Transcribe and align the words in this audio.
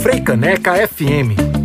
Freicaneca 0.00 0.76
FM 0.76 1.55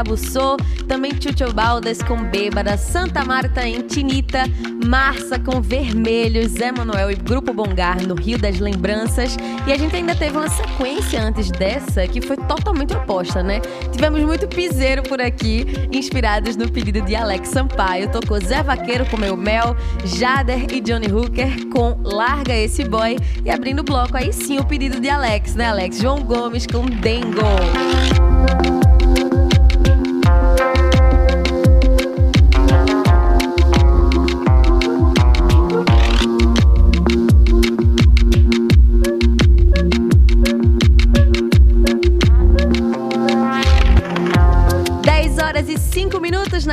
Abussou, 0.00 0.56
também 0.88 1.12
Chucho 1.12 1.52
Baldas 1.52 2.02
com 2.02 2.24
Bêbada, 2.24 2.76
Santa 2.76 3.24
Marta 3.24 3.66
em 3.66 3.82
Tinita, 3.82 4.44
Marça 4.86 5.38
com 5.38 5.60
Vermelhos, 5.60 6.52
Zé 6.52 6.72
Manuel 6.72 7.10
e 7.10 7.14
Grupo 7.14 7.52
Bongar 7.52 8.02
no 8.06 8.14
Rio 8.14 8.38
das 8.38 8.58
Lembranças. 8.58 9.36
E 9.66 9.72
a 9.72 9.76
gente 9.76 9.94
ainda 9.94 10.14
teve 10.14 10.36
uma 10.36 10.48
sequência 10.48 11.22
antes 11.22 11.50
dessa 11.50 12.06
que 12.06 12.20
foi 12.20 12.36
totalmente 12.36 12.94
oposta, 12.94 13.42
né? 13.42 13.60
Tivemos 13.92 14.20
muito 14.22 14.48
piseiro 14.48 15.02
por 15.02 15.20
aqui, 15.20 15.66
inspirados 15.92 16.56
no 16.56 16.70
pedido 16.70 17.00
de 17.02 17.14
Alex 17.14 17.48
Sampaio. 17.50 18.10
Tocou 18.10 18.40
Zé 18.40 18.62
Vaqueiro 18.62 19.04
com 19.06 19.16
Meu 19.16 19.36
Mel, 19.36 19.76
Jader 20.04 20.66
e 20.72 20.80
Johnny 20.80 21.12
Hooker 21.12 21.66
com 21.68 21.98
Larga 22.02 22.56
Esse 22.56 22.84
Boy. 22.84 23.16
E 23.44 23.50
abrindo 23.50 23.80
o 23.80 23.84
bloco 23.84 24.16
aí 24.16 24.32
sim 24.32 24.58
o 24.58 24.64
pedido 24.64 25.00
de 25.00 25.08
Alex, 25.08 25.54
né, 25.54 25.66
Alex? 25.66 25.98
João 25.98 26.20
Gomes 26.20 26.66
com 26.66 26.86
Dengo. 26.86 28.29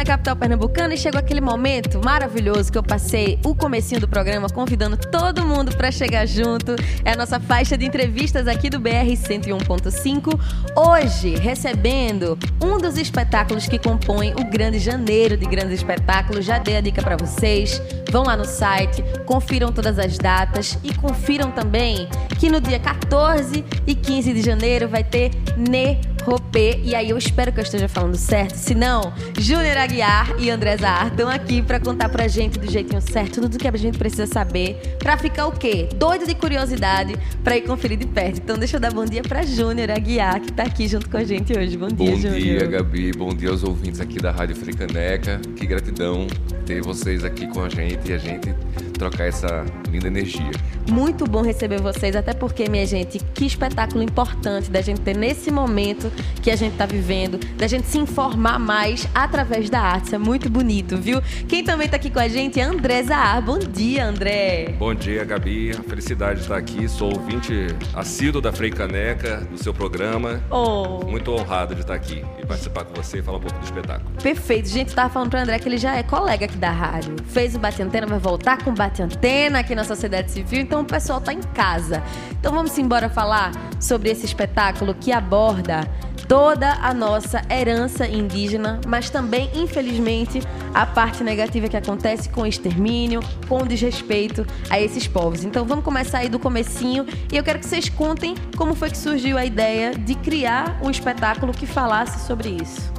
Capital 0.08 0.38
pernambucana 0.38 0.94
e 0.94 0.98
chegou 0.98 1.20
aquele 1.20 1.42
momento 1.42 2.00
maravilhoso 2.02 2.72
que 2.72 2.78
eu 2.78 2.84
passei 2.84 3.38
o 3.44 3.54
comecinho 3.54 4.00
do 4.00 4.08
programa 4.08 4.48
convidando 4.48 4.96
todo 4.96 5.46
mundo 5.46 5.76
para 5.76 5.92
chegar 5.92 6.26
junto. 6.26 6.78
É 7.04 7.12
a 7.12 7.16
nossa 7.18 7.42
faixa 7.42 7.78
de 7.78 7.86
entrevistas 7.86 8.48
aqui 8.48 8.70
do 8.70 8.80
BR 8.80 9.06
101.5. 9.12 10.40
Hoje, 10.78 11.36
recebendo 11.36 12.40
um 12.64 12.78
dos 12.78 12.98
espetáculos 12.98 13.68
que 13.68 13.78
compõem 13.78 14.32
o 14.32 14.50
Grande 14.50 14.80
Janeiro 14.80 15.36
de 15.36 15.46
Grandes 15.46 15.74
Espetáculos. 15.74 16.46
Já 16.46 16.58
dei 16.58 16.78
a 16.78 16.82
dica 16.82 17.02
para 17.02 17.18
vocês. 17.18 17.82
Vão 18.10 18.24
lá 18.24 18.38
no 18.38 18.46
site, 18.46 19.04
confiram 19.26 19.74
todas 19.74 20.00
as 20.00 20.18
datas 20.18 20.80
e 20.86 20.94
confiram 20.94 21.52
também 21.52 22.08
que 22.40 22.50
no 22.50 22.62
dia 22.62 22.80
14 22.80 23.66
e 23.86 23.94
15 23.94 24.34
de 24.34 24.42
janeiro 24.42 24.88
vai 24.88 25.04
ter 25.04 25.32
Ne 25.58 26.00
Ropê. 26.28 26.82
E 26.84 26.94
aí 26.94 27.10
eu 27.10 27.18
espero 27.18 27.54
que 27.54 27.60
eu 27.60 27.64
esteja 27.64 27.88
falando 27.88 28.18
certo. 28.18 28.56
Se 28.56 28.76
não, 28.76 29.14
Júnior 29.40 29.78
Aguiar 29.78 30.36
e 30.38 30.50
André 30.50 30.76
Zahar 30.76 31.08
estão 31.08 31.30
aqui 31.30 31.62
para 31.62 31.80
contar 31.80 32.10
pra 32.10 32.28
gente 32.28 32.60
do 32.60 32.70
jeitinho 32.70 33.02
certo 33.02 33.40
tudo 33.42 33.56
o 33.56 33.58
que 33.58 33.68
a 33.68 33.72
gente 33.78 33.98
precisa 33.98 34.26
saber 34.26 34.98
para 35.00 35.18
ficar 35.18 35.48
o 35.48 35.52
quê? 35.52 35.88
Doido 35.96 36.26
de 36.26 36.36
curiosidade 36.36 37.16
para 37.44 37.56
ir 37.56 37.62
conferir 37.62 37.98
de 37.98 38.08
perto. 38.08 38.40
Então 38.40 38.58
deixa 38.58 38.76
eu 38.76 38.82
dar 38.82 38.92
bom 38.92 39.06
dia 39.06 39.22
para 39.22 39.44
Júnior 39.44 39.92
Aguiar, 39.92 40.42
que 40.42 40.52
tá 40.52 40.64
aqui 40.64 40.88
junto 40.88 41.10
com 41.10 41.18
a 41.18 41.24
gente 41.24 41.58
hoje. 41.58 41.78
Bom 41.78 41.88
dia, 41.88 42.16
Júnior. 42.16 42.34
Bom 42.34 42.40
dia, 42.40 42.66
Gabi. 42.68 43.12
Bom 43.14 43.30
dia 43.30 43.50
aos 43.50 43.64
ouvintes 43.64 44.02
aqui 44.02 44.20
da 44.20 44.32
Rádio 44.32 44.56
Fricaneca. 44.56 45.40
Que 45.56 45.66
gratidão 45.66 46.28
ter 46.66 46.82
vocês 46.82 47.24
aqui 47.24 47.48
com 47.48 47.62
a 47.62 47.70
gente 47.70 48.10
e 48.10 48.14
a 48.14 48.18
gente 48.18 48.54
trocar 48.98 49.26
essa 49.26 49.66
linda 49.90 50.08
energia. 50.08 50.52
Muito 50.90 51.26
bom 51.26 51.42
receber 51.42 51.82
vocês, 51.82 52.16
até 52.16 52.34
porque, 52.34 52.70
minha 52.70 52.86
gente, 52.86 53.20
que 53.20 53.46
espetáculo 53.46 54.02
importante 54.02 54.72
da 54.72 54.82
gente 54.82 55.02
ter 55.02 55.16
nesse 55.16 55.52
momento 55.52 56.12
que 56.42 56.50
a 56.50 56.56
gente 56.56 56.74
está 56.74 56.86
vivendo, 56.86 57.38
da 57.58 57.68
gente 57.68 57.88
se 57.88 57.98
informar 57.98 58.58
mais 58.58 59.08
através 59.14 59.70
da 59.70 59.82
arte. 59.82 60.06
Isso 60.06 60.16
é 60.16 60.18
muito 60.18 60.50
bonito, 60.50 60.98
viu? 60.98 61.22
Quem 61.48 61.64
também 61.64 61.86
está 61.86 61.98
aqui 61.98 62.10
com 62.10 62.20
a 62.20 62.28
gente 62.28 62.60
é 62.60 62.64
André 62.64 63.04
Zaar. 63.04 63.42
Bom 63.42 63.60
dia, 63.60 64.06
André. 64.06 64.76
Bom 64.80 64.94
dia, 64.96 65.26
Gabi. 65.26 65.74
Felicidade 65.88 66.36
de 66.36 66.42
estar 66.44 66.58
aqui. 66.58 66.88
Sou 66.88 67.14
ouvinte 67.14 67.68
assíduo 67.94 68.42
da 68.42 68.54
Frei 68.54 68.72
Caneca, 68.72 69.42
do 69.52 69.58
seu 69.62 69.74
programa. 69.74 70.42
Oh. 70.50 71.06
Muito 71.06 71.32
honrado 71.32 71.76
de 71.76 71.82
estar 71.82 71.96
aqui 71.96 72.24
e 72.42 72.46
participar 72.46 72.86
com 72.86 72.94
você 72.94 73.20
e 73.20 73.22
falar 73.22 73.40
um 73.40 73.42
pouco 73.42 73.60
do 73.60 73.66
espetáculo. 73.66 74.10
Perfeito. 74.24 74.70
Gente, 74.70 74.90
estava 74.90 75.10
falando 75.10 75.30
para 75.30 75.42
André 75.42 75.60
que 75.60 75.68
ele 75.68 75.78
já 75.78 75.96
é 75.96 76.04
colega 76.04 76.46
aqui 76.46 76.58
da 76.58 76.72
rádio. 76.72 77.16
Fez 77.28 77.56
o 77.56 77.60
Bate 77.60 77.82
Antena, 77.82 78.08
vai 78.08 78.20
voltar 78.20 78.64
com 78.64 78.72
o 78.72 78.74
Antena 79.02 79.60
aqui 79.60 79.76
na 79.76 79.84
sociedade 79.84 80.32
civil, 80.32 80.62
então 80.62 80.82
o 80.82 80.86
pessoal 80.86 81.22
tá 81.22 81.34
em 81.34 81.42
casa. 81.42 82.02
Então 82.40 82.54
vamos 82.54 82.78
embora 82.78 83.10
falar 83.10 83.52
sobre 83.80 84.10
esse 84.10 84.26
espetáculo 84.26 84.94
que 84.94 85.12
aborda 85.12 85.88
toda 86.28 86.74
a 86.82 86.94
nossa 86.94 87.42
herança 87.50 88.06
indígena, 88.08 88.82
mas 88.86 89.10
também, 89.10 89.50
infelizmente, 89.56 90.42
a 90.74 90.86
parte 90.86 91.24
negativa 91.24 91.70
que 91.70 91.78
acontece 91.78 92.30
com 92.30 92.42
o 92.42 92.48
extermínio, 92.48 93.22
com 93.48 93.60
o 93.60 93.68
desrespeito 93.68 94.46
a 94.70 94.80
esses 94.80 95.08
povos. 95.08 95.44
Então 95.44 95.66
vamos 95.66 95.86
começar 95.86 96.20
aí 96.20 96.30
do 96.30 96.40
comecinho 96.40 97.06
e 97.32 97.38
eu 97.38 97.44
quero 97.44 97.60
que 97.60 97.66
vocês 97.66 97.88
contem 97.90 98.36
como 98.58 98.76
foi 98.76 98.90
que 98.90 98.98
surgiu 98.98 99.38
a 99.38 99.46
ideia 99.46 99.92
de 99.92 100.16
criar 100.16 100.80
um 100.84 100.90
espetáculo 100.90 101.54
que 101.54 101.66
falasse 101.66 102.26
sobre 102.28 102.50
isso. 102.50 102.97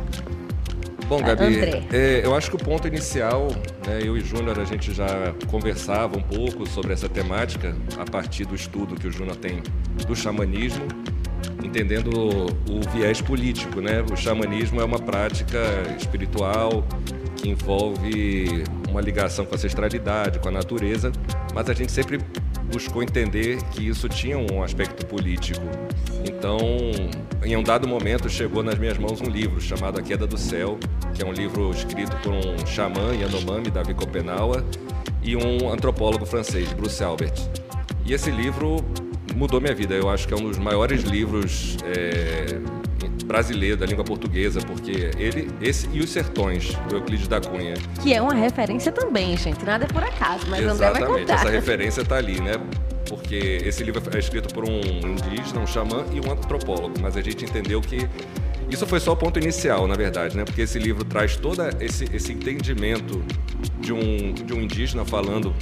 Bom, 1.08 1.22
Gabi, 1.22 1.58
é, 1.90 2.20
eu 2.22 2.34
acho 2.36 2.50
que 2.50 2.56
o 2.56 2.58
ponto 2.58 2.86
inicial, 2.86 3.48
né, 3.86 4.00
eu 4.04 4.14
e 4.14 4.20
Júnior, 4.20 4.60
a 4.60 4.64
gente 4.64 4.92
já 4.92 5.34
conversava 5.46 6.18
um 6.18 6.22
pouco 6.22 6.68
sobre 6.68 6.92
essa 6.92 7.08
temática 7.08 7.74
a 7.96 8.04
partir 8.04 8.44
do 8.44 8.54
estudo 8.54 8.94
que 8.94 9.06
o 9.06 9.10
Júnior 9.10 9.36
tem 9.36 9.62
do 10.06 10.14
xamanismo, 10.14 10.86
entendendo 11.64 12.10
o, 12.10 12.46
o 12.70 12.80
viés 12.92 13.22
político. 13.22 13.80
Né? 13.80 14.04
O 14.12 14.16
xamanismo 14.16 14.82
é 14.82 14.84
uma 14.84 14.98
prática 14.98 15.58
espiritual 15.98 16.84
que 17.36 17.48
envolve 17.48 18.64
uma 18.90 19.00
ligação 19.00 19.46
com 19.46 19.54
a 19.54 19.56
ancestralidade, 19.56 20.38
com 20.40 20.48
a 20.48 20.52
natureza, 20.52 21.10
mas 21.54 21.70
a 21.70 21.72
gente 21.72 21.90
sempre 21.90 22.20
buscou 22.70 23.02
entender 23.02 23.62
que 23.72 23.88
isso 23.88 24.08
tinha 24.08 24.38
um 24.38 24.62
aspecto 24.62 25.04
político. 25.06 25.66
Então, 26.24 26.58
em 27.42 27.56
um 27.56 27.62
dado 27.62 27.88
momento, 27.88 28.28
chegou 28.28 28.62
nas 28.62 28.78
minhas 28.78 28.98
mãos 28.98 29.20
um 29.20 29.28
livro 29.28 29.60
chamado 29.60 29.98
A 29.98 30.02
Queda 30.02 30.26
do 30.26 30.36
Céu, 30.36 30.78
que 31.14 31.22
é 31.22 31.26
um 31.26 31.32
livro 31.32 31.70
escrito 31.70 32.16
por 32.22 32.32
um 32.32 32.66
xamã 32.66 33.14
Yanomami, 33.14 33.70
Davi 33.70 33.94
Kopenawa, 33.94 34.64
e 35.22 35.36
um 35.36 35.70
antropólogo 35.70 36.24
francês, 36.26 36.72
Bruce 36.72 37.02
Albert. 37.02 37.34
E 38.04 38.12
esse 38.12 38.30
livro 38.30 38.84
mudou 39.34 39.60
minha 39.60 39.74
vida. 39.74 39.94
Eu 39.94 40.08
acho 40.08 40.26
que 40.26 40.34
é 40.34 40.36
um 40.36 40.44
dos 40.44 40.58
maiores 40.58 41.02
livros 41.02 41.76
é, 41.84 42.60
brasileiro 43.28 43.76
da 43.76 43.84
língua 43.84 44.02
portuguesa, 44.02 44.60
porque 44.60 45.10
ele, 45.18 45.50
esse 45.60 45.86
e 45.92 46.00
os 46.00 46.10
Sertões, 46.10 46.74
do 46.88 46.96
Euclides 46.96 47.28
da 47.28 47.40
Cunha. 47.40 47.74
Que 48.02 48.14
é 48.14 48.22
uma 48.22 48.34
referência 48.34 48.90
também, 48.90 49.36
gente. 49.36 49.62
Nada 49.64 49.84
é 49.84 49.86
por 49.86 50.02
acaso, 50.02 50.46
mas 50.48 50.64
Exatamente, 50.64 51.04
André 51.04 51.06
vai 51.06 51.20
contar. 51.20 51.34
essa 51.34 51.50
referência 51.50 52.00
está 52.00 52.16
ali, 52.16 52.40
né? 52.40 52.54
Porque 53.06 53.62
esse 53.64 53.84
livro 53.84 54.02
é 54.12 54.18
escrito 54.18 54.52
por 54.52 54.64
um 54.64 54.80
indígena, 54.80 55.60
um 55.60 55.66
xamã 55.66 56.04
e 56.12 56.26
um 56.26 56.32
antropólogo, 56.32 56.94
mas 57.00 57.16
a 57.16 57.20
gente 57.20 57.44
entendeu 57.44 57.80
que 57.80 58.08
isso 58.70 58.86
foi 58.86 59.00
só 59.00 59.12
o 59.12 59.16
ponto 59.16 59.38
inicial, 59.38 59.86
na 59.86 59.94
verdade, 59.94 60.36
né? 60.36 60.44
Porque 60.44 60.62
esse 60.62 60.78
livro 60.78 61.04
traz 61.04 61.36
todo 61.36 61.62
esse, 61.80 62.04
esse 62.14 62.32
entendimento 62.32 63.22
de 63.80 63.92
um, 63.92 64.32
de 64.32 64.52
um 64.52 64.60
indígena 64.60 65.04
falando, 65.04 65.54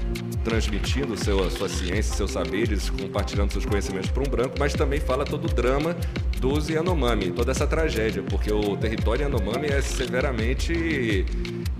transmitindo 0.44 1.16
seu, 1.16 1.48
sua 1.50 1.68
ciência, 1.68 2.14
seus 2.14 2.32
saberes, 2.32 2.90
compartilhando 2.90 3.52
seus 3.52 3.64
conhecimentos 3.64 4.10
para 4.10 4.22
um 4.22 4.26
branco, 4.26 4.56
mas 4.58 4.72
também 4.72 4.98
fala 4.98 5.24
todo 5.24 5.44
o 5.44 5.48
drama 5.48 5.96
dos 6.40 6.68
Yanomami, 6.68 7.30
toda 7.30 7.52
essa 7.52 7.66
tragédia, 7.66 8.22
porque 8.22 8.52
o 8.52 8.76
território 8.76 9.22
Yanomami 9.22 9.68
é 9.68 9.80
severamente 9.80 11.24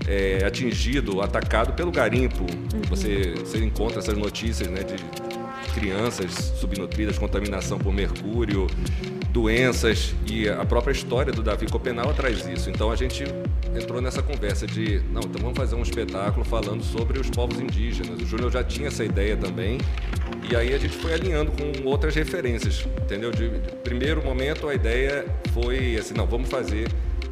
é, 0.07 0.45
atingido, 0.45 1.21
atacado 1.21 1.73
pelo 1.73 1.91
garimpo. 1.91 2.41
Uhum. 2.41 2.81
Você, 2.89 3.35
você 3.39 3.63
encontra 3.63 3.99
essas 3.99 4.17
notícias 4.17 4.69
né, 4.69 4.83
de 4.83 4.95
crianças 5.77 6.33
subnutridas, 6.59 7.19
contaminação 7.19 7.77
por 7.77 7.93
mercúrio, 7.93 8.65
doenças 9.29 10.15
e 10.25 10.49
a 10.49 10.65
própria 10.65 10.91
história 10.91 11.31
do 11.31 11.43
Davi 11.43 11.67
Copenal 11.67 12.11
traz 12.15 12.47
isso. 12.47 12.67
Então 12.71 12.91
a 12.91 12.95
gente 12.95 13.23
entrou 13.75 14.01
nessa 14.01 14.23
conversa 14.23 14.65
de, 14.65 14.99
não, 15.11 15.21
então 15.21 15.39
vamos 15.39 15.55
fazer 15.55 15.75
um 15.75 15.83
espetáculo 15.83 16.43
falando 16.43 16.83
sobre 16.83 17.19
os 17.19 17.29
povos 17.29 17.59
indígenas. 17.59 18.19
O 18.19 18.25
Júnior 18.25 18.51
já 18.51 18.63
tinha 18.63 18.87
essa 18.87 19.05
ideia 19.05 19.37
também. 19.37 19.77
E 20.49 20.55
aí 20.55 20.73
a 20.73 20.79
gente 20.79 20.95
foi 20.95 21.13
alinhando 21.13 21.51
com 21.51 21.87
outras 21.87 22.15
referências, 22.15 22.87
entendeu? 22.99 23.29
De, 23.29 23.47
de 23.47 23.71
primeiro 23.83 24.23
momento 24.23 24.67
a 24.67 24.73
ideia 24.73 25.25
foi 25.53 25.95
assim, 25.95 26.15
não, 26.15 26.25
vamos 26.25 26.49
fazer 26.49 26.87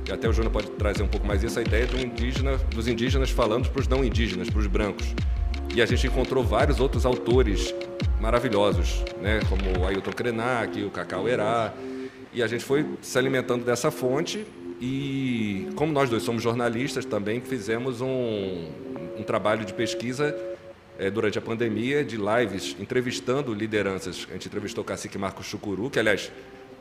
e 0.07 0.11
até 0.11 0.29
o 0.29 0.33
Júnior 0.33 0.53
pode 0.53 0.69
trazer 0.71 1.01
um 1.01 1.07
pouco 1.07 1.25
mais 1.25 1.41
isso, 1.41 1.57
a 1.57 1.63
ideia 1.63 1.87
do 1.87 1.99
indígena, 1.99 2.57
dos 2.69 2.87
indígenas 2.87 3.31
falando 3.31 3.67
para 3.69 3.81
os 3.81 3.87
não 3.87 4.05
indígenas, 4.05 4.47
para 4.51 4.59
os 4.59 4.67
brancos. 4.67 5.07
E 5.73 5.81
a 5.81 5.85
gente 5.85 6.05
encontrou 6.05 6.43
vários 6.43 6.79
outros 6.79 7.07
autores 7.07 7.73
maravilhosos, 8.19 9.03
né? 9.21 9.39
como 9.49 9.79
o 9.79 9.87
Ailton 9.87 10.11
Krenak, 10.11 10.83
o 10.83 10.89
Cacau 10.89 11.27
Herá, 11.27 11.73
e 12.33 12.43
a 12.43 12.47
gente 12.47 12.63
foi 12.63 12.85
se 13.01 13.17
alimentando 13.17 13.63
dessa 13.63 13.89
fonte 13.89 14.45
e, 14.79 15.69
como 15.75 15.93
nós 15.93 16.09
dois 16.09 16.23
somos 16.23 16.43
jornalistas 16.43 17.05
também, 17.05 17.39
fizemos 17.39 18.01
um, 18.01 18.67
um 19.17 19.23
trabalho 19.23 19.63
de 19.65 19.73
pesquisa 19.73 20.35
é, 20.99 21.09
durante 21.09 21.37
a 21.37 21.41
pandemia 21.41 22.03
de 22.03 22.17
lives 22.17 22.75
entrevistando 22.79 23.53
lideranças. 23.53 24.27
A 24.29 24.33
gente 24.33 24.47
entrevistou 24.47 24.83
o 24.83 24.85
cacique 24.85 25.17
Marcos 25.17 25.45
Chucuru, 25.45 25.89
que, 25.89 25.99
aliás, 25.99 26.31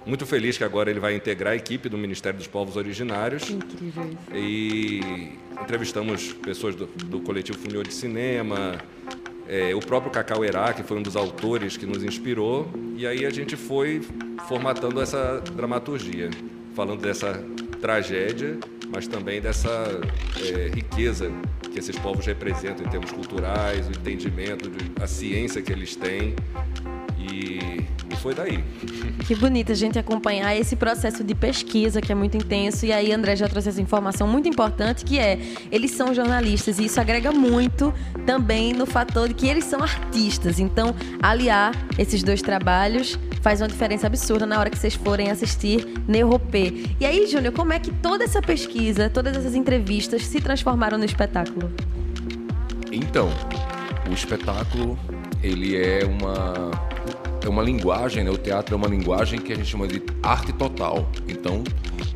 muito 0.05 0.27
feliz 0.27 0.59
que 0.59 0.65
agora 0.65 0.91
ele 0.91 1.01
vai 1.01 1.15
integrar 1.15 1.53
a 1.53 1.57
equipe 1.57 1.89
do 1.89 1.97
Ministério 1.97 2.37
dos 2.37 2.47
Povos 2.47 2.77
Originários. 2.77 3.49
Incrível. 3.49 4.11
E 4.35 5.39
entrevistamos 5.63 6.33
pessoas 6.33 6.75
do, 6.75 6.87
do 6.87 7.21
coletivo 7.21 7.59
Funil 7.59 7.83
de 7.83 7.93
Cinema, 7.93 8.79
é, 9.49 9.75
o 9.75 9.81
próprio 9.81 10.11
Cacau 10.11 10.45
Herá, 10.45 10.73
que 10.73 10.83
foi 10.83 10.97
um 10.99 11.03
dos 11.03 11.17
autores 11.17 11.77
que 11.77 11.87
nos 11.87 12.03
inspirou, 12.03 12.71
e 12.97 13.07
aí 13.07 13.27
a 13.27 13.31
gente 13.31 13.57
foi 13.57 14.03
formatando 14.49 15.01
essa 15.01 15.41
dramaturgia, 15.55 16.31
falando 16.75 17.01
dessa 17.01 17.45
tragédia, 17.81 18.59
mas 18.91 19.07
também 19.07 19.41
dessa 19.41 19.69
é, 20.41 20.71
riqueza 20.75 21.31
que 21.73 21.79
esses 21.79 21.97
povos 21.99 22.25
representam 22.25 22.87
em 22.87 22.89
termos 22.89 23.11
culturais, 23.11 23.89
o 23.89 23.91
entendimento, 23.91 24.71
a 25.03 25.07
ciência 25.07 25.61
que 25.61 25.73
eles 25.73 25.97
têm. 25.97 26.37
E, 27.31 27.85
e, 28.11 28.17
foi 28.17 28.35
daí. 28.35 28.63
Que 29.27 29.35
bonito 29.35 29.73
a 29.73 29.75
gente 29.75 29.99
acompanhar 29.99 30.55
esse 30.57 30.77
processo 30.77 31.25
de 31.25 31.35
pesquisa 31.35 32.01
que 32.01 32.13
é 32.13 32.15
muito 32.15 32.37
intenso. 32.37 32.85
E 32.85 32.93
aí, 32.93 33.13
André 33.13 33.37
já 33.37 33.49
trouxe 33.49 33.69
essa 33.69 33.81
informação 33.81 34.27
muito 34.27 34.49
importante 34.49 35.05
que 35.05 35.19
é 35.19 35.39
eles 35.71 35.93
são 35.93 36.15
jornalistas 36.15 36.79
e 36.79 36.85
isso 36.85 37.01
agrega 37.01 37.33
muito 37.33 37.93
também 38.27 38.73
no 38.73 38.87
fator 38.87 39.29
de 39.29 39.35
que 39.35 39.47
eles 39.47 39.65
são 39.65 39.83
artistas. 39.83 40.59
Então, 40.59 40.95
aliar 41.23 41.73
esses 41.99 42.23
dois 42.23 42.43
trabalhos 42.43 43.19
faz 43.41 43.61
uma 43.61 43.69
diferença 43.69 44.07
absurda 44.07 44.47
na 44.47 44.59
hora 44.59 44.71
que 44.71 44.79
vocês 44.79 44.95
forem 44.95 45.31
assistir 45.31 45.87
Neuropê. 46.09 46.73
E 46.99 47.05
aí, 47.05 47.27
Júnior, 47.27 47.53
como 47.53 47.73
é 47.73 47.79
que 47.79 47.91
toda 47.91 48.25
essa 48.25 48.41
pesquisa, 48.41 49.11
todas 49.11 49.37
essas 49.37 49.55
entrevistas 49.55 50.25
se 50.25 50.41
transformaram 50.41 50.97
no 50.97 51.05
espetáculo? 51.05 51.71
Então, 52.91 53.29
o 54.09 54.13
espetáculo, 54.13 54.99
ele 55.43 55.77
é 55.77 56.05
uma 56.05 56.71
é 57.45 57.49
uma 57.49 57.63
linguagem, 57.63 58.25
né? 58.25 58.31
O 58.31 58.39
teatro 58.39 58.75
é 58.75 58.77
uma 58.77 58.89
linguagem 58.89 59.41
que 59.41 59.53
a 59.53 59.57
gente 59.57 59.69
chama 59.69 59.87
de 59.87 60.03
arte 60.23 60.53
total. 60.53 61.11
Então, 61.29 61.63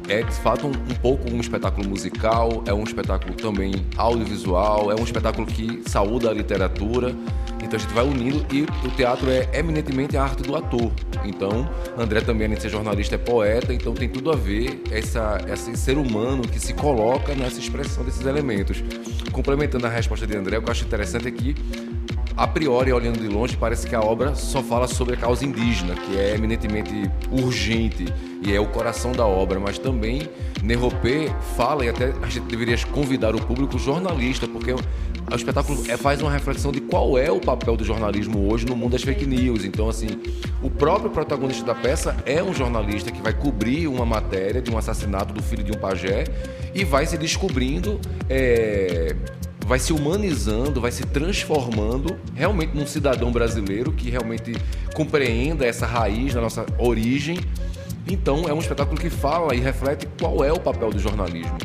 é 0.09 0.23
de 0.23 0.33
fato 0.33 0.67
um, 0.67 0.71
um, 0.71 0.95
pouco 1.01 1.31
um 1.31 1.41
espetáculo 1.41 1.87
musical, 1.89 2.63
é 2.67 2.73
um 2.73 2.83
espetáculo 2.83 3.35
também 3.35 3.87
audiovisual, 3.97 4.91
é 4.91 4.95
um 4.95 5.05
espetáculo 5.05 5.47
que 5.47 5.83
saúda 5.87 6.31
a 6.31 6.33
literatura. 6.33 7.15
Então 7.63 7.77
a 7.77 7.79
gente 7.79 7.93
vai 7.93 8.05
unindo 8.05 8.47
e 8.55 8.63
o 8.63 8.91
teatro 8.97 9.29
é 9.29 9.49
eminentemente 9.53 10.17
a 10.17 10.23
arte 10.23 10.43
do 10.43 10.57
ator. 10.57 10.91
Então, 11.25 11.69
André 11.99 12.21
também, 12.21 12.47
além 12.47 12.57
de 12.57 12.63
ser 12.63 12.71
jornalista, 12.71 13.17
é 13.17 13.19
poeta, 13.19 13.75
então 13.75 13.93
tem 13.93 14.09
tudo 14.09 14.31
a 14.31 14.37
ver 14.37 14.81
essa, 14.91 15.39
esse 15.53 15.77
ser 15.77 15.99
humano 15.99 16.43
que 16.43 16.59
se 16.59 16.73
coloca 16.73 17.35
nessa 17.35 17.59
expressão 17.59 18.05
desses 18.05 18.25
elementos. 18.25 18.83
Complementando 19.33 19.87
a 19.87 19.91
resposta 19.91 20.27
de 20.27 20.37
André, 20.37 20.57
o 20.57 20.63
que 20.63 20.69
eu 20.69 20.73
acho 20.73 20.85
interessante 20.85 21.29
é 21.29 21.31
que 21.31 21.55
a 22.39 22.47
priori, 22.47 22.93
olhando 22.93 23.19
de 23.19 23.27
longe, 23.27 23.57
parece 23.57 23.85
que 23.85 23.97
a 23.97 24.01
obra 24.01 24.33
só 24.37 24.63
fala 24.63 24.87
sobre 24.87 25.15
a 25.15 25.17
causa 25.17 25.45
indígena, 25.45 25.95
que 25.97 26.17
é 26.17 26.37
eminentemente 26.37 26.93
urgente 27.33 28.07
e 28.41 28.55
é 28.55 28.61
o 28.61 28.67
coração 28.67 29.11
da 29.11 29.27
obra, 29.27 29.59
mas 29.59 29.77
também 29.77 30.23
Nerropê 30.63 31.33
fala, 31.57 31.85
e 31.85 31.89
até 31.89 32.15
a 32.23 32.29
gente 32.29 32.47
deveria 32.47 32.79
convidar 32.93 33.35
o 33.35 33.45
público 33.45 33.77
jornalista, 33.77 34.47
porque 34.47 34.73
o 34.73 34.79
espetáculo 35.35 35.83
é, 35.89 35.97
faz 35.97 36.23
uma 36.23 36.31
reflexão 36.31 36.71
de 36.71 36.81
qual 36.81 37.19
é 37.19 37.29
o 37.29 37.41
papel 37.41 37.77
do 37.77 37.85
jornalismo 37.85 38.49
hoje 38.49 38.65
no 38.65 38.77
mundo 38.77 38.93
das 38.93 39.03
fake 39.03 39.27
news. 39.27 39.65
Então, 39.65 39.89
assim, 39.89 40.07
o 40.63 40.71
próprio 40.71 41.11
protagonista 41.11 41.65
da 41.65 41.75
peça 41.75 42.17
é 42.25 42.41
um 42.41 42.55
jornalista 42.55 43.11
que 43.11 43.21
vai 43.21 43.33
cobrir 43.33 43.89
uma 43.89 44.07
matéria 44.07 44.63
de 44.63 44.71
um 44.71 44.79
assassinato 44.79 45.35
do 45.35 45.43
filho 45.43 45.65
de 45.65 45.73
um 45.73 45.81
pajé 45.81 46.23
e 46.73 46.85
vai 46.85 47.05
se 47.05 47.19
descobrindo. 47.19 48.01
É 48.31 49.17
vai 49.69 49.79
se 49.79 49.93
humanizando, 49.93 50.81
vai 50.81 50.91
se 50.91 51.05
transformando 51.05 52.17
realmente 52.35 52.75
num 52.75 52.87
cidadão 52.87 53.31
brasileiro 53.31 53.93
que 53.93 54.09
realmente 54.09 54.55
compreenda 54.95 55.67
essa 55.67 55.85
raiz 55.85 56.33
da 56.33 56.41
nossa 56.41 56.65
origem. 56.79 57.39
Então 58.11 58.49
é 58.49 58.53
um 58.55 58.61
espetáculo 58.61 58.99
que 58.99 59.11
fala 59.11 59.55
e 59.55 59.61
reflete 59.61 60.09
qual 60.19 60.43
é 60.43 60.51
o 60.51 60.59
papel 60.59 60.89
do 60.89 60.99
jornalismo. 60.99 61.59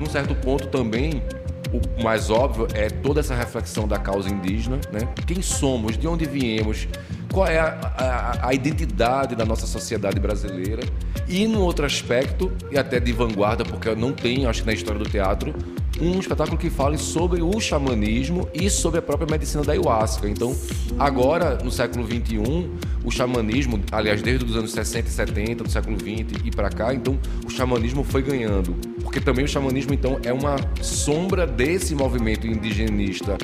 Num 0.00 0.06
certo 0.06 0.34
ponto 0.34 0.68
também, 0.68 1.22
o 1.70 2.02
mais 2.02 2.30
óbvio 2.30 2.66
é 2.72 2.88
toda 2.88 3.20
essa 3.20 3.34
reflexão 3.34 3.86
da 3.86 3.98
causa 3.98 4.30
indígena, 4.30 4.80
né? 4.90 5.06
Quem 5.26 5.42
somos, 5.42 5.98
de 5.98 6.08
onde 6.08 6.24
viemos, 6.24 6.88
qual 7.30 7.46
é 7.46 7.58
a, 7.58 7.78
a, 7.98 8.48
a, 8.48 8.54
identidade 8.54 9.36
da 9.36 9.44
nossa 9.44 9.66
sociedade 9.66 10.18
brasileira. 10.18 10.82
E 11.28 11.46
num 11.46 11.60
outro 11.60 11.84
aspecto, 11.84 12.50
e 12.70 12.78
até 12.78 12.98
de 12.98 13.12
vanguarda, 13.12 13.64
porque 13.64 13.86
eu 13.86 13.94
não 13.94 14.12
tenho, 14.12 14.48
acho 14.48 14.62
que 14.62 14.66
na 14.66 14.72
história 14.72 14.98
do 14.98 15.08
teatro, 15.08 15.54
um 16.00 16.18
espetáculo 16.18 16.56
que 16.56 16.70
fale 16.70 16.96
sobre 16.96 17.42
o 17.42 17.60
xamanismo 17.60 18.48
e 18.54 18.70
sobre 18.70 18.98
a 18.98 19.02
própria 19.02 19.28
medicina 19.30 19.62
da 19.62 19.72
ayahuasca. 19.72 20.28
Então, 20.28 20.56
agora, 20.98 21.58
no 21.62 21.70
século 21.70 22.06
XXI, 22.06 22.70
o 23.04 23.10
xamanismo, 23.10 23.80
aliás, 23.92 24.22
desde 24.22 24.44
os 24.44 24.56
anos 24.56 24.72
60 24.72 25.08
e 25.08 25.12
70 25.12 25.64
do 25.64 25.70
século 25.70 25.96
XX 25.98 26.40
e 26.44 26.50
para 26.50 26.70
cá, 26.70 26.94
então 26.94 27.18
o 27.44 27.50
xamanismo 27.50 28.02
foi 28.02 28.22
ganhando. 28.22 28.74
Porque 29.02 29.20
também 29.20 29.44
o 29.44 29.48
xamanismo, 29.48 29.92
então, 29.92 30.18
é 30.24 30.32
uma 30.32 30.56
sombra 30.80 31.46
desse 31.46 31.94
movimento 31.94 32.46
indigenista 32.46 33.36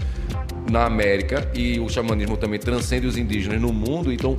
na 0.70 0.84
América 0.84 1.50
e 1.54 1.78
o 1.78 1.88
xamanismo 1.88 2.36
também 2.36 2.58
transcende 2.58 3.06
os 3.06 3.16
indígenas 3.16 3.60
no 3.60 3.72
mundo. 3.72 4.12
Então, 4.12 4.36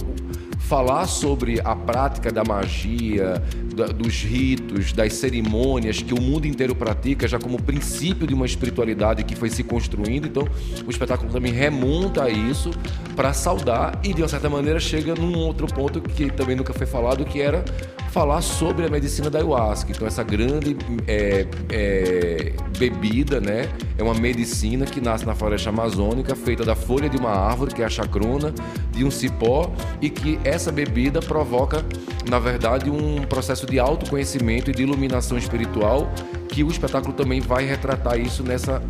falar 0.67 1.07
sobre 1.07 1.61
a 1.63 1.73
prática 1.73 2.29
da 2.29 2.43
magia, 2.43 3.41
da, 3.73 3.85
dos 3.85 4.21
ritos, 4.21 4.92
das 4.92 5.13
cerimônias 5.13 6.01
que 6.01 6.13
o 6.13 6.21
mundo 6.21 6.45
inteiro 6.45 6.75
pratica 6.75 7.25
já 7.25 7.39
como 7.39 7.61
princípio 7.61 8.27
de 8.27 8.33
uma 8.33 8.45
espiritualidade 8.45 9.23
que 9.23 9.33
foi 9.33 9.49
se 9.49 9.63
construindo. 9.63 10.27
Então, 10.27 10.45
o 10.85 10.92
espetáculo 10.92 11.31
também 11.31 11.53
remonta 11.53 12.23
a 12.23 12.30
isso 12.30 12.71
para 13.15 13.31
saudar 13.31 13.97
e 14.03 14.13
de 14.13 14.21
uma 14.21 14.27
certa 14.27 14.49
maneira 14.49 14.77
chega 14.77 15.15
num 15.15 15.37
outro 15.37 15.68
ponto 15.68 16.01
que 16.01 16.30
também 16.30 16.56
nunca 16.56 16.73
foi 16.73 16.85
falado, 16.85 17.23
que 17.23 17.42
era 17.42 17.63
falar 18.09 18.42
sobre 18.42 18.85
a 18.85 18.90
medicina 18.90 19.30
da 19.30 19.40
ayahuasca. 19.40 19.92
Então, 19.92 20.07
essa 20.07 20.23
grande 20.23 20.76
é, 21.07 21.45
é, 21.69 22.54
bebida, 22.78 23.40
né? 23.40 23.69
É 23.97 24.04
uma 24.04 24.14
medicina 24.14 24.85
que 24.85 25.02
nasce 25.02 25.26
na 25.26 25.35
floresta 25.35 25.69
amazônica, 25.69 26.35
feita 26.35 26.64
da 26.64 26.76
folha 26.76 27.09
de 27.09 27.18
uma 27.18 27.31
árvore, 27.31 27.73
que 27.73 27.81
é 27.81 27.85
a 27.85 27.90
chacrona, 27.90 28.54
de 28.92 29.04
um 29.04 29.11
cipó, 29.11 29.71
e 30.02 30.09
que 30.09 30.40
essa 30.44 30.71
bebida 30.71 31.19
provoca, 31.19 31.83
na 32.30 32.40
verdade, 32.40 32.90
um 32.90 33.21
processo 33.23 33.66
de 33.66 33.80
autoconhecimento 33.80 34.71
e 34.71 34.73
de 34.73 34.83
iluminação 34.83 35.37
espiritual, 35.37 36.11
que 36.49 36.64
o 36.64 36.69
espetáculo 36.69 37.14
também 37.14 37.40
vai 37.40 37.66
retratar 37.66 38.19
isso 38.19 38.44
nessa 38.44 38.81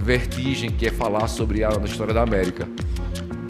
vertigem 0.00 0.70
que 0.70 0.86
é 0.86 0.90
falar 0.90 1.28
sobre 1.28 1.64
a 1.64 1.70
história 1.84 2.14
da 2.14 2.22
América. 2.22 2.68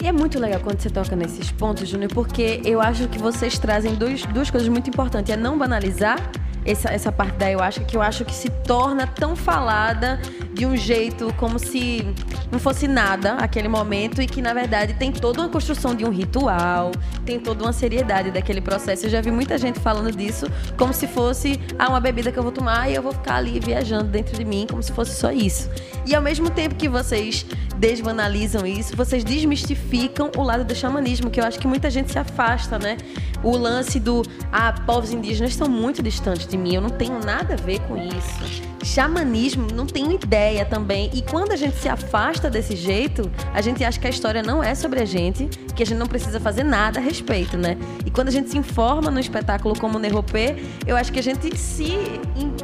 E 0.02 0.06
é 0.06 0.12
muito 0.12 0.38
legal 0.38 0.60
quando 0.60 0.80
você 0.80 0.88
toca 0.88 1.14
nesses 1.14 1.52
pontos, 1.52 1.86
Júnior, 1.86 2.10
porque 2.14 2.62
eu 2.64 2.80
acho 2.80 3.06
que 3.08 3.18
vocês 3.18 3.58
trazem 3.58 3.94
dois, 3.94 4.24
duas 4.26 4.50
coisas 4.50 4.68
muito 4.68 4.88
importantes. 4.88 5.30
É 5.30 5.36
não 5.36 5.58
banalizar 5.58 6.18
essa, 6.64 6.88
essa 6.88 7.12
parte 7.12 7.36
da 7.36 7.50
eu 7.50 7.60
acho 7.60 7.84
que 7.84 7.96
eu 7.96 8.02
acho 8.02 8.24
que 8.24 8.34
se 8.34 8.48
torna 8.48 9.06
tão 9.06 9.36
falada 9.36 10.18
de 10.60 10.66
um 10.66 10.76
jeito 10.76 11.32
como 11.38 11.58
se 11.58 12.04
não 12.52 12.58
fosse 12.58 12.86
nada 12.86 13.32
aquele 13.36 13.66
momento 13.66 14.20
e 14.20 14.26
que 14.26 14.42
na 14.42 14.52
verdade 14.52 14.92
tem 14.92 15.10
toda 15.10 15.40
uma 15.40 15.48
construção 15.48 15.94
de 15.94 16.04
um 16.04 16.10
ritual, 16.10 16.92
tem 17.24 17.40
toda 17.40 17.64
uma 17.64 17.72
seriedade 17.72 18.30
daquele 18.30 18.60
processo. 18.60 19.06
Eu 19.06 19.10
já 19.10 19.22
vi 19.22 19.30
muita 19.30 19.56
gente 19.56 19.80
falando 19.80 20.14
disso 20.14 20.44
como 20.76 20.92
se 20.92 21.06
fosse 21.06 21.58
ah, 21.78 21.88
uma 21.88 21.98
bebida 21.98 22.30
que 22.30 22.38
eu 22.38 22.42
vou 22.42 22.52
tomar 22.52 22.90
e 22.90 22.94
eu 22.94 23.02
vou 23.02 23.12
ficar 23.12 23.36
ali 23.36 23.58
viajando 23.58 24.04
dentro 24.10 24.36
de 24.36 24.44
mim 24.44 24.66
como 24.68 24.82
se 24.82 24.92
fosse 24.92 25.18
só 25.18 25.32
isso. 25.32 25.70
E 26.04 26.14
ao 26.14 26.20
mesmo 26.20 26.50
tempo 26.50 26.74
que 26.74 26.90
vocês 26.90 27.46
desbanalizam 27.78 28.66
isso, 28.66 28.94
vocês 28.94 29.24
desmistificam 29.24 30.30
o 30.36 30.42
lado 30.42 30.62
do 30.62 30.74
xamanismo, 30.74 31.30
que 31.30 31.40
eu 31.40 31.44
acho 31.44 31.58
que 31.58 31.66
muita 31.66 31.88
gente 31.88 32.12
se 32.12 32.18
afasta, 32.18 32.78
né? 32.78 32.98
O 33.42 33.56
lance 33.56 33.98
do 33.98 34.20
ah, 34.52 34.74
povos 34.84 35.10
indígenas 35.10 35.52
estão 35.52 35.70
muito 35.70 36.02
distantes 36.02 36.46
de 36.46 36.58
mim, 36.58 36.74
eu 36.74 36.82
não 36.82 36.90
tenho 36.90 37.18
nada 37.18 37.54
a 37.54 37.56
ver 37.56 37.80
com 37.88 37.96
isso. 37.96 38.69
Xamanismo, 38.82 39.68
não 39.74 39.86
tenho 39.86 40.12
ideia 40.12 40.64
também. 40.64 41.10
E 41.12 41.22
quando 41.22 41.52
a 41.52 41.56
gente 41.56 41.76
se 41.76 41.88
afasta 41.88 42.48
desse 42.50 42.76
jeito, 42.76 43.30
a 43.52 43.60
gente 43.60 43.84
acha 43.84 43.98
que 43.98 44.06
a 44.06 44.10
história 44.10 44.42
não 44.42 44.62
é 44.62 44.74
sobre 44.74 45.00
a 45.00 45.04
gente, 45.04 45.46
que 45.74 45.82
a 45.82 45.86
gente 45.86 45.98
não 45.98 46.06
precisa 46.06 46.40
fazer 46.40 46.64
nada 46.64 46.98
a 46.98 47.02
respeito, 47.02 47.56
né? 47.56 47.76
E 48.04 48.10
quando 48.10 48.28
a 48.28 48.30
gente 48.30 48.50
se 48.50 48.58
informa 48.58 49.10
no 49.10 49.20
espetáculo 49.20 49.78
como 49.78 49.98
o 49.98 50.00
Nerropê, 50.00 50.56
eu 50.86 50.96
acho 50.96 51.12
que 51.12 51.18
a 51.18 51.22
gente 51.22 51.56
se 51.56 51.92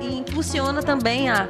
impulsiona 0.00 0.82
também 0.82 1.28
a, 1.28 1.48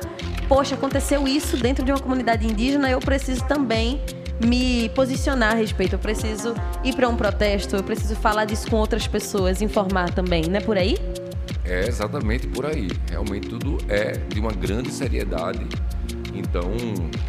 poxa, 0.49 0.75
aconteceu 0.75 1.27
isso 1.27 1.57
dentro 1.57 1.85
de 1.85 1.93
uma 1.93 2.01
comunidade 2.01 2.47
indígena, 2.47 2.91
eu 2.91 3.01
preciso 3.01 3.45
também 3.45 4.01
me 4.41 4.91
posicionar 4.91 5.53
a 5.53 5.55
respeito, 5.55 5.95
eu 5.95 5.99
preciso 5.99 6.55
ir 6.85 6.95
para 6.95 7.09
um 7.09 7.17
protesto, 7.17 7.77
eu 7.77 7.83
preciso 7.83 8.15
falar 8.17 8.45
disso 8.45 8.69
com 8.69 8.77
outras 8.77 9.07
pessoas, 9.07 9.63
informar 9.63 10.11
também, 10.11 10.43
não 10.43 10.57
é 10.57 10.61
por 10.61 10.77
aí? 10.77 10.97
É 11.69 11.87
exatamente 11.87 12.47
por 12.47 12.65
aí. 12.65 12.89
Realmente 13.11 13.49
tudo 13.49 13.79
é 13.89 14.13
de 14.13 14.41
uma 14.41 14.53
grande 14.53 14.91
seriedade. 14.93 15.67
Então, 16.35 16.73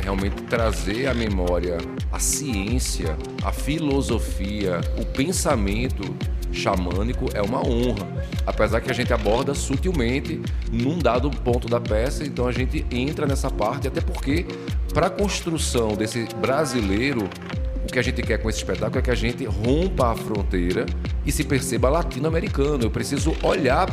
realmente 0.03 0.44
trazer 0.44 1.08
a 1.08 1.13
memória, 1.13 1.77
a 2.12 2.20
ciência, 2.20 3.17
a 3.44 3.51
filosofia, 3.51 4.82
o 5.00 5.06
pensamento 5.06 6.03
xamânico 6.51 7.25
é 7.34 7.41
uma 7.41 7.65
honra. 7.65 8.08
Apesar 8.46 8.82
que 8.82 8.91
a 8.91 8.94
gente 8.94 9.13
aborda 9.13 9.53
sutilmente 9.53 10.41
num 10.72 10.98
dado 10.98 11.29
ponto 11.29 11.67
da 11.67 11.79
peça, 11.79 12.24
então 12.24 12.48
a 12.48 12.51
gente 12.51 12.86
entra 12.91 13.25
nessa 13.25 13.50
parte, 13.50 13.88
até 13.88 14.01
porque 14.01 14.46
para 14.94 15.08
a 15.08 15.10
construção 15.10 15.96
desse 15.96 16.27
brasileiro, 16.41 17.29
que 17.97 18.01
a 18.01 18.03
gente 18.03 18.21
quer 18.21 18.37
com 18.37 18.47
esse 18.47 18.59
espetáculo 18.59 18.99
é 18.99 19.01
que 19.01 19.09
a 19.09 19.15
gente 19.15 19.43
rompa 19.43 20.11
a 20.11 20.15
fronteira 20.15 20.85
e 21.25 21.31
se 21.31 21.43
perceba 21.43 21.89
latino-americano. 21.89 22.83
Eu 22.83 22.91
preciso 22.91 23.35
olhar 23.41 23.87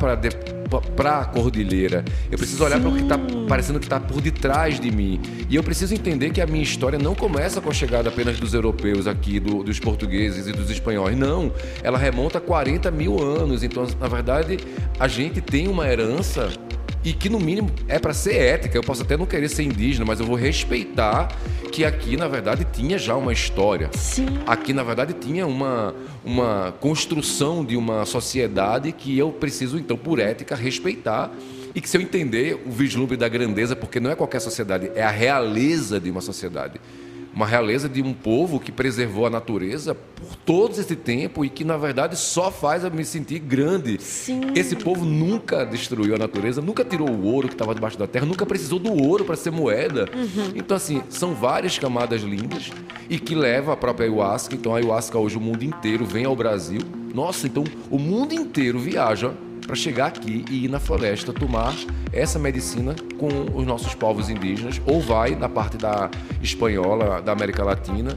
para 0.94 1.20
a 1.20 1.24
cordilheira. 1.24 2.04
Eu 2.30 2.36
preciso 2.36 2.62
olhar 2.64 2.78
para 2.78 2.90
o 2.90 2.94
que 2.94 3.00
está 3.00 3.18
parecendo 3.48 3.78
que 3.78 3.86
está 3.86 3.98
por 3.98 4.20
detrás 4.20 4.78
de 4.78 4.90
mim. 4.90 5.22
E 5.48 5.56
eu 5.56 5.62
preciso 5.62 5.94
entender 5.94 6.30
que 6.32 6.42
a 6.42 6.46
minha 6.46 6.62
história 6.62 6.98
não 6.98 7.14
começa 7.14 7.62
com 7.62 7.70
a 7.70 7.72
chegada 7.72 8.10
apenas 8.10 8.38
dos 8.38 8.52
europeus 8.52 9.06
aqui, 9.06 9.40
do, 9.40 9.62
dos 9.62 9.80
portugueses 9.80 10.46
e 10.46 10.52
dos 10.52 10.68
espanhóis. 10.68 11.16
Não. 11.16 11.50
Ela 11.82 11.96
remonta 11.96 12.36
a 12.36 12.42
40 12.42 12.90
mil 12.90 13.22
anos. 13.22 13.62
Então, 13.62 13.86
na 13.98 14.06
verdade, 14.06 14.58
a 15.00 15.08
gente 15.08 15.40
tem 15.40 15.66
uma 15.66 15.88
herança 15.88 16.50
e 17.04 17.12
que 17.12 17.28
no 17.28 17.38
mínimo 17.38 17.70
é 17.86 17.98
para 17.98 18.14
ser 18.14 18.36
ética. 18.36 18.78
Eu 18.78 18.82
posso 18.82 19.02
até 19.02 19.16
não 19.16 19.26
querer 19.26 19.48
ser 19.48 19.62
indígena, 19.62 20.04
mas 20.04 20.20
eu 20.20 20.26
vou 20.26 20.36
respeitar 20.36 21.28
que 21.70 21.84
aqui 21.84 22.16
na 22.16 22.26
verdade 22.26 22.66
tinha 22.72 22.96
já 22.96 23.14
uma 23.14 23.32
história. 23.32 23.90
Sim. 23.92 24.26
Aqui 24.46 24.72
na 24.72 24.82
verdade 24.82 25.12
tinha 25.12 25.46
uma 25.46 25.94
uma 26.24 26.74
construção 26.80 27.64
de 27.64 27.76
uma 27.76 28.06
sociedade 28.06 28.90
que 28.92 29.18
eu 29.18 29.30
preciso 29.30 29.78
então 29.78 29.96
por 29.96 30.18
ética 30.18 30.56
respeitar 30.56 31.30
e 31.74 31.80
que 31.80 31.88
se 31.88 31.96
eu 31.96 32.00
entender 32.00 32.62
o 32.64 32.70
vislumbre 32.70 33.16
da 33.16 33.28
grandeza, 33.28 33.74
porque 33.74 33.98
não 33.98 34.10
é 34.10 34.14
qualquer 34.14 34.40
sociedade, 34.40 34.90
é 34.94 35.02
a 35.02 35.10
realeza 35.10 36.00
de 36.00 36.10
uma 36.10 36.20
sociedade 36.20 36.80
uma 37.34 37.46
realeza 37.46 37.88
de 37.88 38.00
um 38.00 38.12
povo 38.12 38.60
que 38.60 38.70
preservou 38.70 39.26
a 39.26 39.30
natureza 39.30 39.94
por 39.94 40.36
todo 40.36 40.78
esse 40.78 40.94
tempo 40.94 41.44
e 41.44 41.50
que, 41.50 41.64
na 41.64 41.76
verdade, 41.76 42.16
só 42.16 42.50
faz 42.50 42.84
eu 42.84 42.90
me 42.90 43.04
sentir 43.04 43.40
grande. 43.40 44.00
Sim. 44.00 44.40
Esse 44.54 44.76
povo 44.76 45.04
nunca 45.04 45.64
destruiu 45.64 46.14
a 46.14 46.18
natureza, 46.18 46.62
nunca 46.62 46.84
tirou 46.84 47.10
o 47.10 47.24
ouro 47.24 47.48
que 47.48 47.54
estava 47.54 47.74
debaixo 47.74 47.98
da 47.98 48.06
terra, 48.06 48.24
nunca 48.24 48.46
precisou 48.46 48.78
do 48.78 48.92
ouro 48.92 49.24
para 49.24 49.34
ser 49.34 49.50
moeda. 49.50 50.08
Uhum. 50.14 50.52
Então, 50.54 50.76
assim, 50.76 51.02
são 51.08 51.34
várias 51.34 51.78
camadas 51.78 52.22
lindas 52.22 52.70
e 53.10 53.18
que 53.18 53.34
leva 53.34 53.72
a 53.72 53.76
própria 53.76 54.06
ayahuasca. 54.06 54.54
Então, 54.54 54.72
a 54.74 54.78
ayahuasca 54.78 55.18
hoje 55.18 55.36
o 55.36 55.40
mundo 55.40 55.64
inteiro 55.64 56.04
vem 56.06 56.24
ao 56.24 56.36
Brasil. 56.36 56.80
Nossa, 57.12 57.46
então 57.46 57.64
o 57.90 57.98
mundo 57.98 58.34
inteiro 58.34 58.78
viaja 58.78 59.32
para 59.66 59.74
chegar 59.74 60.06
aqui 60.06 60.44
e 60.50 60.64
ir 60.64 60.68
na 60.68 60.78
floresta 60.78 61.32
tomar 61.32 61.74
essa 62.12 62.38
medicina 62.38 62.94
com 63.18 63.28
os 63.58 63.66
nossos 63.66 63.94
povos 63.94 64.28
indígenas, 64.28 64.80
ou 64.86 65.00
vai 65.00 65.34
na 65.34 65.48
parte 65.48 65.76
da 65.76 66.10
espanhola, 66.42 67.20
da 67.22 67.32
América 67.32 67.64
Latina, 67.64 68.16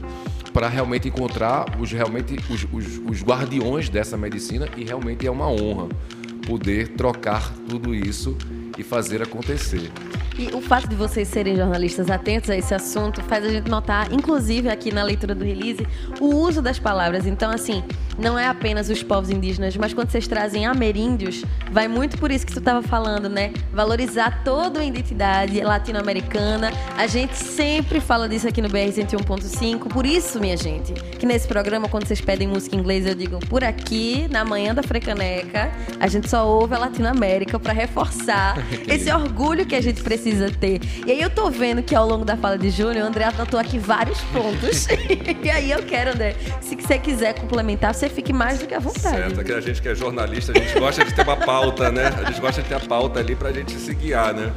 para 0.52 0.68
realmente 0.68 1.08
encontrar 1.08 1.66
os, 1.78 1.92
realmente, 1.92 2.36
os, 2.50 2.66
os, 2.72 2.98
os 2.98 3.22
guardiões 3.22 3.88
dessa 3.88 4.16
medicina 4.16 4.68
e 4.76 4.84
realmente 4.84 5.26
é 5.26 5.30
uma 5.30 5.48
honra 5.48 5.88
poder 6.46 6.88
trocar 6.88 7.52
tudo 7.68 7.94
isso 7.94 8.36
e 8.78 8.82
fazer 8.82 9.20
acontecer. 9.20 9.90
E 10.38 10.54
o 10.54 10.60
fato 10.60 10.88
de 10.88 10.94
vocês 10.94 11.26
serem 11.26 11.56
jornalistas 11.56 12.08
atentos 12.08 12.48
a 12.48 12.56
esse 12.56 12.72
assunto 12.72 13.20
faz 13.24 13.44
a 13.44 13.48
gente 13.48 13.68
notar, 13.68 14.12
inclusive 14.12 14.68
aqui 14.68 14.94
na 14.94 15.02
leitura 15.02 15.34
do 15.34 15.44
release, 15.44 15.84
o 16.20 16.26
uso 16.26 16.62
das 16.62 16.78
palavras. 16.78 17.26
Então, 17.26 17.50
assim, 17.50 17.82
não 18.16 18.38
é 18.38 18.46
apenas 18.46 18.88
os 18.88 19.02
povos 19.02 19.30
indígenas, 19.30 19.76
mas 19.76 19.92
quando 19.92 20.10
vocês 20.10 20.28
trazem 20.28 20.64
ameríndios, 20.64 21.44
vai 21.72 21.88
muito 21.88 22.16
por 22.18 22.30
isso 22.30 22.46
que 22.46 22.52
tu 22.52 22.60
estava 22.60 22.82
falando, 22.82 23.28
né? 23.28 23.52
Valorizar 23.72 24.44
toda 24.44 24.78
a 24.78 24.84
identidade 24.84 25.60
latino-americana. 25.60 26.72
A 26.96 27.08
gente 27.08 27.36
sempre 27.36 28.00
fala 28.00 28.28
disso 28.28 28.46
aqui 28.46 28.62
no 28.62 28.68
BR 28.68 28.92
101.5. 28.92 29.88
Por 29.88 30.06
isso, 30.06 30.38
minha 30.38 30.56
gente, 30.56 30.92
que 30.92 31.26
nesse 31.26 31.48
programa, 31.48 31.88
quando 31.88 32.06
vocês 32.06 32.20
pedem 32.20 32.46
música 32.46 32.76
em 32.76 32.78
inglês, 32.78 33.06
eu 33.06 33.14
digo 33.16 33.40
por 33.48 33.64
aqui, 33.64 34.28
na 34.30 34.44
manhã 34.44 34.72
da 34.72 34.84
Frecaneca, 34.84 35.72
a 35.98 36.06
gente 36.06 36.30
só 36.30 36.46
ouve 36.46 36.76
a 36.76 36.78
Latinoamérica 36.78 37.58
para 37.58 37.72
reforçar 37.72 38.56
esse 38.86 39.10
orgulho 39.12 39.66
que 39.66 39.74
a 39.74 39.80
gente 39.80 40.02
precisa 40.02 40.50
ter. 40.50 40.80
E 41.06 41.12
aí 41.12 41.20
eu 41.20 41.30
tô 41.30 41.50
vendo 41.50 41.82
que 41.82 41.94
ao 41.94 42.06
longo 42.06 42.24
da 42.24 42.36
fala 42.36 42.58
de 42.58 42.70
Júnior, 42.70 43.04
o 43.04 43.08
André 43.08 43.24
anotou 43.24 43.58
aqui 43.58 43.78
vários 43.78 44.20
pontos. 44.22 44.86
e 45.42 45.50
aí 45.50 45.70
eu 45.70 45.82
quero, 45.82 46.12
André, 46.12 46.36
se 46.60 46.76
você 46.76 46.98
quiser 46.98 47.34
complementar, 47.34 47.94
você 47.94 48.08
fique 48.08 48.32
mais 48.32 48.58
do 48.58 48.66
que 48.66 48.74
à 48.74 48.78
vontade. 48.78 49.16
Certo, 49.16 49.44
que 49.44 49.52
a 49.52 49.60
gente 49.60 49.82
que 49.82 49.88
é 49.88 49.94
jornalista, 49.94 50.52
a 50.52 50.58
gente 50.58 50.78
gosta 50.78 51.04
de 51.04 51.14
ter 51.14 51.22
uma 51.22 51.36
pauta, 51.36 51.90
né? 51.90 52.08
A 52.08 52.24
gente 52.24 52.40
gosta 52.40 52.62
de 52.62 52.68
ter 52.68 52.74
a 52.74 52.80
pauta 52.80 53.20
ali 53.20 53.34
pra 53.34 53.52
gente 53.52 53.72
se 53.72 53.94
guiar, 53.94 54.34
né? 54.34 54.52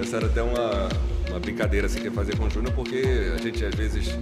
Essa 0.00 0.16
era 0.16 0.26
até 0.26 0.42
uma, 0.42 0.88
uma 1.28 1.40
brincadeira 1.40 1.86
assim 1.86 2.00
que 2.00 2.06
eu 2.06 2.12
fazer 2.12 2.36
com 2.36 2.44
o 2.44 2.50
Júnior, 2.50 2.72
porque 2.74 3.02
a 3.34 3.40
gente 3.40 3.64
às 3.64 3.74
vezes 3.74 4.18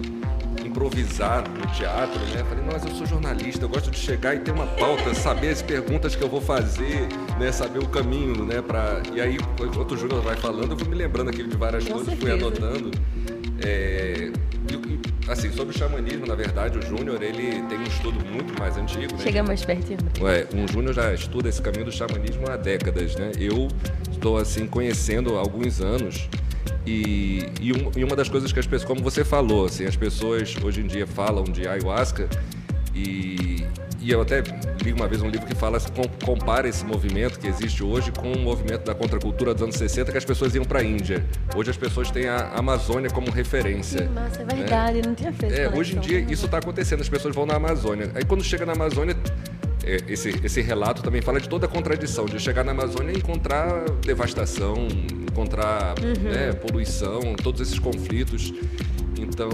improvisar 0.76 1.42
no 1.48 1.66
teatro, 1.72 2.20
né? 2.26 2.44
Falei, 2.44 2.64
nossa, 2.64 2.88
eu 2.88 2.94
sou 2.94 3.06
jornalista, 3.06 3.64
eu 3.64 3.68
gosto 3.68 3.90
de 3.90 3.98
chegar 3.98 4.34
e 4.34 4.40
ter 4.40 4.50
uma 4.50 4.66
pauta, 4.66 5.14
saber 5.14 5.48
as 5.48 5.62
perguntas 5.62 6.14
que 6.14 6.22
eu 6.22 6.28
vou 6.28 6.40
fazer, 6.40 7.08
né? 7.40 7.50
Saber 7.50 7.78
o 7.78 7.88
caminho, 7.88 8.44
né? 8.44 8.60
Pra... 8.60 9.00
E 9.14 9.20
aí, 9.20 9.36
enquanto 9.36 9.92
o 9.92 9.96
Júnior 9.96 10.20
vai 10.20 10.36
falando, 10.36 10.72
eu 10.72 10.78
fui 10.78 10.88
me 10.88 10.94
lembrando 10.94 11.30
aqui 11.30 11.42
de 11.42 11.56
várias 11.56 11.84
Com 11.84 11.94
coisas, 11.94 12.08
certeza. 12.10 12.38
fui 12.38 12.46
anotando. 12.46 12.90
É... 13.64 14.30
E, 14.68 15.30
assim, 15.30 15.50
sobre 15.52 15.74
o 15.74 15.78
xamanismo, 15.78 16.26
na 16.26 16.34
verdade, 16.34 16.78
o 16.78 16.82
Júnior, 16.82 17.22
ele 17.22 17.62
tem 17.62 17.78
um 17.78 17.84
estudo 17.84 18.24
muito 18.26 18.58
mais 18.58 18.76
antigo. 18.76 19.14
Né? 19.14 19.22
Chega 19.22 19.42
mais 19.42 19.64
pertinho. 19.64 19.98
Ué, 20.20 20.46
um 20.54 20.68
Júnior 20.68 20.92
já 20.92 21.14
estuda 21.14 21.48
esse 21.48 21.62
caminho 21.62 21.86
do 21.86 21.92
xamanismo 21.92 22.50
há 22.50 22.56
décadas, 22.56 23.16
né? 23.16 23.32
Eu 23.38 23.68
estou, 24.10 24.36
assim, 24.36 24.66
conhecendo 24.66 25.36
há 25.36 25.40
alguns 25.40 25.80
anos 25.80 26.28
e, 26.86 27.44
e, 27.60 27.72
um, 27.72 27.90
e, 27.96 28.04
uma 28.04 28.14
das 28.14 28.28
coisas 28.28 28.52
que 28.52 28.60
as 28.60 28.66
pessoas, 28.66 28.86
como 28.86 29.02
você 29.02 29.24
falou, 29.24 29.66
assim, 29.66 29.84
as 29.84 29.96
pessoas 29.96 30.54
hoje 30.62 30.80
em 30.80 30.86
dia 30.86 31.06
falam 31.06 31.44
de 31.44 31.66
ayahuasca 31.66 32.28
e, 32.94 33.66
e 34.00 34.12
eu 34.12 34.22
até 34.22 34.42
li 34.82 34.92
uma 34.92 35.08
vez 35.08 35.20
um 35.20 35.28
livro 35.28 35.46
que 35.46 35.54
fala, 35.54 35.78
compara 36.24 36.68
esse 36.68 36.84
movimento 36.84 37.40
que 37.40 37.48
existe 37.48 37.82
hoje 37.82 38.12
com 38.12 38.32
o 38.32 38.38
movimento 38.38 38.84
da 38.84 38.94
contracultura 38.94 39.52
dos 39.52 39.64
anos 39.64 39.74
60 39.74 40.12
que 40.12 40.18
as 40.18 40.24
pessoas 40.24 40.54
iam 40.54 40.64
para 40.64 40.78
a 40.78 40.84
Índia. 40.84 41.26
Hoje 41.56 41.70
as 41.70 41.76
pessoas 41.76 42.08
têm 42.10 42.28
a 42.28 42.52
Amazônia 42.54 43.10
como 43.10 43.32
referência. 43.32 44.06
Sim, 44.06 44.14
massa, 44.14 44.42
é 44.42 44.44
né? 44.44 44.54
verdade, 44.54 44.98
né? 44.98 45.02
não 45.06 45.14
tinha 45.14 45.32
feito. 45.32 45.54
É, 45.54 45.68
hoje 45.68 45.96
em 45.96 46.00
dia 46.00 46.20
isso 46.20 46.46
está 46.46 46.58
acontecendo, 46.58 47.00
as 47.00 47.08
pessoas 47.08 47.34
vão 47.34 47.44
na 47.44 47.56
Amazônia. 47.56 48.12
Aí 48.14 48.24
quando 48.24 48.44
chega 48.44 48.64
na 48.64 48.74
Amazônia, 48.74 49.16
é, 49.84 49.98
esse, 50.08 50.40
esse 50.44 50.60
relato 50.60 51.02
também 51.02 51.20
fala 51.20 51.40
de 51.40 51.48
toda 51.48 51.66
a 51.66 51.68
contradição, 51.68 52.26
de 52.26 52.38
chegar 52.38 52.64
na 52.64 52.70
Amazônia 52.70 53.12
e 53.12 53.18
encontrar 53.18 53.84
devastação, 54.02 54.86
encontrar 55.36 55.94
uhum. 56.00 56.30
né, 56.30 56.52
poluição, 56.54 57.34
todos 57.34 57.60
esses 57.60 57.78
conflitos. 57.78 58.54
Então, 59.18 59.50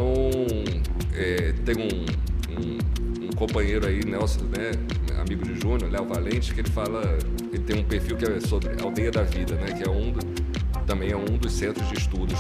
é, 1.13 1.53
tem 1.65 1.75
um, 1.77 2.05
um, 2.53 3.27
um, 3.27 3.31
companheiro 3.31 3.87
aí, 3.87 4.05
Nelson, 4.05 4.45
né, 4.45 4.71
amigo 5.21 5.45
de 5.45 5.61
Júnior, 5.61 5.91
Léo 5.91 6.07
Valente, 6.07 6.55
que 6.55 6.61
ele 6.61 6.71
fala, 6.71 7.19
ele 7.53 7.63
tem 7.65 7.81
um 7.81 7.85
perfil 7.85 8.17
que 8.17 8.25
é 8.25 8.41
sobre 8.41 8.81
Aldeia 8.81 9.11
da 9.11 9.23
Vida, 9.25 9.57
né, 9.57 9.73
que 9.73 9.83
é 9.83 9.91
um, 9.91 10.13
também 10.87 11.11
é 11.11 11.17
um 11.17 11.37
dos 11.37 11.53
centros 11.53 11.89
de 11.89 11.99
estudos 11.99 12.39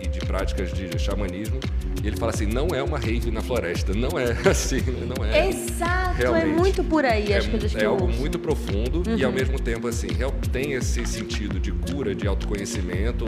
e 0.00 0.06
de 0.08 0.20
práticas 0.20 0.72
de 0.72 0.98
xamanismo 0.98 1.60
e 2.02 2.08
ele 2.08 2.16
fala 2.16 2.30
assim, 2.30 2.46
não 2.46 2.68
é 2.68 2.82
uma 2.82 2.98
rave 2.98 3.30
na 3.30 3.40
floresta, 3.40 3.92
não 3.92 4.18
é 4.18 4.30
assim, 4.48 4.80
não 4.80 5.24
é. 5.24 5.48
Exato, 5.48 6.20
é 6.20 6.22
Realmente. 6.22 6.44
é 6.44 6.52
muito 6.52 6.84
por 6.84 7.04
aí 7.04 7.34
as 7.34 7.46
é, 7.46 7.48
coisas 7.48 7.74
que 7.74 7.82
É 7.82 7.86
algo 7.86 8.08
muito 8.08 8.38
profundo 8.38 9.02
uhum. 9.06 9.16
e 9.16 9.24
ao 9.24 9.32
mesmo 9.32 9.58
tempo 9.58 9.88
assim, 9.88 10.08
tem 10.52 10.72
esse 10.72 11.04
sentido 11.04 11.58
de 11.58 11.72
cura, 11.72 12.14
de 12.14 12.26
autoconhecimento, 12.26 13.24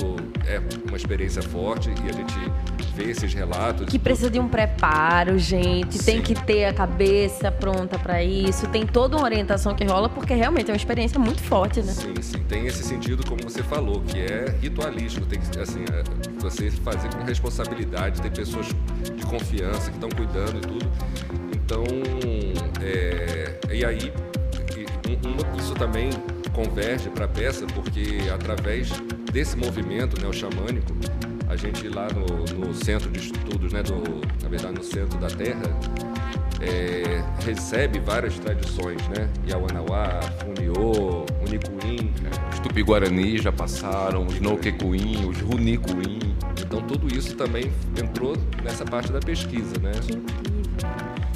é 0.47 0.61
uma 0.87 0.97
experiência 0.97 1.42
forte 1.42 1.88
e 1.88 2.09
a 2.09 2.12
gente 2.12 2.35
vê 2.95 3.11
esses 3.11 3.33
relatos. 3.33 3.87
Que 3.87 3.99
precisa 3.99 4.30
de 4.30 4.38
um 4.38 4.49
preparo, 4.49 5.38
gente, 5.38 5.99
Sim. 5.99 6.04
tem 6.04 6.23
que 6.23 6.35
ter 6.35 6.66
a 6.66 6.73
cabeça 6.73 7.50
pronta 7.50 7.99
para 7.99 8.23
isso, 8.23 8.66
tem 8.68 8.87
toda 8.87 9.16
uma 9.16 9.25
orientação 9.25 9.75
que 9.75 9.85
rola 9.85 10.09
porque 10.09 10.35
realmente 10.35 10.71
é 10.71 10.73
uma 10.73 10.76
experiência 10.76 11.18
muito 11.18 11.42
forte, 11.42 11.80
né? 11.80 11.92
Sim, 11.92 12.14
sim, 12.21 12.38
tem 12.49 12.66
esse 12.66 12.83
sentido 12.85 13.25
como 13.26 13.42
você 13.42 13.62
falou, 13.62 14.00
que 14.02 14.21
é 14.21 14.54
ritualístico, 14.61 15.26
tem 15.26 15.40
que 15.40 15.59
assim, 15.59 15.85
é, 15.92 16.27
você 16.40 16.71
fazer 16.71 17.12
com 17.14 17.25
responsabilidade, 17.25 18.21
tem 18.21 18.30
pessoas 18.30 18.66
de 18.66 19.26
confiança 19.26 19.90
que 19.90 19.97
estão 19.97 20.09
cuidando 20.09 20.59
e 20.59 20.61
tudo. 20.61 20.90
Então, 21.54 21.85
é, 22.83 23.59
e 23.75 23.85
aí, 23.85 24.12
isso 25.59 25.75
também 25.75 26.11
converge 26.52 27.11
para 27.11 27.26
a 27.26 27.28
peça, 27.28 27.66
porque 27.66 28.18
através 28.33 28.90
desse 29.33 29.57
movimento 29.57 30.21
né, 30.21 30.28
o 30.28 30.33
xamânico, 30.33 30.95
a 31.49 31.57
gente 31.57 31.88
lá 31.88 32.09
no, 32.09 32.66
no 32.66 32.75
centro 32.75 33.11
de 33.11 33.21
estudos, 33.21 33.73
né, 33.73 33.83
do, 33.83 33.95
na 34.42 34.49
verdade 34.49 34.75
no 34.75 34.83
centro 34.85 35.18
da 35.18 35.28
Terra, 35.28 35.62
é, 36.61 37.23
recebe 37.45 38.00
várias 38.00 38.38
tradições, 38.38 39.00
né? 39.09 39.28
Yawanawá, 39.49 40.21
Funiô, 40.40 41.25
Unicuim. 41.47 42.12
Os 42.52 42.59
Tupi-Guarani 42.61 43.38
já 43.38 43.52
passaram, 43.52 44.26
os 44.26 44.40
Noquecuim, 44.40 45.28
os 45.28 45.40
Runicuim. 45.40 46.27
Então 46.62 46.82
tudo 46.82 47.12
isso 47.14 47.34
também 47.34 47.72
entrou 48.00 48.36
nessa 48.62 48.84
parte 48.84 49.12
da 49.12 49.20
pesquisa, 49.20 49.78
né? 49.78 49.92
Que 50.00 50.12
incrível. 50.12 50.58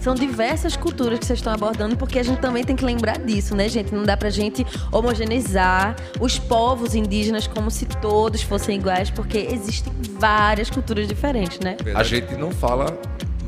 São 0.02 0.16
diversas 0.16 0.76
culturas 0.76 1.20
que 1.20 1.24
vocês 1.24 1.38
estão 1.38 1.52
abordando, 1.52 1.96
porque 1.96 2.18
a 2.18 2.24
gente 2.24 2.40
também 2.40 2.64
tem 2.64 2.74
que 2.74 2.84
lembrar 2.84 3.20
disso, 3.20 3.54
né, 3.54 3.68
gente? 3.68 3.94
Não 3.94 4.02
dá 4.02 4.16
pra 4.16 4.30
gente 4.30 4.66
homogeneizar 4.90 5.94
os 6.20 6.40
povos 6.40 6.96
indígenas 6.96 7.46
como 7.46 7.70
se 7.70 7.86
todos 7.86 8.42
fossem 8.42 8.78
iguais, 8.78 9.10
porque 9.10 9.38
existem 9.38 9.92
várias 10.18 10.68
culturas 10.68 11.06
diferentes, 11.06 11.60
né? 11.60 11.76
A 11.94 12.02
gente 12.02 12.34
não 12.34 12.50
fala 12.50 12.98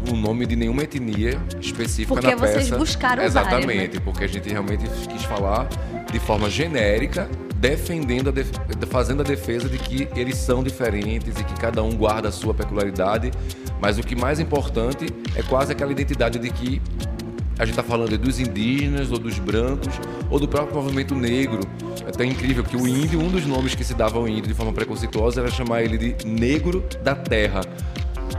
o 0.08 0.14
nome 0.14 0.46
de 0.46 0.54
nenhuma 0.54 0.84
etnia 0.84 1.40
específica 1.60 2.14
porque 2.14 2.26
na 2.28 2.36
peça. 2.36 2.52
Porque 2.52 2.64
vocês 2.66 2.78
buscaram 2.78 3.24
Exatamente, 3.24 3.66
várias, 3.66 3.94
né? 3.94 4.00
porque 4.04 4.24
a 4.24 4.28
gente 4.28 4.48
realmente 4.48 4.84
quis 5.08 5.24
falar 5.24 5.68
de 6.12 6.20
forma 6.20 6.48
genérica, 6.48 7.28
defendendo, 7.64 8.28
a 8.28 8.30
def... 8.30 8.50
fazendo 8.90 9.23
a 9.23 9.25
defesa 9.25 9.71
de 9.71 9.78
que 9.78 10.06
eles 10.14 10.37
são 10.37 10.62
diferentes 10.62 11.35
e 11.40 11.44
que 11.44 11.54
cada 11.54 11.83
um 11.83 11.97
guarda 11.97 12.28
a 12.28 12.33
sua 12.33 12.52
peculiaridade. 12.52 13.30
Mas 13.80 13.97
o 13.99 14.02
que 14.02 14.14
mais 14.14 14.38
importante 14.38 15.06
é 15.35 15.42
quase 15.42 15.73
aquela 15.73 15.90
identidade 15.90 16.38
de 16.38 16.50
que 16.50 16.83
a 17.59 17.64
gente 17.64 17.71
está 17.71 17.83
falando 17.83 18.18
dos 18.18 18.38
indígenas 18.38 19.11
ou 19.11 19.18
dos 19.18 19.38
brancos 19.38 19.94
ou 20.28 20.38
do 20.38 20.47
próprio 20.47 20.76
movimento 20.76 21.14
negro. 21.14 21.61
É 22.04 22.11
até 22.11 22.26
incrível 22.26 22.62
que 22.62 22.76
o 22.76 22.87
índio, 22.87 23.18
um 23.18 23.30
dos 23.30 23.47
nomes 23.47 23.75
que 23.75 23.83
se 23.83 23.94
dava 23.94 24.18
ao 24.18 24.28
índio 24.28 24.49
de 24.49 24.54
forma 24.54 24.73
preconceituosa 24.73 25.40
era 25.40 25.50
chamar 25.50 25.83
ele 25.83 25.97
de 25.97 26.26
negro 26.26 26.85
da 27.02 27.14
terra. 27.14 27.62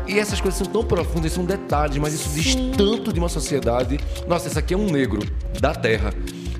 E 0.07 0.19
essas 0.19 0.39
coisas 0.39 0.59
são 0.59 0.67
tão 0.67 0.83
profundas, 0.83 1.31
são 1.31 1.45
detalhes, 1.45 1.97
mas 1.97 2.13
isso 2.13 2.29
diz 2.29 2.53
tanto 2.77 3.11
de 3.11 3.17
uma 3.17 3.29
sociedade. 3.29 3.99
Nossa, 4.27 4.47
esse 4.47 4.59
aqui 4.59 4.75
é 4.75 4.77
um 4.77 4.85
negro 4.85 5.19
da 5.59 5.73
terra. 5.73 6.13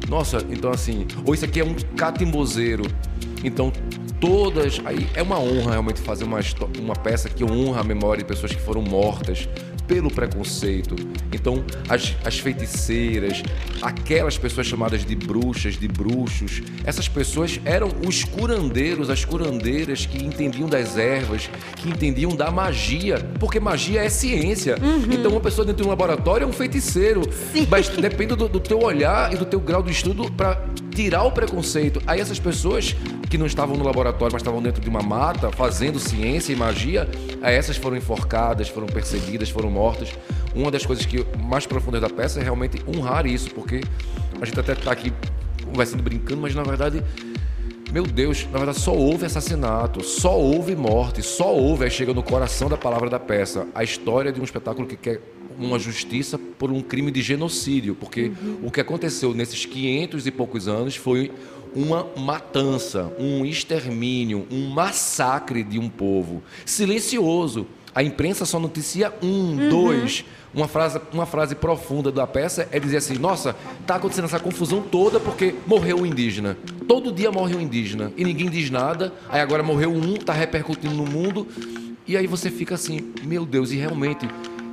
Nossa, 0.10 0.38
então 0.50 0.72
assim, 0.72 1.08
ou 1.26 1.34
isso 1.34 1.46
aqui 1.46 1.60
é 1.60 1.64
um 1.64 1.74
catimbozeiro. 1.96 2.84
Então, 3.44 3.72
todas. 4.20 4.82
Aí 4.86 5.08
é 5.14 5.22
uma 5.22 5.40
honra 5.40 5.72
realmente 5.72 6.02
fazer 6.02 6.24
uma, 6.24 6.40
uma 6.80 6.96
peça 6.96 7.30
que 7.30 7.44
honra 7.44 7.82
a 7.82 7.84
memória 7.84 8.24
de 8.24 8.28
pessoas 8.28 8.54
que 8.54 8.62
foram 8.62 8.82
mortas, 8.82 9.48
pelo 9.88 10.10
preconceito. 10.10 10.96
Então, 11.32 11.64
as, 11.88 12.16
as 12.24 12.40
feiticeiras, 12.40 13.44
aquelas 13.82 14.38
pessoas 14.38 14.68
chamadas 14.68 15.06
de 15.06 15.16
bruxas, 15.16 15.78
de 15.78 15.88
bruxos, 15.88 16.62
essas 16.84 17.08
pessoas 17.08 17.60
eram 17.66 17.90
os 18.08 18.24
curandeiros, 18.24 19.10
as 19.10 19.24
curandeiras 19.24 20.06
que 20.06 20.24
entendiam 20.24 20.68
das 20.68 20.98
ervas, 20.98 21.50
que 21.78 21.90
entendiam 21.90 22.36
da 22.36 22.52
magia, 22.52 23.20
porque 23.40 23.60
magia 23.60 24.04
é 24.04 24.10
ciência. 24.10 24.78
Uhum. 24.82 25.12
Então, 25.12 25.32
uma 25.32 25.42
pessoa 25.42 25.66
dentro 25.66 25.82
de 25.82 25.88
um 25.88 25.90
laboratório 25.90 26.46
é 26.46 26.48
um 26.48 26.54
feiticeiro, 26.54 27.22
Sim. 27.54 27.68
mas 27.70 27.90
depende 27.90 28.36
do, 28.36 28.48
do 28.48 28.60
teu 28.60 28.80
olhar 28.80 29.34
e 29.34 29.38
do 29.38 29.46
teu 29.46 29.60
grau 29.60 29.84
de 29.84 29.92
estudo 29.92 30.32
para 30.32 30.66
tirar 30.96 31.24
o 31.24 31.32
preconceito. 31.32 32.02
Aí 32.08 32.22
essas 32.22 32.40
pessoas 32.40 32.96
que 33.30 33.38
não 33.38 33.46
estavam 33.46 33.76
no 33.76 33.84
laboratório, 33.84 34.34
mas 34.34 34.42
estavam 34.42 34.62
dentro 34.62 34.82
de 34.82 34.90
uma 34.90 35.02
mata, 35.02 35.52
fazendo 35.52 36.00
ciência 36.00 36.54
e 36.54 36.56
magia, 36.56 37.08
aí 37.42 37.54
essas 37.54 37.76
foram 37.76 37.98
enforcadas, 37.98 38.70
foram 38.70 38.88
perseguidas, 38.88 39.50
foram 39.50 39.70
mortas. 39.70 40.10
Uma 40.56 40.72
das 40.72 40.86
coisas 40.86 41.06
que 41.06 41.26
mais 41.38 41.68
profundas 41.68 42.02
da 42.02 42.10
peça 42.10 42.40
é 42.40 42.44
realmente 42.44 42.82
honrar 42.88 43.28
isso, 43.28 43.52
porque 43.52 43.82
a 44.42 44.46
gente 44.46 44.58
até 44.58 44.72
está 44.72 44.92
aqui 44.92 45.12
conversando, 45.66 46.02
brincando, 46.02 46.42
mas 46.42 46.56
na 46.56 46.64
verdade 46.64 47.04
meu 47.92 48.04
Deus, 48.04 48.46
na 48.52 48.58
verdade 48.58 48.80
só 48.80 48.94
houve 48.94 49.26
assassinato, 49.26 50.04
só 50.04 50.38
houve 50.38 50.76
morte, 50.76 51.22
só 51.22 51.54
houve, 51.56 51.86
aí 51.86 51.92
chega 51.92 52.14
no 52.14 52.22
coração 52.22 52.68
da 52.68 52.76
palavra 52.76 53.10
da 53.10 53.20
peça, 53.20 53.68
a 53.74 53.84
história 53.84 54.34
de 54.34 54.42
um 54.42 54.44
espetáculo 54.44 54.86
que 54.86 54.98
quer 54.98 55.22
uma 55.60 55.80
justiça 55.80 56.38
por 56.38 56.72
um 56.72 56.82
crime 56.82 57.12
de 57.12 57.22
genocídio, 57.22 57.96
porque 57.96 58.32
uhum. 58.42 58.60
o 58.64 58.72
que 58.72 58.82
aconteceu 58.82 59.34
nesses 59.34 59.66
500 59.66 60.28
e 60.28 60.32
poucos 60.32 60.68
anos 60.68 60.96
foi 60.96 61.32
uma 61.76 62.08
matança, 62.16 63.12
um 63.20 63.46
extermínio, 63.46 64.48
um 64.50 64.70
massacre 64.70 65.64
de 65.64 65.78
um 65.78 65.90
povo 65.90 66.42
silencioso. 66.66 67.68
A 67.94 68.04
imprensa 68.04 68.46
só 68.46 68.60
noticia 68.60 69.14
um, 69.22 69.28
uhum. 69.28 69.70
dois. 69.70 70.26
Uma 70.54 70.70
frase, 70.70 71.02
uma 71.12 71.26
frase 71.26 71.54
profunda 71.54 72.12
da 72.12 72.26
peça 72.26 72.68
é 72.72 72.80
dizer 72.80 72.98
assim: 72.98 73.16
nossa, 73.16 73.56
está 73.82 73.96
acontecendo 73.96 74.26
essa 74.26 74.40
confusão 74.40 74.82
toda 74.82 75.20
porque 75.20 75.56
morreu 75.68 76.00
um 76.00 76.06
indígena. 76.06 76.58
Todo 76.88 77.12
dia 77.12 77.32
morre 77.32 77.56
um 77.56 77.62
indígena 77.62 78.12
e 78.16 78.24
ninguém 78.24 78.50
diz 78.50 78.70
nada. 78.70 79.14
Aí 79.30 79.42
agora 79.42 79.64
morreu 79.64 79.92
um, 79.92 80.16
está 80.16 80.34
repercutindo 80.34 80.94
no 80.94 81.06
mundo. 81.06 81.48
E 82.08 82.16
aí 82.16 82.28
você 82.28 82.50
fica 82.50 82.76
assim: 82.76 83.14
meu 83.24 83.46
Deus, 83.46 83.72
e 83.72 83.78
realmente 83.78 84.28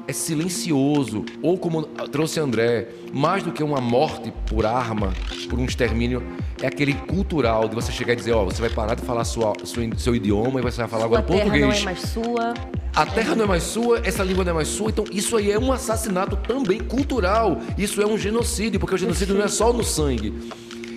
é 0.07 0.13
silencioso, 0.13 1.25
ou 1.43 1.57
como 1.57 1.83
trouxe 2.11 2.41
André, 2.41 2.89
mais 3.13 3.43
do 3.43 3.53
que 3.53 3.63
uma 3.63 3.81
morte 3.81 4.33
por 4.47 4.67
arma, 4.67 5.13
por 5.49 5.59
um 5.59 5.65
extermínio, 5.65 6.23
é 6.61 6.67
aquele 6.67 6.95
cultural 6.95 7.69
de 7.69 7.75
você 7.75 7.93
chegar 7.93 8.13
e 8.13 8.17
dizer, 8.17 8.33
ó, 8.33 8.43
oh, 8.43 8.45
você 8.47 8.61
vai 8.61 8.71
parar 8.71 8.95
de 8.95 9.03
falar 9.03 9.25
sua, 9.25 9.53
sua, 9.65 9.83
seu 9.97 10.15
idioma 10.15 10.61
e 10.61 10.63
você 10.63 10.79
vai 10.79 10.89
falar 10.89 11.07
sua 11.07 11.19
agora 11.19 11.23
terra 11.23 11.41
português. 11.41 11.63
não 11.63 11.73
é 11.73 11.85
mais 11.85 12.01
sua. 12.01 12.55
A 12.95 13.07
terra 13.07 13.35
não 13.35 13.45
é 13.45 13.49
mais 13.49 13.63
sua, 13.63 14.01
essa 14.05 14.23
língua 14.23 14.45
não 14.45 14.53
é 14.53 14.55
mais 14.55 14.69
sua, 14.69 14.91
então 14.91 15.05
isso 15.11 15.37
aí 15.37 15.51
é 15.51 15.59
um 15.59 15.73
assassinato 15.73 16.37
também 16.37 16.79
cultural. 16.81 17.59
Isso 17.79 18.03
é 18.03 18.07
um 18.07 18.19
genocídio, 18.19 18.79
porque 18.79 18.95
o 18.95 18.99
genocídio 18.99 19.35
não 19.35 19.45
é 19.45 19.49
só 19.49 19.73
no 19.73 19.83
sangue. 19.83 20.33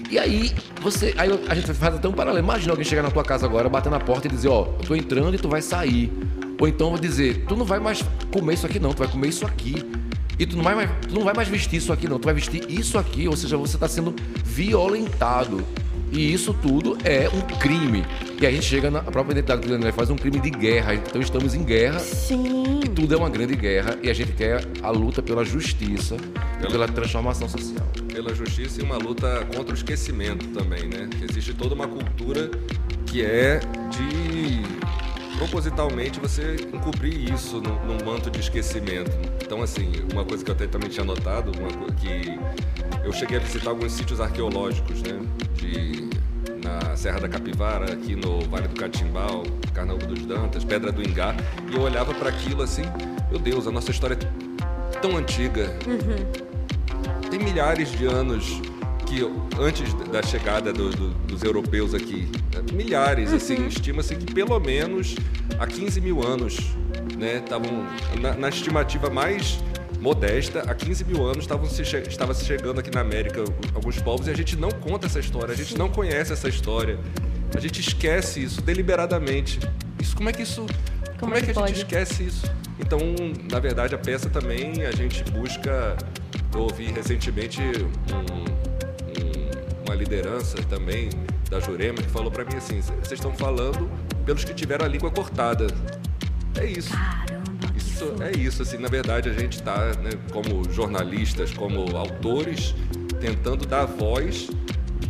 E 0.09 0.19
aí, 0.19 0.51
você. 0.81 1.13
Aí 1.17 1.29
a 1.47 1.55
gente 1.55 1.73
faz 1.73 1.95
até 1.95 2.07
um 2.07 2.11
paralelo. 2.11 2.45
Imagina 2.45 2.73
alguém 2.73 2.85
chegar 2.85 3.01
na 3.01 3.09
tua 3.09 3.23
casa 3.23 3.45
agora, 3.45 3.67
bater 3.67 3.89
na 3.89 3.99
porta 3.99 4.27
e 4.27 4.29
dizer, 4.29 4.49
ó, 4.49 4.67
eu 4.79 4.87
tô 4.87 4.95
entrando 4.95 5.33
e 5.33 5.37
tu 5.37 5.49
vai 5.49 5.61
sair. 5.61 6.11
Ou 6.59 6.67
então 6.67 6.89
vou 6.89 6.99
dizer, 6.99 7.45
tu 7.47 7.55
não 7.55 7.65
vai 7.65 7.79
mais 7.79 8.03
comer 8.31 8.53
isso 8.53 8.65
aqui 8.65 8.79
não, 8.79 8.93
tu 8.93 8.99
vai 8.99 9.07
comer 9.07 9.29
isso 9.29 9.45
aqui. 9.45 9.75
E 10.37 10.45
tu 10.45 10.57
não 10.57 10.63
vai 10.63 10.75
mais, 10.75 10.89
tu 11.07 11.15
não 11.15 11.23
vai 11.23 11.33
mais 11.33 11.47
vestir 11.47 11.77
isso 11.77 11.93
aqui 11.93 12.07
não, 12.07 12.19
tu 12.19 12.25
vai 12.25 12.33
vestir 12.33 12.69
isso 12.69 12.97
aqui, 12.97 13.27
ou 13.27 13.37
seja, 13.37 13.55
você 13.57 13.77
está 13.77 13.87
sendo 13.87 14.13
violentado. 14.43 15.63
E 16.11 16.33
isso 16.33 16.53
tudo 16.53 16.97
é 17.03 17.29
um 17.29 17.41
crime. 17.57 18.05
E 18.39 18.45
a 18.45 18.51
gente 18.51 18.65
chega 18.65 18.89
na 18.89 19.01
própria 19.01 19.33
identidade 19.33 19.61
do 19.61 19.69
Leonel 19.69 19.91
faz 19.91 20.09
um 20.09 20.15
crime 20.15 20.39
de 20.39 20.49
guerra. 20.49 20.93
Então 20.93 21.21
estamos 21.21 21.53
em 21.53 21.63
guerra. 21.63 21.99
Sim. 21.99 22.79
E 22.85 22.87
tudo 22.87 23.13
é 23.13 23.17
uma 23.17 23.29
grande 23.29 23.55
guerra. 23.55 23.97
E 24.01 24.09
a 24.09 24.13
gente 24.13 24.31
quer 24.31 24.65
a 24.81 24.89
luta 24.91 25.21
pela 25.21 25.43
justiça, 25.43 26.15
pela, 26.59 26.71
pela 26.71 26.87
transformação 26.87 27.49
social. 27.49 27.85
Pela 28.13 28.33
justiça 28.33 28.79
e 28.79 28.83
uma 28.83 28.97
luta 28.97 29.45
contra 29.53 29.73
o 29.73 29.75
esquecimento 29.75 30.47
também, 30.49 30.87
né? 30.87 31.09
Existe 31.21 31.53
toda 31.53 31.75
uma 31.75 31.87
cultura 31.87 32.49
que 33.05 33.21
é 33.21 33.59
de 33.89 34.84
propositalmente 35.37 36.19
você 36.19 36.55
encobrir 36.73 37.33
isso 37.33 37.61
num, 37.61 37.75
num, 37.85 38.05
manto 38.05 38.29
de 38.29 38.39
esquecimento. 38.39 39.11
Então, 39.43 39.61
assim, 39.61 39.91
uma 40.11 40.23
coisa 40.23 40.43
que 40.43 40.49
eu 40.49 40.55
até 40.55 40.67
também 40.67 40.89
tinha 40.89 41.05
notado, 41.05 41.51
uma 41.57 41.91
que 41.93 42.39
eu 43.03 43.11
cheguei 43.11 43.37
a 43.37 43.39
visitar 43.39 43.69
alguns 43.69 43.91
sítios 43.91 44.19
arqueológicos, 44.19 45.01
né, 45.01 45.19
de 45.55 46.09
na 46.63 46.95
Serra 46.95 47.19
da 47.19 47.29
Capivara, 47.29 47.93
aqui 47.93 48.15
no 48.15 48.41
Vale 48.41 48.67
do 48.67 48.75
Catimbau, 48.75 49.43
Carnaúba 49.71 50.07
dos 50.07 50.25
Dantas, 50.25 50.63
Pedra 50.63 50.91
do 50.91 51.07
Ingá, 51.07 51.35
e 51.71 51.75
eu 51.75 51.81
olhava 51.81 52.11
para 52.15 52.29
aquilo 52.29 52.63
assim, 52.63 52.81
meu 53.29 53.39
Deus, 53.39 53.67
a 53.67 53.71
nossa 53.71 53.91
história 53.91 54.15
é 54.15 54.99
tão 54.99 55.15
antiga. 55.15 55.71
Uhum. 55.85 57.29
Tem 57.29 57.39
milhares 57.39 57.91
de 57.91 58.05
anos 58.07 58.61
que 59.15 59.61
antes 59.61 59.93
da 60.11 60.21
chegada 60.21 60.73
do, 60.73 60.89
do, 60.89 61.09
dos 61.25 61.41
europeus 61.41 61.93
aqui, 61.93 62.29
milhares, 62.73 63.29
uhum. 63.29 63.37
assim, 63.37 63.67
estima-se 63.67 64.15
que 64.15 64.33
pelo 64.33 64.59
menos 64.59 65.15
há 65.57 65.65
15 65.65 66.01
mil 66.01 66.21
anos, 66.21 66.57
né, 67.17 67.37
estavam 67.37 67.85
na, 68.19 68.33
na, 68.33 68.49
estimativa 68.49 69.09
mais 69.09 69.57
modesta, 70.01 70.63
há 70.69 70.75
15 70.75 71.05
mil 71.05 71.25
anos 71.25 71.45
estavam 71.45 71.65
se 71.65 71.81
estava 71.81 72.33
se 72.33 72.45
chegando 72.45 72.79
aqui 72.79 72.93
na 72.93 73.01
América 73.01 73.45
alguns 73.73 74.01
povos 74.01 74.27
e 74.27 74.31
a 74.31 74.35
gente 74.35 74.57
não 74.57 74.69
conta 74.69 75.05
essa 75.05 75.19
história, 75.19 75.53
a 75.53 75.57
gente 75.57 75.77
não 75.77 75.87
conhece 75.87 76.33
essa 76.33 76.49
história, 76.49 76.99
a 77.55 77.59
gente 77.59 77.79
esquece 77.79 78.43
isso 78.43 78.61
deliberadamente. 78.61 79.59
Isso 80.01 80.15
como 80.15 80.29
é 80.29 80.33
que 80.33 80.41
isso 80.41 80.65
como, 81.17 81.31
como 81.31 81.35
é 81.35 81.41
que, 81.41 81.53
que 81.53 81.59
a 81.59 81.67
gente 81.67 81.77
esquece 81.77 82.23
isso? 82.23 82.51
Então, 82.77 82.99
na 83.49 83.59
verdade, 83.59 83.95
a 83.95 83.97
peça 83.97 84.29
também 84.29 84.85
a 84.85 84.91
gente 84.91 85.23
busca. 85.31 85.95
Eu 86.53 86.61
ouvi 86.61 86.85
recentemente 86.85 87.61
um, 87.61 88.54
uma 89.87 89.95
liderança 89.95 90.57
também 90.69 91.09
da 91.49 91.59
Jurema 91.59 92.01
que 92.01 92.09
falou 92.09 92.31
para 92.31 92.43
mim 92.43 92.55
assim: 92.55 92.81
vocês 92.81 93.13
estão 93.13 93.33
falando 93.33 93.89
pelos 94.25 94.43
que 94.43 94.53
tiveram 94.53 94.85
a 94.85 94.87
língua 94.87 95.11
cortada. 95.11 95.67
É 96.59 96.65
isso. 96.65 96.91
Caramba, 96.91 97.73
isso 97.75 98.15
é 98.21 98.37
isso. 98.37 98.61
Assim, 98.61 98.77
na 98.77 98.87
verdade, 98.87 99.29
a 99.29 99.33
gente 99.33 99.57
está, 99.57 99.93
né, 99.95 100.11
como 100.31 100.69
jornalistas, 100.71 101.53
como 101.53 101.95
autores, 101.95 102.73
tentando 103.19 103.65
dar 103.65 103.85
voz 103.85 104.49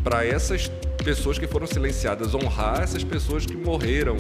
para 0.04 0.26
essas 0.26 0.68
pessoas 1.04 1.38
que 1.38 1.48
foram 1.48 1.68
silenciadas, 1.68 2.34
honrar 2.34 2.82
essas 2.82 3.04
pessoas 3.04 3.46
que 3.46 3.56
morreram, 3.56 4.18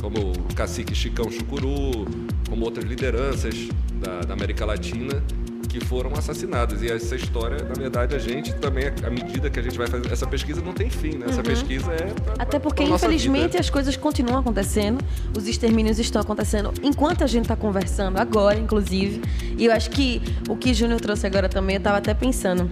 como 0.00 0.32
o 0.32 0.54
cacique 0.54 0.94
Chicão 0.94 1.30
Chucuru, 1.30 2.06
como 2.48 2.64
outras 2.64 2.84
lideranças 2.84 3.68
da, 3.94 4.20
da 4.20 4.34
América 4.34 4.64
Latina 4.64 5.22
que 5.68 5.84
foram 5.84 6.12
assassinados. 6.14 6.82
E 6.82 6.90
essa 6.90 7.14
história, 7.14 7.62
na 7.62 7.74
verdade, 7.74 8.16
a 8.16 8.18
gente 8.18 8.54
também, 8.54 8.86
à 9.04 9.10
medida 9.10 9.50
que 9.50 9.60
a 9.60 9.62
gente 9.62 9.76
vai 9.76 9.86
fazer 9.86 10.10
essa 10.10 10.26
pesquisa, 10.26 10.60
não 10.60 10.72
tem 10.72 10.88
fim, 10.88 11.16
né? 11.16 11.26
Essa 11.28 11.38
uhum. 11.38 11.42
pesquisa 11.42 11.92
é. 11.92 12.06
Pra, 12.06 12.34
Até 12.38 12.58
porque, 12.58 12.82
infelizmente, 12.82 13.56
as 13.56 13.68
coisas 13.68 13.96
continuam 13.96 14.38
acontecendo, 14.38 15.04
os 15.36 15.46
extermínios 15.46 15.98
estão 15.98 16.22
acontecendo 16.22 16.72
enquanto 16.82 17.22
a 17.22 17.26
gente 17.26 17.44
está 17.44 17.56
conversando, 17.56 18.18
agora, 18.18 18.58
inclusive. 18.58 19.20
E 19.56 19.66
eu 19.66 19.72
acho 19.72 19.90
que 19.90 20.22
o 20.48 20.56
que 20.56 20.72
Júnior 20.72 21.00
trouxe 21.00 21.26
agora 21.26 21.48
também, 21.48 21.76
eu 21.76 21.78
estava 21.78 21.98
até 21.98 22.14
pensando. 22.14 22.70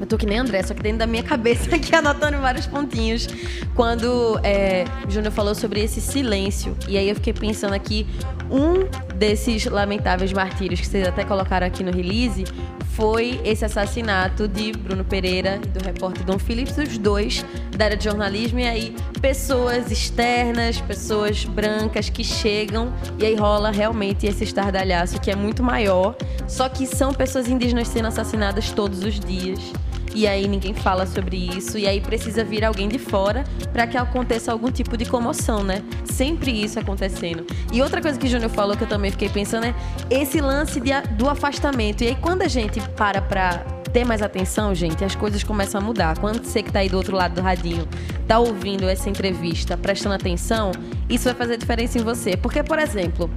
Eu 0.00 0.06
tô 0.06 0.18
que 0.18 0.26
nem 0.26 0.36
André, 0.36 0.60
só 0.64 0.74
que 0.74 0.82
dentro 0.82 0.98
da 0.98 1.06
minha 1.06 1.22
cabeça 1.22 1.70
aqui 1.76 1.94
anotando 1.94 2.38
vários 2.38 2.66
pontinhos. 2.66 3.28
Quando 3.76 4.40
é, 4.42 4.84
o 5.06 5.10
Júnior 5.10 5.32
falou 5.32 5.54
sobre 5.54 5.80
esse 5.80 6.00
silêncio. 6.00 6.76
E 6.88 6.98
aí 6.98 7.08
eu 7.08 7.14
fiquei 7.14 7.32
pensando 7.32 7.72
aqui, 7.72 8.04
um 8.50 8.84
desses 9.22 9.66
lamentáveis 9.66 10.32
martírios 10.32 10.80
que 10.80 10.86
vocês 10.88 11.06
até 11.06 11.24
colocaram 11.24 11.64
aqui 11.64 11.84
no 11.84 11.92
release 11.92 12.42
foi 12.90 13.40
esse 13.44 13.64
assassinato 13.64 14.48
de 14.48 14.72
Bruno 14.72 15.04
Pereira 15.04 15.60
e 15.64 15.68
do 15.68 15.84
repórter 15.84 16.24
Dom 16.24 16.40
Phillips, 16.40 16.76
os 16.76 16.98
dois 16.98 17.44
da 17.70 17.84
área 17.84 17.96
de 17.96 18.02
jornalismo, 18.02 18.58
e 18.58 18.66
aí 18.66 18.96
pessoas 19.20 19.92
externas, 19.92 20.80
pessoas 20.80 21.44
brancas 21.44 22.10
que 22.10 22.24
chegam 22.24 22.92
e 23.16 23.24
aí 23.24 23.36
rola 23.36 23.70
realmente 23.70 24.26
esse 24.26 24.42
estardalhaço 24.42 25.20
que 25.20 25.30
é 25.30 25.36
muito 25.36 25.62
maior, 25.62 26.16
só 26.48 26.68
que 26.68 26.84
são 26.84 27.14
pessoas 27.14 27.46
indígenas 27.48 27.86
sendo 27.86 28.08
assassinadas 28.08 28.72
todos 28.72 29.04
os 29.04 29.20
dias 29.20 29.72
e 30.14 30.26
aí 30.26 30.46
ninguém 30.46 30.74
fala 30.74 31.06
sobre 31.06 31.36
isso, 31.36 31.78
e 31.78 31.86
aí 31.86 32.00
precisa 32.00 32.44
vir 32.44 32.64
alguém 32.64 32.88
de 32.88 32.98
fora 32.98 33.44
para 33.72 33.86
que 33.86 33.96
aconteça 33.96 34.52
algum 34.52 34.70
tipo 34.70 34.96
de 34.96 35.04
comoção, 35.04 35.62
né? 35.62 35.82
Sempre 36.04 36.50
isso 36.50 36.78
acontecendo. 36.78 37.46
E 37.72 37.82
outra 37.82 38.00
coisa 38.00 38.18
que 38.18 38.26
o 38.26 38.28
Júnior 38.28 38.50
falou 38.50 38.76
que 38.76 38.84
eu 38.84 38.88
também 38.88 39.10
fiquei 39.10 39.28
pensando 39.28 39.66
é 39.66 39.74
esse 40.10 40.40
lance 40.40 40.80
de, 40.80 40.92
do 41.16 41.28
afastamento. 41.28 42.02
E 42.04 42.08
aí 42.08 42.14
quando 42.14 42.42
a 42.42 42.48
gente 42.48 42.80
para 42.96 43.20
pra 43.20 43.64
ter 43.92 44.04
mais 44.04 44.22
atenção, 44.22 44.74
gente, 44.74 45.04
as 45.04 45.14
coisas 45.14 45.44
começam 45.44 45.80
a 45.80 45.84
mudar. 45.84 46.18
Quando 46.18 46.42
você 46.42 46.62
que 46.62 46.72
tá 46.72 46.78
aí 46.78 46.88
do 46.88 46.96
outro 46.96 47.14
lado 47.14 47.34
do 47.34 47.42
radinho 47.42 47.86
tá 48.26 48.38
ouvindo 48.38 48.88
essa 48.88 49.10
entrevista, 49.10 49.76
prestando 49.76 50.14
atenção, 50.14 50.72
isso 51.08 51.24
vai 51.24 51.34
fazer 51.34 51.58
diferença 51.58 51.98
em 51.98 52.02
você. 52.02 52.36
Porque, 52.36 52.62
por 52.62 52.78
exemplo, 52.78 53.30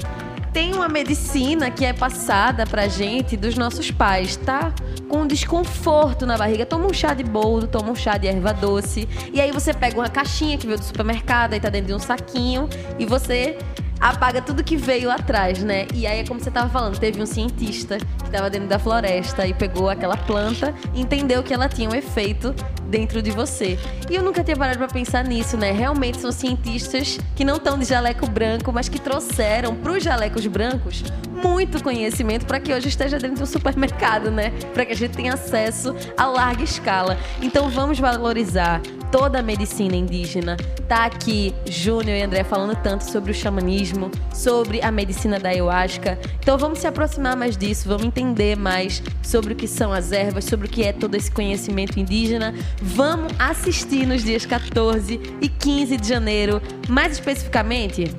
tem 0.56 0.74
uma 0.74 0.88
medicina 0.88 1.70
que 1.70 1.84
é 1.84 1.91
passada 1.91 2.65
pra 2.65 2.88
gente 2.88 3.36
dos 3.36 3.58
nossos 3.58 3.91
pais, 3.91 4.38
tá? 4.38 4.74
Com 5.10 5.28
desconforto 5.28 6.26
na 6.26 6.38
barriga. 6.38 6.65
Toma 6.65 6.86
um 6.86 6.94
chá 6.94 7.13
de 7.13 7.26
boldo, 7.26 7.68
toma 7.68 7.91
um 7.91 7.96
chá 7.96 8.15
de 8.15 8.26
erva 8.26 8.54
doce. 8.54 9.06
E 9.34 9.41
aí 9.41 9.52
você 9.52 9.74
pega 9.74 9.98
uma 9.98 10.08
caixinha 10.08 10.58
que 10.58 10.65
veio 10.65 10.80
do 10.80 10.86
supermercado, 10.86 11.52
aí 11.52 11.60
tá 11.60 11.68
dentro 11.68 11.88
de 11.88 11.94
um 11.94 12.00
saquinho. 12.00 12.70
E 12.98 13.06
você 13.06 13.58
apaga 13.99 14.41
tudo 14.41 14.63
que 14.63 14.75
veio 14.75 15.10
atrás, 15.10 15.63
né? 15.63 15.88
E 15.93 16.05
aí 16.05 16.19
é 16.19 16.23
como 16.25 16.39
você 16.39 16.51
tava 16.51 16.69
falando, 16.69 16.97
teve 16.99 17.21
um 17.21 17.25
cientista 17.25 17.97
que 17.97 18.25
estava 18.25 18.49
dentro 18.49 18.67
da 18.67 18.79
floresta 18.79 19.47
e 19.47 19.53
pegou 19.53 19.89
aquela 19.89 20.17
planta 20.17 20.73
e 20.93 21.01
entendeu 21.01 21.43
que 21.43 21.53
ela 21.53 21.67
tinha 21.67 21.89
um 21.89 21.95
efeito 21.95 22.53
dentro 22.88 23.21
de 23.21 23.31
você. 23.31 23.77
E 24.10 24.15
eu 24.15 24.23
nunca 24.23 24.43
tinha 24.43 24.55
parado 24.55 24.77
para 24.77 24.88
pensar 24.88 25.23
nisso, 25.23 25.58
né? 25.58 25.71
Realmente 25.71 26.19
são 26.19 26.31
cientistas 26.31 27.19
que 27.36 27.43
não 27.43 27.55
estão 27.58 27.77
de 27.77 27.86
jaleco 27.86 28.27
branco, 28.27 28.71
mas 28.71 28.89
que 28.89 28.99
trouxeram 28.99 29.75
para 29.75 29.91
os 29.91 30.03
jalecos 30.03 30.45
brancos 30.47 31.03
muito 31.36 31.84
conhecimento 31.84 32.45
para 32.45 32.60
que 32.60 32.73
hoje 32.73 32.88
esteja 32.88 33.19
dentro 33.19 33.39
do 33.39 33.45
supermercado, 33.45 34.31
né? 34.31 34.51
Para 34.73 34.86
que 34.86 34.93
a 34.93 34.95
gente 34.95 35.15
tenha 35.15 35.34
acesso 35.34 35.95
a 36.17 36.25
larga 36.25 36.63
escala. 36.63 37.17
Então 37.41 37.69
vamos 37.69 37.99
valorizar 37.99 38.81
toda 39.17 39.39
a 39.39 39.41
medicina 39.41 39.95
indígena. 39.95 40.58
Tá 40.89 41.06
aqui 41.06 41.56
Júnior 41.65 42.17
e 42.17 42.21
André 42.21 42.43
falando 42.43 42.75
tanto 42.84 43.10
sobre 43.10 43.32
o 43.32 43.34
xamanismo, 43.34 44.12
sobre 44.34 44.82
a 44.82 44.91
medicina 44.91 45.39
da 45.39 45.47
ayahuasca. 45.47 46.19
Então 46.38 46.58
vamos 46.58 46.80
se 46.80 46.88
aproximar 46.88 47.34
mais 47.34 47.56
disso, 47.56 47.88
vamos 47.88 48.08
entender 48.08 48.58
mais 48.58 49.01
sobre 49.23 49.54
o 49.54 49.56
que 49.56 49.69
são 49.69 49.93
as 49.93 50.12
ervas, 50.12 50.43
sobre 50.43 50.67
o 50.67 50.69
que 50.69 50.84
é 50.84 50.91
todo 50.91 51.15
esse 51.15 51.32
conhecimento 51.32 51.97
indígena. 51.97 52.54
Vamos 52.82 53.32
assistir 53.39 54.06
nos 54.06 54.21
dias 54.21 54.45
14 54.45 55.17
e 55.41 55.47
15 55.47 55.95
de 55.95 56.10
janeiro, 56.10 56.62
mais 56.89 57.13
especificamente 57.13 58.13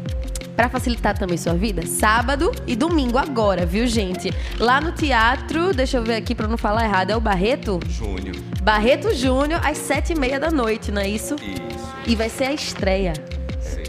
para 0.57 0.71
facilitar 0.71 1.17
também 1.17 1.37
sua 1.37 1.53
vida, 1.53 1.87
sábado 1.87 2.51
e 2.67 2.75
domingo 2.75 3.19
agora, 3.19 3.67
viu, 3.67 3.87
gente? 3.87 4.33
Lá 4.59 4.81
no 4.81 4.91
teatro, 4.91 5.75
deixa 5.75 5.99
eu 5.99 6.03
ver 6.03 6.15
aqui 6.15 6.35
para 6.35 6.49
não 6.49 6.57
falar 6.57 6.85
errado, 6.85 7.11
é 7.11 7.17
o 7.17 7.21
Barreto? 7.21 7.79
Júnior. 7.87 8.35
Barreto 8.63 9.15
Júnior, 9.15 9.61
às 9.63 9.77
sete 9.77 10.15
e 10.15 10.19
meia 10.19 10.41
da 10.41 10.51
noite, 10.51 10.91
não 10.91 11.03
é 11.03 11.09
isso? 11.09 11.35
Isso. 11.35 11.95
E 12.07 12.17
vai 12.17 12.31
ser 12.31 12.45
a 12.45 12.53
estreia. 12.55 13.13
Sim. 13.61 13.83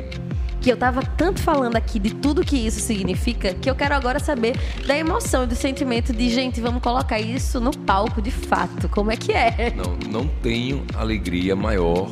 Que 0.61 0.69
eu 0.69 0.75
tava 0.75 1.01
tanto 1.01 1.41
falando 1.41 1.77
aqui 1.77 1.99
de 1.99 2.13
tudo 2.13 2.43
que 2.43 2.57
isso 2.57 2.81
significa, 2.81 3.53
que 3.53 3.69
eu 3.69 3.75
quero 3.75 3.95
agora 3.95 4.19
saber 4.19 4.55
da 4.85 4.97
emoção 4.97 5.45
e 5.45 5.47
do 5.47 5.55
sentimento 5.55 6.11
de, 6.11 6.29
gente, 6.29 6.59
vamos 6.59 6.81
colocar 6.81 7.19
isso 7.19 7.61
no 7.61 7.71
palco 7.71 8.21
de 8.21 8.31
fato. 8.31 8.89
Como 8.89 9.09
é 9.09 9.15
que 9.15 9.31
é? 9.31 9.73
Não, 9.75 9.97
não 10.11 10.27
tenho 10.27 10.83
alegria 10.95 11.55
maior 11.55 12.09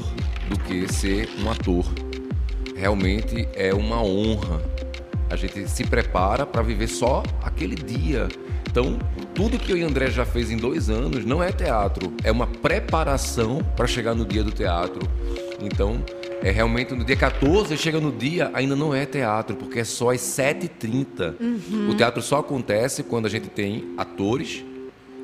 do 0.49 0.57
que 0.59 0.91
ser 0.91 1.29
um 1.43 1.49
ator 1.49 1.85
realmente 2.75 3.47
é 3.53 3.73
uma 3.73 4.01
honra. 4.03 4.61
A 5.29 5.35
gente 5.35 5.67
se 5.67 5.83
prepara 5.85 6.45
para 6.45 6.61
viver 6.61 6.87
só 6.87 7.23
aquele 7.41 7.75
dia. 7.75 8.27
Então, 8.69 8.99
tudo 9.33 9.57
que 9.57 9.71
eu 9.71 9.77
e 9.77 9.83
André 9.83 10.11
já 10.11 10.25
fez 10.25 10.51
em 10.51 10.57
dois 10.57 10.89
anos 10.89 11.25
não 11.25 11.41
é 11.41 11.51
teatro, 11.51 12.13
é 12.23 12.31
uma 12.31 12.45
preparação 12.45 13.59
para 13.75 13.87
chegar 13.87 14.13
no 14.13 14.25
dia 14.25 14.43
do 14.43 14.51
teatro. 14.51 14.99
Então, 15.61 16.03
é 16.43 16.51
realmente 16.51 16.93
no 16.93 17.03
dia 17.03 17.15
14, 17.15 17.75
chega 17.77 17.99
no 17.99 18.11
dia, 18.11 18.51
ainda 18.53 18.75
não 18.75 18.93
é 18.93 19.05
teatro, 19.05 19.55
porque 19.55 19.79
é 19.79 19.83
só 19.83 20.11
às 20.11 20.21
7h30. 20.21 21.35
Uhum. 21.39 21.89
O 21.89 21.95
teatro 21.95 22.21
só 22.21 22.39
acontece 22.39 23.01
quando 23.01 23.25
a 23.25 23.29
gente 23.29 23.47
tem 23.47 23.93
atores 23.97 24.63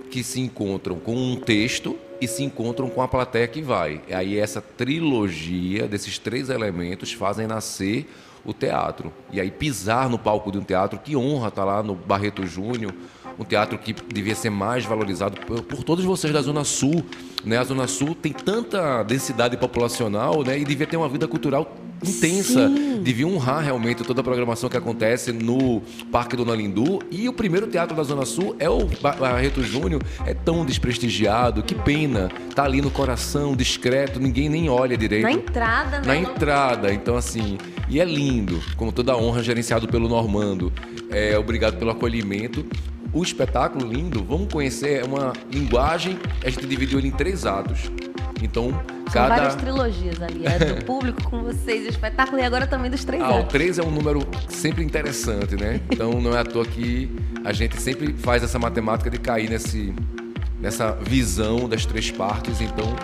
que 0.09 0.23
se 0.23 0.39
encontram 0.39 0.95
com 0.97 1.15
um 1.15 1.35
texto 1.35 1.97
e 2.21 2.27
se 2.27 2.43
encontram 2.43 2.87
com 2.87 3.01
a 3.01 3.07
plateia 3.07 3.47
que 3.47 3.63
vai. 3.63 3.99
Aí 4.11 4.37
essa 4.37 4.61
trilogia 4.61 5.87
desses 5.87 6.19
três 6.19 6.49
elementos 6.49 7.11
fazem 7.11 7.47
nascer 7.47 8.07
o 8.45 8.53
teatro. 8.53 9.11
E 9.31 9.41
aí 9.41 9.49
pisar 9.49 10.07
no 10.07 10.19
palco 10.19 10.51
de 10.51 10.59
um 10.59 10.63
teatro, 10.63 10.99
que 10.99 11.17
honra 11.17 11.47
estar 11.47 11.65
lá 11.65 11.81
no 11.81 11.95
Barreto 11.95 12.45
Júnior, 12.45 12.93
um 13.37 13.43
teatro 13.43 13.77
que 13.77 13.93
devia 13.93 14.35
ser 14.35 14.49
mais 14.49 14.85
valorizado 14.85 15.39
por, 15.41 15.61
por, 15.63 15.83
todos 15.83 16.03
vocês 16.05 16.33
da 16.33 16.41
Zona 16.41 16.63
Sul. 16.63 17.03
Né? 17.43 17.57
A 17.57 17.63
Zona 17.63 17.87
Sul 17.87 18.15
tem 18.15 18.31
tanta 18.31 19.03
densidade 19.03 19.57
populacional 19.57 20.43
né? 20.43 20.59
e 20.59 20.65
devia 20.65 20.87
ter 20.87 20.97
uma 20.97 21.09
vida 21.09 21.27
cultural 21.27 21.75
intensa. 22.03 22.67
Sim. 22.67 23.01
Devia 23.01 23.27
honrar 23.27 23.63
realmente 23.63 24.03
toda 24.03 24.21
a 24.21 24.23
programação 24.23 24.69
que 24.69 24.77
acontece 24.77 25.31
no 25.31 25.81
Parque 26.11 26.35
Dona 26.35 26.55
Lindu. 26.55 26.99
E 27.11 27.29
o 27.29 27.33
primeiro 27.33 27.67
teatro 27.67 27.95
da 27.95 28.03
Zona 28.03 28.25
Sul 28.25 28.55
é 28.59 28.69
o 28.69 28.85
Barreto 29.01 29.63
Júnior. 29.63 30.01
É 30.25 30.33
tão 30.33 30.65
desprestigiado. 30.65 31.63
Que 31.63 31.75
pena. 31.75 32.29
Tá 32.55 32.63
ali 32.63 32.81
no 32.81 32.91
coração, 32.91 33.55
discreto, 33.55 34.19
ninguém 34.19 34.49
nem 34.49 34.69
olha 34.69 34.97
direito. 34.97 35.23
Na 35.23 35.31
entrada, 35.31 35.99
né? 35.99 36.07
Na 36.07 36.17
entrada. 36.17 36.93
Então, 36.93 37.15
assim. 37.15 37.57
E 37.89 37.99
é 37.99 38.05
lindo, 38.05 38.61
como 38.77 38.91
toda 38.91 39.11
a 39.11 39.17
honra 39.17 39.43
gerenciado 39.43 39.87
pelo 39.87 40.07
Normando. 40.07 40.71
É, 41.09 41.37
obrigado 41.37 41.77
pelo 41.77 41.91
acolhimento 41.91 42.65
o 43.13 43.23
espetáculo 43.23 43.85
lindo, 43.85 44.23
vamos 44.23 44.51
conhecer 44.51 45.03
uma 45.03 45.33
linguagem, 45.51 46.17
a 46.43 46.49
gente 46.49 46.65
dividiu 46.65 46.99
ele 46.99 47.09
em 47.09 47.11
três 47.11 47.45
atos. 47.45 47.91
Então, 48.41 48.71
São 48.71 49.13
cada... 49.13 49.35
várias 49.35 49.55
trilogias 49.55 50.21
ali, 50.21 50.45
é 50.45 50.57
do 50.57 50.83
público 50.85 51.21
com 51.29 51.43
vocês, 51.43 51.85
o 51.85 51.89
espetáculo 51.89 52.39
e 52.39 52.43
agora 52.43 52.65
também 52.65 52.89
dos 52.89 53.03
três 53.03 53.21
ah, 53.21 53.27
atos. 53.27 53.43
O 53.43 53.47
três 53.47 53.77
é 53.77 53.83
um 53.83 53.91
número 53.91 54.21
sempre 54.47 54.83
interessante, 54.83 55.55
né? 55.55 55.79
Então 55.91 56.19
não 56.21 56.35
é 56.35 56.39
à 56.39 56.43
toa 56.43 56.65
que 56.65 57.11
a 57.43 57.53
gente 57.53 57.79
sempre 57.79 58.13
faz 58.13 58.43
essa 58.43 58.57
matemática 58.57 59.09
de 59.09 59.19
cair 59.19 59.49
nesse, 59.49 59.93
nessa 60.61 60.91
visão 60.93 61.67
das 61.67 61.85
três 61.85 62.11
partes. 62.11 62.61
Então, 62.61 62.95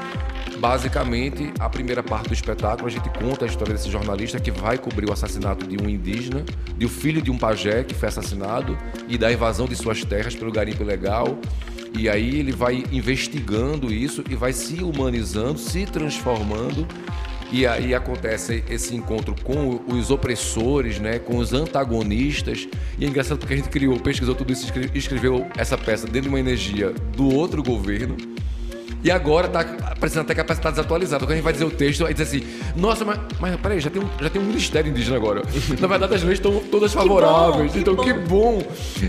Basicamente, 0.60 1.54
a 1.60 1.70
primeira 1.70 2.02
parte 2.02 2.30
do 2.30 2.34
espetáculo, 2.34 2.88
a 2.88 2.90
gente 2.90 3.08
conta 3.10 3.46
a 3.46 3.48
história 3.48 3.74
desse 3.76 3.92
jornalista 3.92 4.40
que 4.40 4.50
vai 4.50 4.76
cobrir 4.78 5.08
o 5.08 5.14
assassinato 5.14 5.68
de 5.68 5.78
um 5.78 5.88
indígena, 5.88 6.44
de 6.76 6.86
um 6.86 6.90
filho 6.90 7.22
de 7.22 7.30
um 7.30 7.38
pajé 7.38 7.84
que 7.84 7.94
foi 7.94 8.08
assassinado 8.08 8.76
e 9.08 9.20
da 9.20 9.32
invasão 9.32 9.68
de 9.68 9.76
suas 9.76 10.04
terras 10.04 10.36
pelo 10.36 10.52
garimpo 10.52 10.82
ilegal. 10.82 11.38
E 11.96 12.10
aí 12.10 12.40
ele 12.40 12.52
vai 12.52 12.84
investigando 12.92 13.94
isso 13.94 14.24
e 14.30 14.36
vai 14.36 14.52
se 14.52 14.84
humanizando, 14.84 15.60
se 15.60 15.86
transformando. 15.86 16.88
E 17.52 17.66
aí 17.66 17.94
acontece 17.94 18.64
esse 18.70 18.96
encontro 18.96 19.34
com 19.44 19.82
os 19.88 20.12
opressores, 20.12 21.00
né, 21.00 21.18
com 21.18 21.38
os 21.38 21.54
antagonistas. 21.54 22.68
E 23.00 23.06
é 23.06 23.08
engraçado 23.08 23.38
porque 23.38 23.54
a 23.54 23.58
gente 23.58 23.70
criou, 23.70 24.00
pesquisou 24.00 24.36
tudo 24.36 24.52
isso 24.52 24.72
escreveu 24.94 25.48
essa 25.58 25.78
peça 25.78 26.06
dentro 26.06 26.24
de 26.24 26.30
uma 26.30 26.40
energia 26.40 26.94
do 27.16 27.34
outro 27.34 27.64
governo 27.64 28.18
e 29.04 29.12
agora 29.12 29.48
tá 29.48 29.64
parecendo 30.00 30.22
até 30.22 30.36
que 30.36 30.44
tá 30.44 30.70
desatualizada. 30.70 31.24
Quando 31.24 31.32
a 31.32 31.36
gente 31.36 31.44
vai 31.44 31.54
dizer 31.54 31.66
o 31.66 31.72
texto, 31.72 32.06
aí 32.06 32.14
diz 32.14 32.28
assim: 32.28 32.44
Nossa, 32.76 33.06
mas, 33.06 33.20
mas 33.40 33.56
peraí, 33.58 33.80
já 33.80 33.90
tem, 33.90 34.02
um, 34.02 34.10
já 34.20 34.30
tem 34.30 34.42
um 34.42 34.46
ministério 34.46 34.90
indígena 34.90 35.18
agora. 35.18 35.44
Na 35.80 35.88
verdade, 35.88 36.16
as 36.16 36.24
leis 36.24 36.40
estão 36.40 36.60
todas 36.72 36.94
favoráveis. 36.94 37.72
Que 37.72 37.80
bom, 37.84 37.92
então, 37.94 38.04
que 38.04 38.14
bom. 38.14 38.64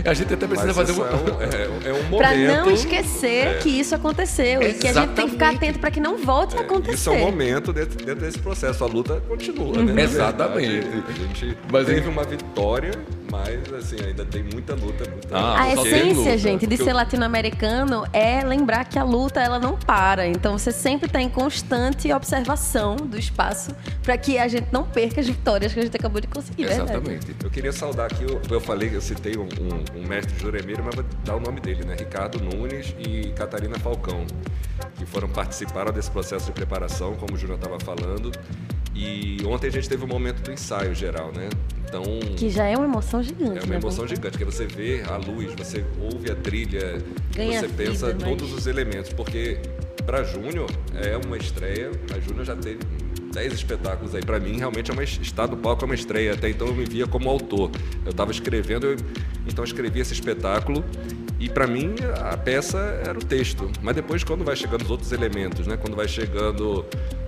A 0.05 0.13
gente 0.13 0.33
até 0.33 0.47
precisa 0.47 0.73
fazer 0.73 0.93
um... 0.93 1.03
É, 1.03 1.89
é, 1.89 1.93
um 1.93 2.03
momento. 2.09 2.17
Pra 2.17 2.35
não 2.35 2.71
esquecer 2.71 3.47
é. 3.47 3.53
que 3.55 3.69
isso 3.69 3.95
aconteceu. 3.95 4.61
Exatamente. 4.61 4.75
E 4.75 4.79
que 4.79 4.87
a 4.87 4.93
gente 4.93 5.13
tem 5.13 5.25
que 5.25 5.31
ficar 5.31 5.49
atento 5.53 5.79
para 5.79 5.91
que 5.91 5.99
não 5.99 6.17
volte 6.17 6.55
a 6.57 6.61
acontecer. 6.61 6.93
Isso 6.93 7.09
é 7.09 7.13
um 7.13 7.19
momento 7.19 7.73
dentro, 7.73 7.97
dentro 8.05 8.25
desse 8.25 8.39
processo. 8.39 8.83
A 8.83 8.87
luta 8.87 9.21
continua, 9.27 9.83
né? 9.83 10.03
Exatamente. 10.03 10.69
Verdade, 10.69 11.03
a 11.07 11.13
gente 11.13 11.57
mas 11.71 11.85
teve 11.85 12.07
uma 12.07 12.23
vitória 12.23 12.91
Mas, 13.31 13.73
assim, 13.73 13.97
ainda 14.03 14.25
tem 14.25 14.43
muita 14.43 14.73
luta. 14.73 15.09
Muita 15.09 15.37
ah, 15.37 15.61
a 15.61 15.73
essência, 15.73 16.37
gente, 16.37 16.65
de 16.65 16.77
ser 16.77 16.93
latino-americano 16.93 18.05
é 18.11 18.43
lembrar 18.43 18.85
que 18.85 18.97
a 18.97 19.03
luta, 19.03 19.39
ela 19.39 19.59
não 19.59 19.77
para. 19.77 20.27
Então, 20.27 20.57
você 20.57 20.71
sempre 20.71 21.07
está 21.07 21.21
em 21.21 21.29
constante 21.29 22.11
observação 22.11 22.95
do 22.95 23.17
espaço 23.17 23.75
para 24.01 24.17
que 24.17 24.37
a 24.37 24.47
gente 24.47 24.67
não 24.71 24.83
perca 24.83 25.21
as 25.21 25.27
vitórias 25.27 25.73
que 25.73 25.79
a 25.79 25.83
gente 25.83 25.95
acabou 25.95 26.19
de 26.19 26.27
conseguir, 26.27 26.63
Exatamente. 26.63 27.27
Verdade? 27.27 27.35
Eu 27.43 27.49
queria 27.49 27.71
saudar 27.71 28.07
aqui, 28.07 28.23
eu, 28.23 28.41
eu 28.49 28.59
falei, 28.59 28.95
eu 28.95 29.01
citei 29.01 29.37
um, 29.37 29.43
um, 29.43 29.99
um 29.99 30.07
mestre 30.07 30.37
juremeiro, 30.39 30.83
mas 30.83 30.95
vou 30.95 31.05
dar 31.23 31.35
o 31.35 31.39
nome 31.39 31.59
dele, 31.59 31.85
né? 31.85 31.95
Ricardo 31.97 32.39
Nunes 32.39 32.95
e 32.99 33.31
Catarina 33.33 33.77
Falcão, 33.79 34.25
que 34.95 35.05
foram 35.05 35.29
participaram 35.29 35.91
desse 35.91 36.09
processo 36.09 36.47
de 36.47 36.51
preparação, 36.51 37.15
como 37.15 37.35
o 37.35 37.37
Júnior 37.37 37.57
estava 37.57 37.79
falando. 37.79 38.31
E 38.95 39.37
ontem 39.45 39.67
a 39.67 39.71
gente 39.71 39.87
teve 39.87 40.03
um 40.03 40.07
momento 40.07 40.41
do 40.41 40.51
ensaio 40.51 40.93
geral, 40.93 41.31
né? 41.31 41.49
Então, 41.89 42.03
que 42.37 42.49
já 42.49 42.65
é 42.65 42.77
uma 42.77 42.85
emoção 42.85 43.21
gigante. 43.21 43.57
É 43.57 43.61
uma 43.63 43.71
né? 43.71 43.75
emoção 43.77 44.07
gigante, 44.07 44.37
que 44.37 44.45
você 44.45 44.67
vê 44.67 45.01
a 45.01 45.17
luz, 45.17 45.53
você 45.55 45.83
ouve 45.99 46.31
a 46.31 46.35
trilha, 46.35 47.03
Ganha 47.35 47.59
você 47.59 47.67
vida, 47.67 47.83
pensa 47.83 48.13
mas... 48.13 48.23
todos 48.23 48.53
os 48.53 48.67
elementos, 48.67 49.11
porque 49.11 49.57
para 50.05 50.23
Júnior 50.23 50.69
é 50.93 51.17
uma 51.17 51.35
estreia, 51.35 51.91
a 52.15 52.19
Júnior 52.19 52.45
já 52.45 52.55
teve 52.55 52.79
10 53.33 53.53
espetáculos 53.53 54.13
aí. 54.13 54.23
Para 54.23 54.39
mim, 54.39 54.57
realmente, 54.57 54.91
é 54.91 54.93
uma, 54.93 55.03
estar 55.03 55.47
no 55.47 55.57
palco 55.57 55.83
é 55.83 55.85
uma 55.85 55.95
estreia. 55.95 56.33
Até 56.33 56.49
então, 56.49 56.67
eu 56.67 56.75
me 56.75 56.85
via 56.85 57.07
como 57.07 57.29
autor. 57.29 57.71
Eu 58.05 58.11
estava 58.11 58.31
escrevendo, 58.31 58.87
eu, 58.87 58.97
então 59.47 59.63
escrevi 59.63 59.99
esse 59.99 60.13
espetáculo 60.13 60.83
e 61.39 61.47
para 61.47 61.65
mim 61.65 61.95
a 62.21 62.35
peça 62.35 62.77
era 63.05 63.17
o 63.17 63.23
texto. 63.23 63.69
Mas 63.81 63.95
depois, 63.95 64.23
quando 64.23 64.43
vai 64.43 64.55
chegando 64.55 64.81
os 64.83 64.91
outros 64.91 65.11
elementos, 65.11 65.65
né? 65.65 65.77
quando 65.77 65.95
vai 65.95 66.07
chegando 66.07 66.85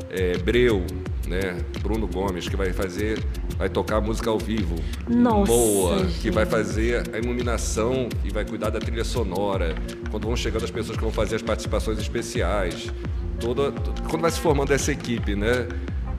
é, 0.10 0.38
Breu, 0.38 0.86
né? 1.32 1.58
Bruno 1.82 2.06
Gomes, 2.08 2.48
que 2.48 2.56
vai 2.58 2.74
fazer, 2.74 3.24
vai 3.58 3.70
tocar 3.70 4.02
música 4.02 4.30
ao 4.30 4.38
vivo. 4.38 4.76
Nossa, 5.10 5.52
Moa, 5.52 6.00
gente. 6.00 6.20
que 6.20 6.30
vai 6.30 6.46
fazer 6.46 7.04
a 7.14 7.18
iluminação 7.18 8.10
e 8.24 8.30
vai 8.30 8.46
cuidar 8.46 8.70
da 8.70 8.80
trilha 8.80 9.06
sonora. 9.06 9.74
Quando 10.12 10.28
vão 10.28 10.36
chegando 10.36 10.66
as 10.66 10.72
pessoas 10.72 10.98
que 10.98 11.04
vão 11.04 11.12
fazer 11.12 11.38
as 11.38 11.42
participações 11.42 11.98
especiais. 11.98 12.92
Toda, 13.40 13.72
quando 14.08 14.22
vai 14.22 14.30
se 14.30 14.40
formando 14.40 14.72
essa 14.72 14.92
equipe, 14.92 15.36
né? 15.36 15.68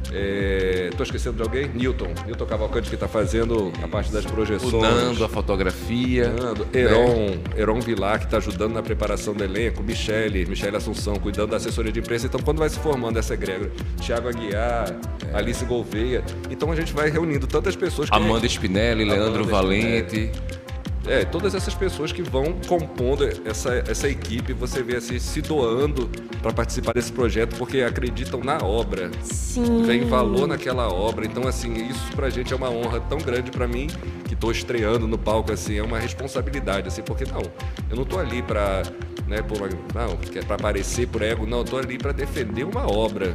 Estou 0.05 1.01
é, 1.01 1.03
esquecendo 1.03 1.37
de 1.37 1.43
alguém? 1.43 1.69
Newton. 1.69 2.09
Newton 2.27 2.47
Cavalcante 2.47 2.89
que 2.89 2.95
está 2.95 3.09
fazendo 3.09 3.73
a 3.83 3.89
parte 3.89 4.13
das 4.13 4.25
projeções. 4.25 4.73
O 4.73 4.81
Nando, 4.81 5.25
a 5.25 5.29
fotografia. 5.29 6.29
Nando, 6.29 6.67
Heron, 6.73 7.15
né? 7.15 7.39
Heron 7.57 7.81
Vilar, 7.81 8.19
que 8.19 8.25
está 8.27 8.39
ajudando 8.39 8.75
na 8.75 8.83
preparação 8.83 9.35
do 9.35 9.43
elenco. 9.43 9.83
Michele, 9.83 10.45
Michele 10.47 10.77
Assunção, 10.77 11.17
cuidando 11.17 11.51
da 11.51 11.57
assessoria 11.57 11.93
de 11.93 12.01
imprensa. 12.01 12.27
Então, 12.27 12.41
quando 12.41 12.59
vai 12.59 12.69
se 12.69 12.79
formando 12.79 13.19
essa 13.19 13.35
egrégora, 13.35 13.71
Tiago 14.01 14.29
Aguiar, 14.29 14.95
é. 15.31 15.37
Alice 15.37 15.65
Gouveia. 15.65 16.25
Então, 16.51 16.71
a 16.71 16.77
gente 16.77 16.93
vai 16.93 17.11
reunindo 17.11 17.47
tantas 17.47 17.77
pessoas 17.77 18.11
que. 18.11 18.17
Amanda 18.17 18.47
Spinelli, 18.47 19.05
Amanda 19.05 19.21
Leandro 19.21 19.45
Valente. 19.45 20.31
É, 21.07 21.25
todas 21.25 21.55
essas 21.55 21.75
pessoas 21.75 22.13
que 22.13 22.23
vão 22.23 22.55
compondo 22.67 23.25
essa, 23.45 23.83
essa 23.89 24.09
equipe, 24.09 24.53
você 24.53 24.83
vê 24.83 24.97
assim, 24.97 25.19
se 25.19 25.41
doando 25.41 26.09
para 26.41 26.53
participar 26.53 26.93
desse 26.93 27.13
projeto, 27.13 27.57
porque 27.57 27.81
acreditam 27.81 28.41
na 28.41 28.59
obra. 28.59 29.11
Sim. 29.23 29.83
Vem 29.85 30.05
valor 30.07 30.47
naquela 30.47 30.93
obra. 30.93 31.27
Então, 31.27 31.47
assim, 31.47 31.73
isso 31.89 32.13
pra 32.15 32.31
gente 32.31 32.53
é 32.53 32.57
uma 32.57 32.71
honra 32.71 33.01
tão 33.01 33.19
grande 33.19 33.51
para 33.51 33.67
mim, 33.67 33.89
que 34.29 34.37
tô 34.37 34.51
estreando 34.51 35.07
no 35.07 35.19
palco, 35.19 35.53
assim, 35.53 35.77
é 35.77 35.83
uma 35.83 35.99
responsabilidade, 35.99 36.89
assim, 36.89 37.03
porque 37.03 37.25
não, 37.25 37.43
eu 37.91 37.97
não 37.97 38.05
tô 38.05 38.19
ali 38.19 38.43
para 38.43 38.83
né, 39.33 39.41
por, 39.41 39.59
não, 39.95 40.19
é 40.35 40.43
para 40.43 40.57
aparecer 40.57 41.09
por 41.09 41.23
ego, 41.23 41.47
não, 41.47 41.59
eu 41.59 41.65
tô 41.65 41.79
ali 41.79 41.97
para 41.97 42.13
defender 42.13 42.65
uma 42.65 42.87
obra 42.87 43.35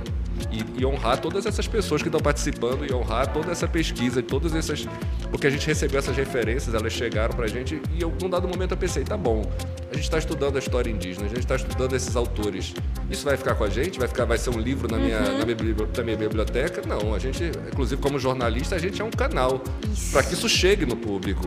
e, 0.52 0.82
e, 0.82 0.86
honrar 0.86 1.20
todas 1.20 1.48
essas 1.48 1.68
pessoas 1.68 2.04
que 2.04 2.08
estão 2.08 2.22
participando 2.22 2.86
e 2.86 2.94
honrar 2.94 3.34
toda 3.34 3.52
essa 3.52 3.68
pesquisa, 3.68 4.22
todas 4.22 4.54
essas. 4.54 4.88
Porque 5.32 5.48
a 5.48 5.50
gente 5.50 5.66
recebeu 5.66 5.98
essas 5.98 6.16
referências, 6.16 6.76
elas 6.76 6.94
chegaram 6.94 7.36
para 7.36 7.46
a 7.46 7.48
gente 7.48 7.82
e 7.96 8.02
eu, 8.02 8.14
num 8.22 8.30
dado 8.30 8.48
momento, 8.48 8.72
eu 8.72 8.78
pensei: 8.78 9.04
tá 9.04 9.18
bom, 9.18 9.42
a 9.90 9.96
gente 9.96 10.04
está 10.04 10.20
estudando 10.20 10.58
a 10.58 10.60
história 10.60 10.92
indígena, 10.92 11.26
a 11.26 11.30
gente 11.30 11.40
está 11.40 11.56
estudando 11.56 11.96
esses 11.96 12.16
autores. 12.16 12.76
Isso 13.10 13.26
vai 13.26 13.36
ficar 13.36 13.56
com 13.56 13.64
a 13.64 13.70
gente? 13.70 13.98
Vai, 13.98 14.08
ficar, 14.08 14.26
vai 14.26 14.38
ser 14.38 14.52
um 14.52 14.60
livro 14.60 14.88
na 14.88 15.00
minha, 15.00 15.18
uhum. 15.18 15.40
na, 15.40 15.46
minha, 15.46 15.58
na 15.98 16.04
minha 16.04 16.18
biblioteca? 16.18 16.84
Não, 16.86 17.16
a 17.16 17.20
gente, 17.20 17.44
inclusive 17.72 18.00
como 18.00 18.20
jornalista, 18.20 18.76
a 18.76 18.80
gente 18.80 19.02
é 19.02 19.06
um 19.06 19.10
canal 19.10 19.64
para 20.12 20.22
que 20.22 20.36
isso 20.36 20.48
chegue 20.48 20.86
no 20.86 20.96
público. 20.96 21.42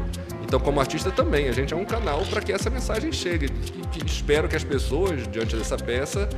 Então, 0.51 0.59
como 0.59 0.81
artista 0.81 1.13
também, 1.13 1.49
a 1.49 1.53
gente 1.53 1.73
é 1.73 1.77
um 1.77 1.85
canal 1.85 2.23
para 2.29 2.41
que 2.41 2.53
essa 2.53 2.69
mensagem 2.69 3.13
chegue. 3.13 3.47
E, 3.97 4.05
espero 4.05 4.49
que 4.49 4.57
as 4.57 4.65
pessoas, 4.65 5.29
diante 5.29 5.55
dessa 5.55 5.77
peça, 5.77 6.29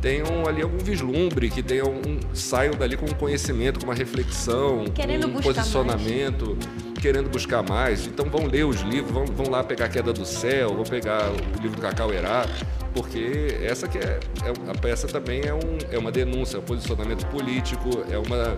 tenham 0.00 0.46
ali 0.46 0.62
algum 0.62 0.78
vislumbre, 0.78 1.50
que 1.50 1.60
tenham 1.60 1.88
um, 1.88 2.20
saiam 2.32 2.74
dali 2.74 2.96
com 2.96 3.06
um 3.06 3.14
conhecimento, 3.14 3.80
com 3.80 3.86
uma 3.86 3.96
reflexão, 3.96 4.84
querendo 4.94 5.26
um 5.26 5.40
posicionamento, 5.40 6.56
mais. 6.56 6.98
querendo 7.00 7.28
buscar 7.28 7.64
mais. 7.64 8.06
Então 8.06 8.30
vão 8.30 8.46
ler 8.46 8.64
os 8.64 8.80
livros, 8.82 9.10
vão, 9.10 9.26
vão 9.26 9.50
lá 9.50 9.64
pegar 9.64 9.86
a 9.86 9.88
Queda 9.88 10.12
do 10.12 10.24
Céu, 10.24 10.76
vão 10.76 10.84
pegar 10.84 11.28
o 11.28 11.60
livro 11.60 11.74
do 11.74 11.82
Cacau 11.82 12.12
Herá, 12.12 12.46
porque 12.94 13.58
essa 13.60 13.88
que 13.88 13.98
é, 13.98 14.20
é, 14.44 14.70
a 14.70 14.74
peça 14.80 15.08
também 15.08 15.40
é, 15.44 15.52
um, 15.52 15.78
é 15.90 15.98
uma 15.98 16.12
denúncia, 16.12 16.58
é 16.58 16.60
um 16.60 16.62
posicionamento 16.64 17.26
político, 17.26 17.90
é 18.08 18.18
uma 18.18 18.56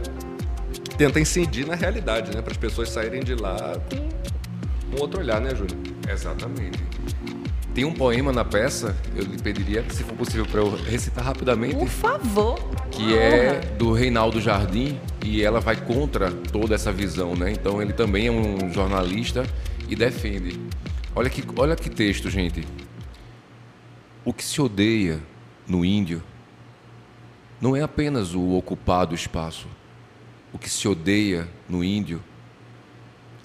tenta 0.99 1.19
incidir 1.19 1.67
na 1.67 1.75
realidade, 1.75 2.37
né, 2.37 2.43
para 2.43 2.53
as 2.53 2.59
pessoas 2.59 2.91
saírem 2.91 3.23
de 3.23 3.35
lá 3.35 3.81
com 3.89 4.20
um 4.97 5.01
outro 5.01 5.21
olhar, 5.21 5.41
né, 5.41 5.55
Júlio? 5.55 5.77
Exatamente. 6.09 6.79
Tem 7.75 7.85
um 7.85 7.95
poema 7.95 8.33
na 8.33 8.45
peça, 8.45 8.97
eu 9.15 9.25
lhe 9.25 9.39
pediria, 9.39 9.85
se 9.91 10.03
for 10.03 10.15
possível, 10.15 10.45
para 10.45 10.61
eu 10.61 10.75
recitar 10.85 11.25
rapidamente. 11.25 11.77
Por 11.77 11.89
favor. 11.89 12.59
Que 12.91 13.17
é 13.17 13.61
do 13.79 13.93
Reinaldo 13.93 14.41
Jardim 14.41 14.99
e 15.25 15.43
ela 15.43 15.61
vai 15.61 15.77
contra 15.77 16.33
toda 16.33 16.75
essa 16.75 16.91
visão, 16.91 17.37
né? 17.37 17.53
Então 17.53 17.81
ele 17.81 17.93
também 17.93 18.27
é 18.27 18.31
um 18.31 18.73
jornalista 18.73 19.47
e 19.89 19.95
defende. 19.95 20.61
Olha 21.15 21.31
que, 21.31 21.45
olha 21.57 21.77
que 21.77 21.89
texto, 21.89 22.29
gente. 22.29 22.67
O 24.25 24.33
que 24.33 24.45
se 24.45 24.61
odeia 24.61 25.21
no 25.67 25.85
índio 25.85 26.23
não 27.61 27.77
é 27.77 27.83
apenas 27.83 28.35
o 28.35 28.57
ocupado 28.57 29.15
espaço. 29.15 29.69
O 30.53 30.59
que 30.59 30.69
se 30.69 30.89
odeia 30.89 31.49
no 31.69 31.85
índio 31.85 32.21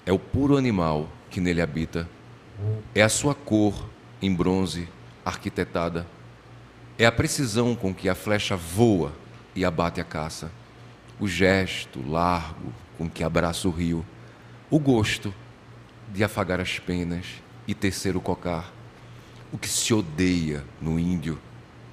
é 0.04 0.12
o 0.12 0.18
puro 0.18 0.56
animal 0.56 1.08
que 1.36 1.40
nele 1.42 1.60
habita. 1.60 2.08
É 2.94 3.02
a 3.02 3.10
sua 3.10 3.34
cor 3.34 3.90
em 4.22 4.34
bronze 4.34 4.88
arquitetada. 5.22 6.06
É 6.96 7.04
a 7.04 7.12
precisão 7.12 7.76
com 7.76 7.92
que 7.92 8.08
a 8.08 8.14
flecha 8.14 8.56
voa 8.56 9.12
e 9.54 9.62
abate 9.62 10.00
a 10.00 10.04
caça, 10.04 10.50
o 11.20 11.28
gesto 11.28 12.02
largo 12.08 12.72
com 12.96 13.06
que 13.06 13.22
abraça 13.22 13.68
o 13.68 13.70
rio, 13.70 14.02
o 14.70 14.78
gosto 14.78 15.34
de 16.10 16.24
afagar 16.24 16.58
as 16.58 16.78
penas 16.78 17.26
e 17.68 17.74
tecer 17.74 18.16
o 18.16 18.20
cocar. 18.20 18.72
O 19.52 19.58
que 19.58 19.68
se 19.68 19.92
odeia 19.92 20.64
no 20.80 20.98
índio 20.98 21.38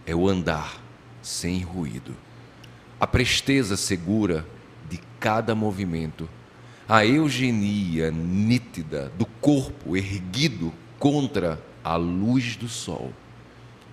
é 0.05 0.15
o 0.15 0.29
andar 0.29 0.81
sem 1.21 1.63
ruído, 1.63 2.15
a 2.97 3.05
presteza 3.05 3.75
segura 3.75 4.47
de 4.89 5.01
cada 5.19 5.53
movimento, 5.53 6.29
a 6.87 7.05
eugenia 7.05 8.11
nítida 8.11 9.11
do 9.17 9.25
corpo 9.25 9.95
erguido 9.95 10.73
contra 10.99 11.61
a 11.83 11.95
luz 11.95 12.55
do 12.55 12.67
sol. 12.67 13.13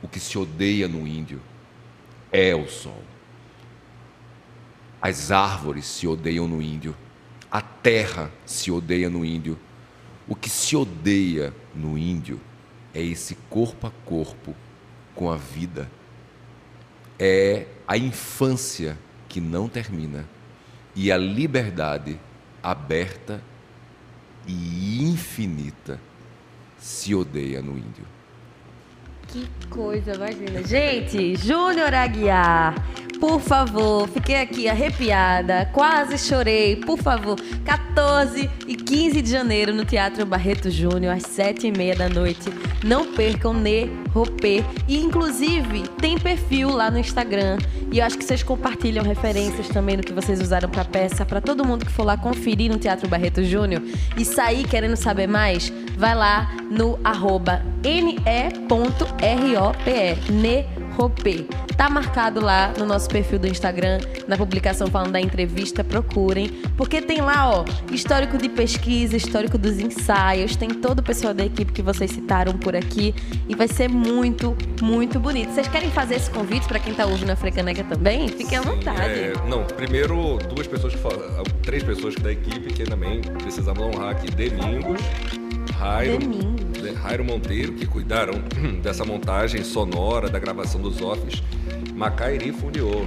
O 0.02 0.08
que 0.08 0.18
se 0.18 0.38
odeia 0.38 0.88
no 0.88 1.06
índio 1.06 1.40
é 2.32 2.54
o 2.54 2.68
sol. 2.68 3.02
As 5.00 5.30
árvores 5.30 5.86
se 5.86 6.06
odeiam 6.06 6.48
no 6.48 6.60
índio. 6.60 6.96
A 7.50 7.60
terra 7.60 8.30
se 8.44 8.70
odeia 8.70 9.08
no 9.08 9.24
índio. 9.24 9.58
O 10.28 10.34
que 10.34 10.48
se 10.48 10.76
odeia 10.76 11.54
no 11.74 11.96
índio 11.96 12.40
é 12.92 13.02
esse 13.02 13.34
corpo 13.48 13.86
a 13.86 13.90
corpo 14.04 14.54
com 15.14 15.30
a 15.30 15.36
vida. 15.36 15.90
É 17.18 17.66
a 17.86 17.96
infância 17.96 18.98
que 19.28 19.40
não 19.40 19.68
termina 19.68 20.28
e 20.94 21.12
a 21.12 21.16
liberdade 21.16 22.18
aberta 22.62 23.40
e 24.46 25.02
infinita 25.02 26.00
se 26.78 27.14
odeia 27.14 27.60
no 27.60 27.76
índio. 27.76 28.04
Que 29.28 29.48
coisa 29.68 30.18
mais 30.18 30.36
linda. 30.36 30.66
Gente, 30.66 31.36
Júnior 31.36 31.94
Aguiar, 31.94 32.74
por 33.20 33.38
favor, 33.38 34.08
fiquei 34.08 34.36
aqui 34.36 34.66
arrepiada, 34.66 35.68
quase 35.74 36.16
chorei. 36.16 36.74
Por 36.76 36.98
favor, 36.98 37.38
14 37.64 38.50
e 38.66 38.74
15 38.74 39.20
de 39.20 39.30
janeiro 39.30 39.74
no 39.74 39.84
Teatro 39.84 40.24
Barreto 40.24 40.70
Júnior, 40.70 41.14
às 41.14 41.24
7 41.24 41.66
e 41.66 41.70
meia 41.70 41.94
da 41.94 42.08
noite. 42.08 42.50
Não 42.82 43.12
percam 43.12 43.52
Ne 43.52 43.90
Ropê. 44.14 44.64
E, 44.88 44.96
inclusive, 44.96 45.86
tem 46.00 46.18
perfil 46.18 46.70
lá 46.70 46.90
no 46.90 46.98
Instagram. 46.98 47.58
E 47.92 47.98
eu 47.98 48.06
acho 48.06 48.16
que 48.16 48.24
vocês 48.24 48.42
compartilham 48.42 49.04
referências 49.04 49.68
também 49.68 49.96
do 49.96 50.02
que 50.02 50.12
vocês 50.12 50.40
usaram 50.40 50.70
pra 50.70 50.84
peça. 50.84 51.24
Para 51.24 51.40
todo 51.40 51.64
mundo 51.64 51.84
que 51.84 51.92
for 51.92 52.04
lá 52.04 52.16
conferir 52.16 52.70
no 52.70 52.78
Teatro 52.78 53.06
Barreto 53.06 53.44
Júnior 53.44 53.82
e 54.16 54.24
sair 54.24 54.66
querendo 54.66 54.96
saber 54.96 55.26
mais, 55.26 55.70
vai 55.98 56.14
lá 56.14 56.50
no 56.70 56.98
arroba 57.04 57.62
ne.rope, 57.84 59.12
ne 60.32 60.79
Ropê. 60.96 61.46
Tá 61.76 61.88
marcado 61.88 62.40
lá 62.40 62.72
no 62.78 62.84
nosso 62.84 63.08
perfil 63.08 63.38
do 63.38 63.46
Instagram, 63.46 64.00
na 64.28 64.36
publicação 64.36 64.88
falando 64.88 65.12
da 65.12 65.20
entrevista, 65.20 65.82
procurem, 65.82 66.48
porque 66.76 67.00
tem 67.00 67.20
lá, 67.20 67.50
ó, 67.50 67.64
histórico 67.92 68.36
de 68.36 68.48
pesquisa, 68.48 69.16
histórico 69.16 69.56
dos 69.56 69.78
ensaios, 69.78 70.56
tem 70.56 70.68
todo 70.68 71.00
o 71.00 71.02
pessoal 71.02 71.32
da 71.32 71.44
equipe 71.44 71.72
que 71.72 71.82
vocês 71.82 72.10
citaram 72.10 72.52
por 72.54 72.76
aqui 72.76 73.14
e 73.48 73.54
vai 73.54 73.68
ser 73.68 73.88
muito, 73.88 74.56
muito 74.82 75.18
bonito. 75.18 75.52
Vocês 75.52 75.68
querem 75.68 75.90
fazer 75.90 76.16
esse 76.16 76.30
convite 76.30 76.66
para 76.66 76.78
quem 76.78 76.94
tá 76.94 77.06
ouvindo 77.06 77.30
a 77.30 77.36
Frecanega 77.36 77.84
também? 77.84 78.28
Fiquem 78.28 78.58
à 78.58 78.62
vontade. 78.62 79.00
É, 79.00 79.32
não, 79.48 79.64
primeiro 79.64 80.38
duas 80.54 80.66
pessoas 80.66 80.94
que 80.94 81.00
três 81.62 81.82
pessoas 81.82 82.14
da 82.16 82.32
equipe 82.32 82.72
que 82.72 82.84
também 82.84 83.20
precisamos 83.20 83.82
honrar 83.82 84.10
aqui, 84.10 84.30
Domingos, 84.30 85.00
Rairo, 86.90 87.02
Rairo 87.02 87.24
Monteiro, 87.24 87.72
que 87.72 87.86
cuidaram 87.86 88.34
dessa 88.82 89.04
montagem 89.04 89.62
sonora, 89.62 90.28
da 90.28 90.38
gravação 90.38 90.80
dos 90.80 91.00
offs, 91.00 91.42
Macairi 91.94 92.52
Fundiô, 92.52 93.04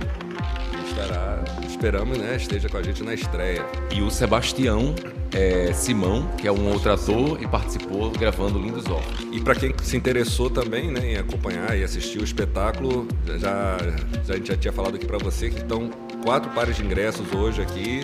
estará, 0.88 1.44
esperamos, 1.68 2.18
né, 2.18 2.36
esteja 2.36 2.70
com 2.70 2.78
a 2.78 2.84
gente 2.84 3.04
na 3.04 3.14
estreia. 3.14 3.66
E 3.92 4.02
o 4.02 4.10
Sebastião 4.10 4.94
é, 5.34 5.74
Simão, 5.74 6.28
que 6.38 6.48
é 6.48 6.52
um 6.52 6.72
outro 6.72 6.92
ator 6.92 7.42
e 7.42 7.48
participou 7.48 8.12
gravando 8.12 8.60
Lindos 8.60 8.86
Offs. 8.86 9.28
E 9.32 9.42
para 9.42 9.56
quem 9.56 9.74
se 9.82 9.98
interessou 9.98 10.50
também 10.50 10.92
né, 10.92 11.14
em 11.14 11.18
acompanhar 11.18 11.78
e 11.78 11.84
assistir 11.84 12.20
o 12.20 12.24
espetáculo, 12.24 13.08
já, 13.40 13.78
já 14.26 14.34
a 14.34 14.38
gente 14.38 14.48
já 14.48 14.58
tinha 14.58 14.72
falado 14.72 14.96
aqui 14.96 15.06
para 15.06 15.18
você 15.18 15.50
que 15.50 15.60
estão 15.60 15.90
quatro 16.24 16.50
pares 16.52 16.78
de 16.78 16.84
ingressos 16.84 17.32
hoje 17.34 17.62
aqui 17.62 18.02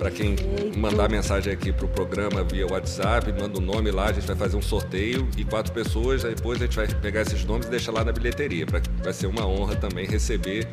para 0.00 0.10
quem 0.10 0.34
mandar 0.78 1.10
mensagem 1.10 1.52
aqui 1.52 1.70
para 1.70 1.84
o 1.84 1.88
programa 1.88 2.42
via 2.42 2.66
WhatsApp, 2.66 3.30
manda 3.38 3.58
o 3.58 3.62
um 3.62 3.64
nome 3.66 3.90
lá, 3.90 4.06
a 4.06 4.12
gente 4.12 4.26
vai 4.26 4.34
fazer 4.34 4.56
um 4.56 4.62
sorteio 4.62 5.28
e 5.36 5.44
quatro 5.44 5.74
pessoas, 5.74 6.22
depois 6.22 6.58
a 6.58 6.64
gente 6.64 6.74
vai 6.74 6.88
pegar 6.88 7.20
esses 7.20 7.44
nomes 7.44 7.66
e 7.66 7.70
deixar 7.70 7.92
lá 7.92 8.02
na 8.02 8.10
bilheteria. 8.10 8.64
Pra, 8.64 8.80
vai 9.04 9.12
ser 9.12 9.26
uma 9.26 9.46
honra 9.46 9.76
também 9.76 10.06
receber 10.06 10.66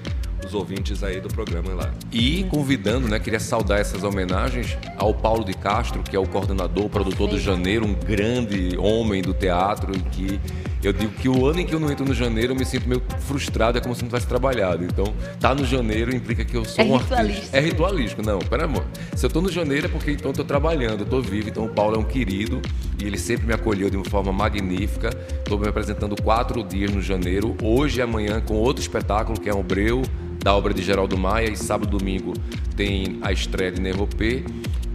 os 0.45 0.53
ouvintes 0.53 1.03
aí 1.03 1.19
do 1.19 1.27
programa 1.27 1.73
lá. 1.73 1.93
E 2.10 2.45
convidando, 2.45 3.10
né, 3.10 3.19
queria 3.19 3.39
saudar 3.41 3.81
essas 3.81 4.01
homenagens 4.01 4.77
ao 4.95 5.13
Paulo 5.13 5.43
de 5.43 5.53
Castro, 5.53 6.01
que 6.03 6.15
é 6.15 6.19
o 6.19 6.25
coordenador, 6.25 6.88
produtor 6.88 7.27
do 7.27 7.38
Janeiro, 7.38 7.86
um 7.86 7.95
grande 7.95 8.77
homem 8.77 9.21
do 9.21 9.33
teatro 9.33 9.93
e 9.93 9.99
que 9.99 10.39
eu 10.84 10.94
digo 10.94 11.12
que 11.13 11.28
o 11.28 11.46
ano 11.48 11.60
em 11.60 11.66
que 11.66 11.74
eu 11.74 11.80
não 11.80 11.92
entro 11.92 12.06
no 12.06 12.13
janeiro, 12.13 12.54
eu 12.54 12.58
me 12.58 12.66
sinto 12.66 12.88
meio 12.88 13.02
frustrado, 13.20 13.78
é 13.78 13.82
como 13.82 13.96
se 13.96 14.02
não 14.02 14.10
tivesse 14.10 14.28
trabalhado. 14.28 14.84
Então, 14.84 15.13
tá 15.40 15.54
no 15.56 15.66
janeiro 15.66 16.16
implica 16.16 16.46
que 16.46 16.56
eu 16.56 16.63
sou 16.63 16.84
é 16.84 16.88
um 16.88 16.96
artista. 16.96 17.58
É 17.58 17.60
ritualístico, 17.60 18.22
não, 18.22 18.40
pera 18.40 18.66
amor. 18.66 18.84
Se 19.16 19.26
eu 19.26 19.30
tô 19.30 19.42
no 19.42 19.52
janeiro 19.52 19.88
é 19.88 19.90
porque 19.90 20.12
então 20.12 20.32
eu 20.32 20.36
tô 20.36 20.44
trabalhando, 20.44 21.02
eu 21.02 21.06
tô 21.06 21.22
vivo, 21.22 21.50
então 21.50 21.66
o 21.66 21.70
Paulo 21.70 21.96
é 21.96 22.00
um 22.00 22.04
querido 22.04 22.62
e 23.00 23.06
ele 23.06 23.18
sempre 23.18 23.48
me 23.48 23.54
acolheu 23.54 23.90
de 23.90 23.98
uma 23.98 24.06
forma 24.06 24.32
magnífica. 24.32 25.10
Estou 25.40 25.58
me 25.58 25.68
apresentando 25.68 26.22
quatro 26.22 26.63
dias 26.63 26.92
no 26.92 27.02
janeiro, 27.02 27.56
hoje 27.62 28.00
e 28.00 28.02
amanhã 28.02 28.40
com 28.40 28.56
outro 28.56 28.82
espetáculo 28.82 29.40
que 29.40 29.50
é 29.50 29.54
um 29.54 29.63
Breu, 29.63 30.04
da 30.44 30.56
obra 30.56 30.74
de 30.74 30.82
Geraldo 30.82 31.18
Maia, 31.18 31.50
e 31.50 31.58
sábado 31.58 31.96
e 31.96 32.00
domingo 32.00 32.34
tem 32.76 33.18
a 33.22 33.32
estreia 33.32 33.72
de 33.72 33.82
Nerropê. 33.82 34.44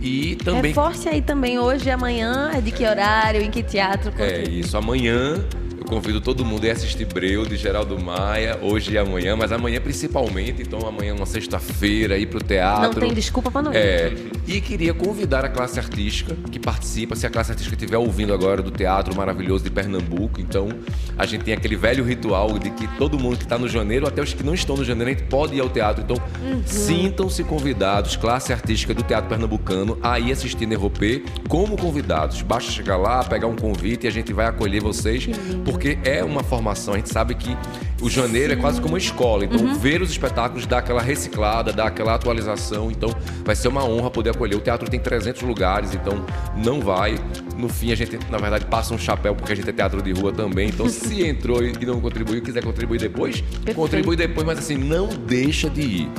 E 0.00 0.34
também. 0.36 0.72
Reforce 0.72 1.08
aí 1.08 1.22
também 1.22 1.58
hoje 1.60 1.88
e 1.88 1.90
amanhã, 1.90 2.50
é 2.52 2.60
de 2.60 2.72
que 2.72 2.84
horário, 2.84 3.40
em 3.40 3.50
que 3.50 3.62
teatro? 3.62 4.12
É 4.18 4.42
isso, 4.42 4.76
amanhã 4.76 5.44
convido 5.92 6.22
todo 6.22 6.42
mundo 6.42 6.66
a 6.66 6.72
assistir 6.72 7.04
Breu 7.04 7.44
de 7.44 7.54
Geraldo 7.54 8.02
Maia, 8.02 8.58
hoje 8.62 8.92
e 8.92 8.98
amanhã, 8.98 9.36
mas 9.36 9.52
amanhã 9.52 9.78
principalmente, 9.78 10.62
então 10.62 10.88
amanhã 10.88 11.10
é 11.10 11.12
uma 11.12 11.26
sexta-feira, 11.26 12.16
ir 12.16 12.24
pro 12.28 12.42
teatro. 12.42 13.00
Não 13.00 13.08
tem 13.08 13.14
desculpa 13.14 13.50
para 13.50 13.60
não 13.60 13.72
ir. 13.74 13.76
É, 13.76 14.12
e 14.46 14.58
queria 14.62 14.94
convidar 14.94 15.44
a 15.44 15.50
classe 15.50 15.78
artística 15.78 16.34
que 16.50 16.58
participa, 16.58 17.14
se 17.14 17.26
a 17.26 17.30
classe 17.30 17.50
artística 17.50 17.76
estiver 17.76 17.98
ouvindo 17.98 18.32
agora 18.32 18.62
do 18.62 18.70
Teatro 18.70 19.14
Maravilhoso 19.14 19.64
de 19.64 19.70
Pernambuco, 19.70 20.40
então 20.40 20.70
a 21.18 21.26
gente 21.26 21.44
tem 21.44 21.52
aquele 21.52 21.76
velho 21.76 22.02
ritual 22.02 22.58
de 22.58 22.70
que 22.70 22.88
todo 22.96 23.18
mundo 23.18 23.36
que 23.36 23.44
está 23.44 23.58
no 23.58 23.68
janeiro, 23.68 24.08
até 24.08 24.22
os 24.22 24.32
que 24.32 24.42
não 24.42 24.54
estão 24.54 24.74
no 24.74 24.84
janeiro, 24.86 25.10
a 25.10 25.14
gente 25.14 25.28
pode 25.28 25.54
ir 25.54 25.60
ao 25.60 25.68
teatro. 25.68 26.02
Então, 26.02 26.16
uhum. 26.42 26.62
sintam-se 26.64 27.44
convidados, 27.44 28.16
classe 28.16 28.50
artística 28.50 28.94
do 28.94 29.02
Teatro 29.02 29.28
Pernambucano, 29.28 29.98
a 30.02 30.18
ir 30.18 30.32
assistir 30.32 30.64
Nerropê 30.64 31.22
como 31.48 31.76
convidados. 31.76 32.40
Basta 32.40 32.70
chegar 32.70 32.96
lá, 32.96 33.22
pegar 33.22 33.46
um 33.46 33.56
convite 33.56 34.04
e 34.04 34.08
a 34.08 34.10
gente 34.10 34.32
vai 34.32 34.46
acolher 34.46 34.80
vocês, 34.80 35.28
porque 35.66 35.81
porque 35.82 35.98
é 36.08 36.22
uma 36.22 36.44
formação. 36.44 36.94
A 36.94 36.96
gente 36.96 37.10
sabe 37.10 37.34
que 37.34 37.56
o 38.00 38.08
janeiro 38.08 38.52
Sim. 38.52 38.58
é 38.58 38.60
quase 38.60 38.80
como 38.80 38.94
uma 38.94 38.98
escola. 38.98 39.44
Então, 39.44 39.58
uhum. 39.58 39.74
ver 39.74 40.00
os 40.00 40.12
espetáculos 40.12 40.64
dá 40.64 40.78
aquela 40.78 41.02
reciclada, 41.02 41.72
dá 41.72 41.88
aquela 41.88 42.14
atualização. 42.14 42.88
Então, 42.88 43.10
vai 43.44 43.56
ser 43.56 43.66
uma 43.66 43.84
honra 43.84 44.08
poder 44.08 44.30
acolher. 44.30 44.54
O 44.54 44.60
teatro 44.60 44.88
tem 44.88 45.00
300 45.00 45.42
lugares, 45.42 45.92
então 45.92 46.24
não 46.56 46.80
vai. 46.80 47.16
No 47.58 47.68
fim, 47.68 47.90
a 47.90 47.96
gente, 47.96 48.16
na 48.30 48.38
verdade, 48.38 48.64
passa 48.66 48.94
um 48.94 48.98
chapéu 48.98 49.34
porque 49.34 49.52
a 49.52 49.56
gente 49.56 49.68
é 49.68 49.72
teatro 49.72 50.00
de 50.00 50.12
rua 50.12 50.30
também. 50.30 50.68
Então, 50.68 50.86
se 50.88 51.26
entrou 51.26 51.60
e 51.64 51.84
não 51.84 52.00
contribuiu, 52.00 52.40
quiser 52.40 52.62
contribuir 52.62 53.00
depois, 53.00 53.40
Perfeito. 53.40 53.74
contribui 53.74 54.14
depois, 54.14 54.46
mas 54.46 54.60
assim, 54.60 54.76
não 54.76 55.08
deixa 55.08 55.68
de 55.68 55.80
ir 55.80 56.10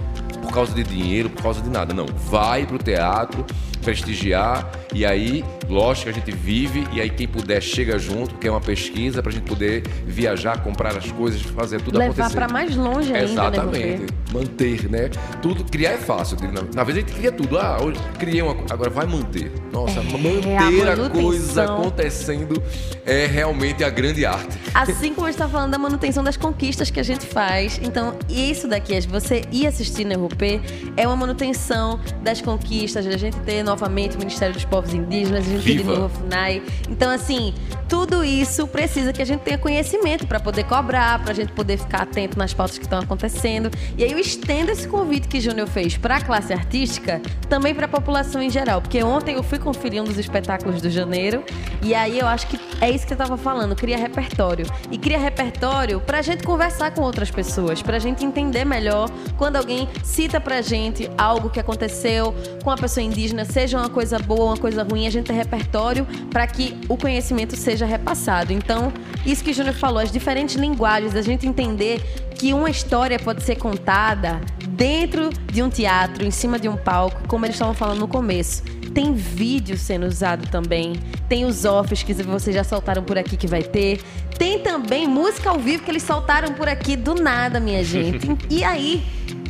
por 0.41 0.51
causa 0.51 0.75
de 0.75 0.83
dinheiro, 0.83 1.29
por 1.29 1.41
causa 1.41 1.61
de 1.61 1.69
nada. 1.69 1.93
Não. 1.93 2.05
Vai 2.05 2.65
pro 2.65 2.77
teatro 2.77 3.45
prestigiar 3.83 4.71
e 4.93 5.05
aí, 5.05 5.43
lógico, 5.67 6.09
a 6.09 6.11
gente 6.11 6.31
vive 6.31 6.87
e 6.93 7.01
aí 7.01 7.09
quem 7.09 7.27
puder 7.27 7.61
chega 7.61 7.97
junto, 7.97 8.35
que 8.35 8.47
é 8.47 8.51
uma 8.51 8.61
pesquisa 8.61 9.23
para 9.23 9.31
a 9.31 9.33
gente 9.33 9.45
poder 9.45 9.83
viajar, 10.05 10.61
comprar 10.61 10.95
as 10.95 11.11
coisas, 11.11 11.41
fazer 11.41 11.81
tudo 11.81 11.97
Levar 11.97 12.11
acontecer. 12.11 12.35
Levar 12.35 12.47
para 12.47 12.53
mais 12.53 12.75
longe 12.75 13.11
ainda, 13.13 13.19
né, 13.19 13.23
Exatamente. 13.23 14.01
Né, 14.01 14.07
manter, 14.31 14.89
né? 14.89 15.09
Tudo, 15.41 15.63
criar 15.63 15.91
é 15.91 15.97
fácil. 15.97 16.37
Na, 16.75 16.83
vez 16.83 16.97
a 16.97 17.01
gente 17.01 17.13
cria 17.13 17.31
tudo. 17.31 17.57
Ah, 17.57 17.79
hoje 17.81 17.99
criei 18.19 18.41
uma 18.41 18.55
agora 18.69 18.89
vai 18.89 19.05
manter. 19.05 19.51
Nossa, 19.71 19.99
é, 19.99 20.03
manter 20.03 20.87
a, 20.87 20.93
a, 20.93 21.09
coisa 21.09 21.63
acontecendo 21.63 22.61
é 23.05 23.25
realmente 23.25 23.83
a 23.83 23.89
grande 23.89 24.25
arte. 24.25 24.57
Assim 24.73 25.13
como 25.13 25.25
a 25.25 25.31
gente 25.31 25.41
está 25.41 25.49
falando 25.49 25.71
da 25.71 25.79
manutenção 25.79 26.23
das 26.23 26.37
conquistas 26.37 26.91
que 26.91 26.99
a 26.99 27.03
gente 27.03 27.25
faz. 27.25 27.79
Então, 27.81 28.15
isso 28.29 28.67
daqui, 28.67 28.99
você 29.01 29.41
ir 29.51 29.65
assistir 29.65 30.05
no 30.05 30.19
RUP, 30.19 30.61
é 30.95 31.07
uma 31.07 31.15
manutenção 31.15 31.99
das 32.21 32.41
conquistas, 32.41 33.07
a 33.07 33.17
gente 33.17 33.39
ter 33.39 33.63
novamente 33.73 34.15
o 34.15 34.19
Ministério 34.19 34.53
dos 34.53 34.65
Povos 34.65 34.93
Indígenas, 34.93 35.47
a 35.47 35.49
gente 35.49 35.63
Viva. 35.63 35.83
ter 35.83 35.95
de 35.95 35.99
novo 35.99 36.05
a 36.05 36.19
FUNAI. 36.19 36.61
Então, 36.89 37.09
assim, 37.09 37.53
tudo 37.89 38.23
isso 38.23 38.67
precisa 38.67 39.11
que 39.11 39.21
a 39.21 39.25
gente 39.25 39.41
tenha 39.41 39.57
conhecimento 39.57 40.27
para 40.27 40.39
poder 40.39 40.63
cobrar, 40.65 41.19
para 41.21 41.31
a 41.31 41.33
gente 41.35 41.51
poder 41.53 41.77
ficar 41.77 42.03
atento 42.03 42.37
nas 42.37 42.53
pautas 42.53 42.77
que 42.77 42.85
estão 42.85 42.99
acontecendo. 42.99 43.71
E 43.97 44.03
aí 44.03 44.11
eu 44.11 44.19
estendo 44.19 44.71
esse 44.71 44.87
convite 44.87 45.27
que 45.27 45.39
Júnior 45.39 45.67
fez 45.67 45.97
para 45.97 46.17
a 46.17 46.21
classe 46.21 46.53
artística, 46.53 47.19
também 47.49 47.73
para 47.73 47.85
a 47.85 47.89
população 47.89 48.41
em 48.41 48.49
geral, 48.49 48.81
porque 48.81 49.03
ontem 49.03 49.35
eu 49.35 49.43
fui 49.43 49.57
conferir 49.57 50.01
um 50.01 50.05
dos 50.05 50.17
espetáculos 50.17 50.81
do 50.81 50.89
Janeiro 50.89 51.43
e 51.81 51.95
aí 51.95 52.19
eu 52.19 52.27
acho 52.27 52.47
que 52.47 52.59
é 52.79 52.89
isso 52.89 53.05
que 53.07 53.13
eu 53.13 53.15
estava 53.15 53.37
falando, 53.37 53.75
cria 53.75 53.97
repertório. 53.97 54.65
E 54.91 54.97
cria 54.97 55.17
repertório 55.17 55.99
para 56.01 56.19
a 56.19 56.21
gente 56.21 56.43
conversar 56.43 56.91
com 56.91 57.01
outras 57.01 57.31
pessoas, 57.31 57.81
para 57.81 57.97
a 57.97 57.99
gente 57.99 58.25
entender 58.25 58.65
melhor 58.65 59.09
quando 59.37 59.55
alguém 59.55 59.87
cita 60.03 60.39
para 60.39 60.57
a 60.57 60.61
gente 60.61 61.09
algo 61.17 61.49
que 61.49 61.59
aconteceu 61.59 62.35
com 62.63 62.69
a 62.69 62.75
pessoa 62.75 63.03
indígena, 63.03 63.45
seja 63.45 63.62
seja 63.63 63.77
uma 63.77 63.89
coisa 63.89 64.19
boa, 64.19 64.51
uma 64.51 64.57
coisa 64.57 64.83
ruim, 64.83 65.07
a 65.07 65.09
gente 65.09 65.27
tem 65.27 65.35
repertório 65.35 66.05
para 66.29 66.45
que 66.45 66.77
o 66.89 66.97
conhecimento 66.97 67.55
seja 67.55 67.85
repassado. 67.85 68.51
Então, 68.51 68.91
isso 69.25 69.41
que 69.41 69.51
o 69.51 69.53
Júnior 69.53 69.75
falou, 69.75 69.99
as 69.99 70.11
diferentes 70.11 70.55
linguagens, 70.55 71.15
a 71.15 71.21
gente 71.21 71.47
entender 71.47 72.01
que 72.35 72.53
uma 72.53 72.69
história 72.69 73.17
pode 73.17 73.41
ser 73.41 73.55
contada 73.55 74.41
dentro 74.67 75.29
de 75.49 75.63
um 75.63 75.69
teatro, 75.69 76.25
em 76.25 76.31
cima 76.31 76.59
de 76.59 76.67
um 76.67 76.75
palco, 76.75 77.25
como 77.29 77.45
eles 77.45 77.55
estavam 77.55 77.73
falando 77.73 77.99
no 77.99 78.07
começo. 78.07 78.63
Tem 78.93 79.13
vídeo 79.13 79.77
sendo 79.77 80.07
usado 80.07 80.45
também. 80.49 80.99
Tem 81.29 81.45
os 81.45 81.63
offs 81.63 82.03
que 82.03 82.13
vocês 82.13 82.53
já 82.53 82.65
soltaram 82.65 83.01
por 83.01 83.17
aqui 83.17 83.37
que 83.37 83.47
vai 83.47 83.63
ter. 83.63 84.01
Tem 84.37 84.59
também 84.59 85.07
música 85.07 85.49
ao 85.49 85.57
vivo 85.57 85.83
que 85.83 85.89
eles 85.89 86.03
soltaram 86.03 86.53
por 86.53 86.67
aqui 86.67 86.97
do 86.97 87.15
nada, 87.15 87.61
minha 87.61 87.83
gente. 87.83 88.27
E 88.51 88.61
aí, 88.61 89.01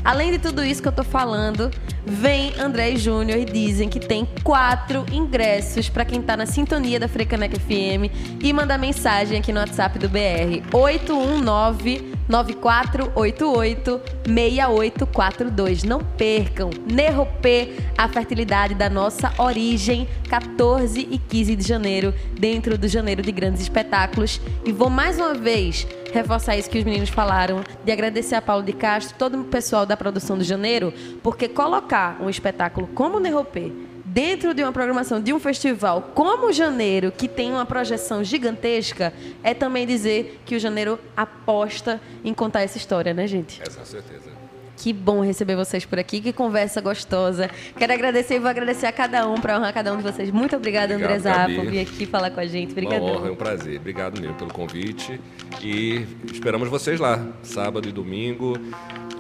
além 0.06 0.32
de 0.32 0.38
tudo 0.38 0.64
isso 0.64 0.84
que 0.84 0.88
eu 0.88 0.94
tô 0.94 1.04
falando, 1.04 1.72
vem 2.06 2.54
André 2.60 2.96
Júnior 2.96 3.40
e 3.40 3.46
dizem 3.46 3.90
que 3.90 4.00
tem 4.00 4.28
quatro 4.44 5.06
ingressos 5.12 5.90
para 5.90 6.06
quem 6.06 6.22
tá 6.22 6.36
na 6.36 6.46
sintonia 6.46 7.00
da 7.00 7.08
Frecaneca 7.08 7.60
FM 7.60 8.42
e 8.44 8.54
manda 8.54 8.78
mensagem 8.78 9.40
aqui 9.40 9.52
no 9.52 9.60
WhatsApp 9.60 9.98
do 10.00 10.10
BR 10.10 10.62
819 10.72 12.14
9488 12.28 14.02
6842. 14.26 15.84
Não 15.84 16.00
percam. 16.00 16.70
Nerropê, 16.90 17.76
a 17.98 18.08
fertilidade 18.08 18.76
da 18.76 18.90
nossa 18.90 19.34
origem, 19.38 20.08
14 20.30 21.08
e 21.12 21.18
15 21.18 21.56
de 21.56 21.68
janeiro, 21.68 22.14
dentro 22.40 22.78
do 22.78 22.88
Janeiro 22.88 23.22
de 23.22 23.32
Grandes 23.32 23.62
Espetáculos. 23.62 24.40
E 24.66 24.72
vou 24.72 24.90
mais 24.90 25.18
uma 25.18 25.34
vez 25.34 25.86
reforçar 26.14 26.56
isso 26.56 26.70
que 26.70 26.78
os 26.78 26.84
meninos 26.84 27.10
falaram, 27.10 27.64
de 27.84 27.92
agradecer 27.92 28.36
a 28.36 28.42
Paulo 28.42 28.64
de 28.64 28.72
Castro, 28.72 29.16
todo 29.18 29.42
o 29.42 29.44
pessoal 29.46 29.84
da 29.84 29.98
produção 29.98 30.38
do 30.38 30.44
Janeiro, 30.44 30.94
porque 31.24 31.48
colocar 31.48 31.93
um 32.20 32.30
espetáculo 32.30 32.88
como 32.88 33.20
Nerropê 33.20 33.72
dentro 34.06 34.54
de 34.54 34.62
uma 34.62 34.72
programação 34.72 35.22
de 35.22 35.34
um 35.34 35.40
festival 35.40 36.12
como 36.14 36.52
Janeiro, 36.52 37.12
que 37.12 37.28
tem 37.28 37.52
uma 37.52 37.66
projeção 37.66 38.24
gigantesca, 38.24 39.14
é 39.44 39.54
também 39.54 39.88
dizer 39.88 40.40
que 40.46 40.56
o 40.56 40.60
Janeiro 40.60 41.00
aposta 41.16 42.00
em 42.24 42.34
contar 42.34 42.62
essa 42.62 42.78
história, 42.78 43.14
né, 43.14 43.26
gente? 43.26 43.62
É, 43.62 43.66
com 43.66 43.86
certeza. 43.86 44.43
Que 44.78 44.92
bom 44.92 45.22
receber 45.22 45.56
vocês 45.56 45.86
por 45.86 46.00
aqui, 46.00 46.20
que 46.20 46.34
conversa 46.34 46.82
gostosa. 46.82 47.50
Quero 47.78 47.94
agradecer 47.94 48.36
e 48.36 48.40
vou 48.40 48.50
agradecer 48.50 48.86
a 48.86 48.92
cada 48.92 49.28
um, 49.28 49.36
para 49.36 49.58
honrar 49.58 49.74
cada 49.74 49.94
um 49.94 49.98
de 49.98 50.04
vocês. 50.04 50.32
Muito 50.32 50.56
obrigada, 50.56 50.96
André 50.96 51.20
Zá, 51.20 51.48
por 51.48 51.66
vir 51.66 51.80
aqui 51.80 52.06
falar 52.06 52.32
com 52.32 52.40
a 52.40 52.46
gente. 52.46 52.72
Obrigada. 52.72 53.04
Uma 53.04 53.14
honra, 53.14 53.28
é 53.28 53.32
um 53.32 53.36
prazer. 53.36 53.80
Obrigado 53.80 54.20
mesmo 54.20 54.36
pelo 54.36 54.52
convite. 54.52 55.20
E 55.62 56.06
esperamos 56.32 56.70
vocês 56.70 57.00
lá, 57.00 57.26
sábado 57.44 57.88
e 57.88 57.92
domingo. 57.92 58.58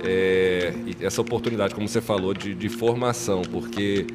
É, 0.04 0.74
e 0.86 1.06
essa 1.06 1.22
oportunidade, 1.22 1.74
como 1.74 1.88
você 1.88 2.01
falou, 2.01 2.34
de, 2.34 2.54
de 2.54 2.68
formação, 2.68 3.41
porque 3.43 4.06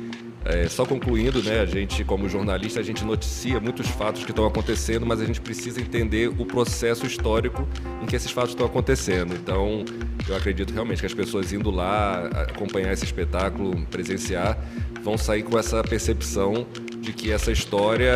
é, 0.44 0.68
só 0.68 0.84
concluindo, 0.84 1.42
né, 1.42 1.60
a 1.60 1.66
gente, 1.66 2.04
como 2.04 2.28
jornalista, 2.28 2.80
a 2.80 2.82
gente 2.82 3.04
noticia 3.04 3.60
muitos 3.60 3.86
fatos 3.88 4.24
que 4.24 4.30
estão 4.30 4.46
acontecendo, 4.46 5.04
mas 5.04 5.20
a 5.20 5.24
gente 5.26 5.40
precisa 5.40 5.80
entender 5.80 6.28
o 6.28 6.46
processo 6.46 7.04
histórico 7.06 7.66
em 8.02 8.06
que 8.06 8.16
esses 8.16 8.30
fatos 8.30 8.50
estão 8.50 8.66
acontecendo. 8.66 9.34
Então, 9.34 9.84
eu 10.28 10.36
acredito 10.36 10.72
realmente 10.72 11.00
que 11.00 11.06
as 11.06 11.14
pessoas 11.14 11.52
indo 11.52 11.70
lá 11.70 12.26
acompanhar 12.50 12.92
esse 12.92 13.04
espetáculo, 13.04 13.84
presenciar, 13.86 14.58
vão 15.02 15.18
sair 15.18 15.42
com 15.42 15.58
essa 15.58 15.82
percepção 15.82 16.66
de 17.00 17.12
que 17.12 17.32
essa 17.32 17.50
história 17.50 18.12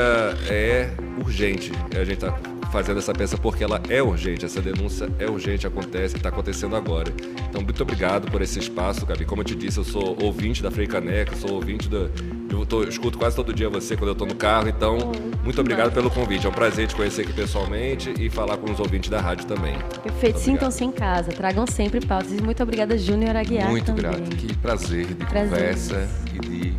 é 0.48 0.90
urgente. 1.18 1.72
A 1.94 2.04
gente 2.04 2.24
está 2.24 2.38
fazendo 2.72 2.98
essa 2.98 3.12
peça 3.12 3.36
porque 3.36 3.62
ela 3.62 3.80
é 3.90 4.02
urgente, 4.02 4.46
essa 4.46 4.60
denúncia 4.60 5.08
é 5.18 5.28
urgente, 5.28 5.66
acontece, 5.66 6.16
está 6.16 6.30
acontecendo 6.30 6.74
agora. 6.74 7.12
Então, 7.48 7.60
muito 7.60 7.82
obrigado 7.82 8.30
por 8.30 8.40
esse 8.40 8.58
espaço, 8.58 9.04
Gabi. 9.04 9.26
Como 9.26 9.42
eu 9.42 9.44
te 9.44 9.54
disse, 9.54 9.78
eu 9.78 9.84
sou 9.84 10.16
ouvinte 10.22 10.62
da 10.62 10.70
Frei 10.70 10.86
Caneca, 10.86 11.36
sou 11.36 11.52
ouvinte 11.52 11.88
da. 11.88 12.08
Eu, 12.50 12.64
tô, 12.64 12.82
eu 12.82 12.88
escuto 12.88 13.18
quase 13.18 13.36
todo 13.36 13.52
dia 13.52 13.68
você 13.68 13.94
quando 13.94 14.08
eu 14.08 14.12
estou 14.12 14.26
no 14.26 14.34
carro, 14.34 14.68
então, 14.68 15.12
muito 15.44 15.60
obrigado 15.60 15.92
pelo 15.92 16.10
convite. 16.10 16.46
É 16.46 16.48
um 16.48 16.52
prazer 16.52 16.86
te 16.86 16.96
conhecer 16.96 17.22
aqui 17.22 17.32
pessoalmente 17.34 18.14
e 18.18 18.30
falar 18.30 18.56
com 18.56 18.70
os 18.70 18.80
ouvintes 18.80 19.10
da 19.10 19.20
rádio 19.20 19.46
também. 19.46 19.76
Perfeito, 20.02 20.38
sintam-se 20.38 20.82
em 20.82 20.90
casa, 20.90 21.30
tragam 21.30 21.66
sempre 21.66 22.00
pautas. 22.00 22.32
E 22.32 22.40
muito 22.40 22.62
obrigada, 22.62 22.96
Júnior 22.96 23.36
Aguiar. 23.36 23.68
Muito 23.68 23.86
também. 23.86 24.02
grato, 24.02 24.36
que 24.36 24.56
prazer 24.56 25.06
de 25.06 25.14
prazer. 25.26 25.50
conversa 25.50 26.08
e 26.34 26.38
de 26.38 26.74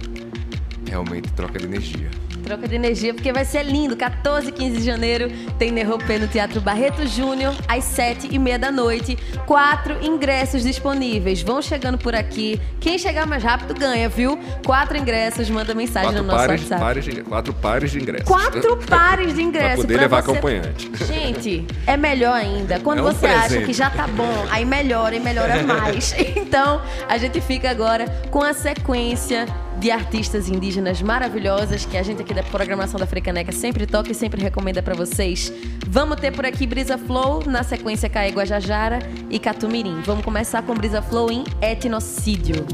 realmente 0.89 1.31
troca 1.33 1.59
de 1.59 1.65
energia. 1.65 2.09
Troca 2.43 2.67
de 2.67 2.75
energia, 2.75 3.13
porque 3.13 3.31
vai 3.31 3.45
ser 3.45 3.63
lindo. 3.63 3.95
14 3.95 4.49
e 4.49 4.51
15 4.51 4.77
de 4.77 4.83
janeiro 4.83 5.31
tem 5.57 5.71
Nerropê 5.71 6.17
no 6.19 6.27
Teatro 6.27 6.59
Barreto 6.59 7.07
Júnior, 7.07 7.55
às 7.67 7.85
7 7.85 8.27
e 8.29 8.37
meia 8.37 8.59
da 8.59 8.71
noite. 8.71 9.17
Quatro 9.45 10.03
ingressos 10.03 10.63
disponíveis. 10.63 11.41
Vão 11.41 11.61
chegando 11.61 11.97
por 11.97 12.13
aqui. 12.13 12.59
Quem 12.79 12.97
chegar 12.97 13.25
mais 13.25 13.41
rápido 13.43 13.73
ganha, 13.73 14.09
viu? 14.09 14.37
Quatro 14.65 14.97
ingressos, 14.97 15.49
manda 15.49 15.73
mensagem 15.73 16.09
quatro 16.09 16.23
no 16.23 16.27
nosso 16.27 16.45
pares, 16.45 16.61
WhatsApp. 16.61 16.81
Pares 16.81 17.05
de, 17.05 17.21
quatro 17.21 17.53
pares 17.53 17.91
de 17.91 17.99
ingressos. 17.99 18.27
Quatro 18.27 18.77
pares 18.87 19.35
de 19.35 19.41
ingressos. 19.41 19.75
pra 19.75 19.81
poder 19.83 19.99
levar 19.99 20.21
você... 20.21 20.31
acompanhante. 20.31 20.91
Gente, 21.05 21.65
é 21.87 21.95
melhor 21.95 22.35
ainda. 22.35 22.79
Quando 22.79 22.99
é 22.99 23.01
um 23.03 23.05
você 23.05 23.27
presente. 23.27 23.45
acha 23.57 23.61
que 23.61 23.73
já 23.73 23.89
tá 23.89 24.05
bom, 24.07 24.45
aí 24.51 24.65
melhora 24.65 25.15
e 25.15 25.19
melhora 25.19 25.61
mais. 25.63 26.13
então, 26.35 26.81
a 27.07 27.17
gente 27.17 27.39
fica 27.39 27.69
agora 27.69 28.05
com 28.29 28.41
a 28.41 28.53
sequência 28.53 29.45
de 29.79 29.91
artistas 29.91 30.47
indígenas 30.49 31.01
maravilhosas 31.01 31.85
que 31.85 31.97
a 31.97 32.03
gente 32.03 32.21
aqui 32.21 32.33
da 32.33 32.43
programação 32.43 32.99
da 32.99 33.05
Frecaneca 33.05 33.51
sempre 33.51 33.85
toca 33.85 34.11
e 34.11 34.15
sempre 34.15 34.41
recomenda 34.41 34.81
para 34.81 34.95
vocês. 34.95 35.51
Vamos 35.87 36.19
ter 36.19 36.31
por 36.31 36.45
aqui 36.45 36.65
Brisa 36.65 36.97
Flow, 36.97 37.43
na 37.45 37.63
sequência 37.63 38.09
Caê 38.09 38.31
Guajajara 38.31 38.99
e 39.29 39.39
Catumirim. 39.39 40.01
Vamos 40.05 40.23
começar 40.23 40.61
com 40.63 40.73
Brisa 40.73 41.01
Flow 41.01 41.31
em 41.31 41.43
Etnocídio. 41.61 42.65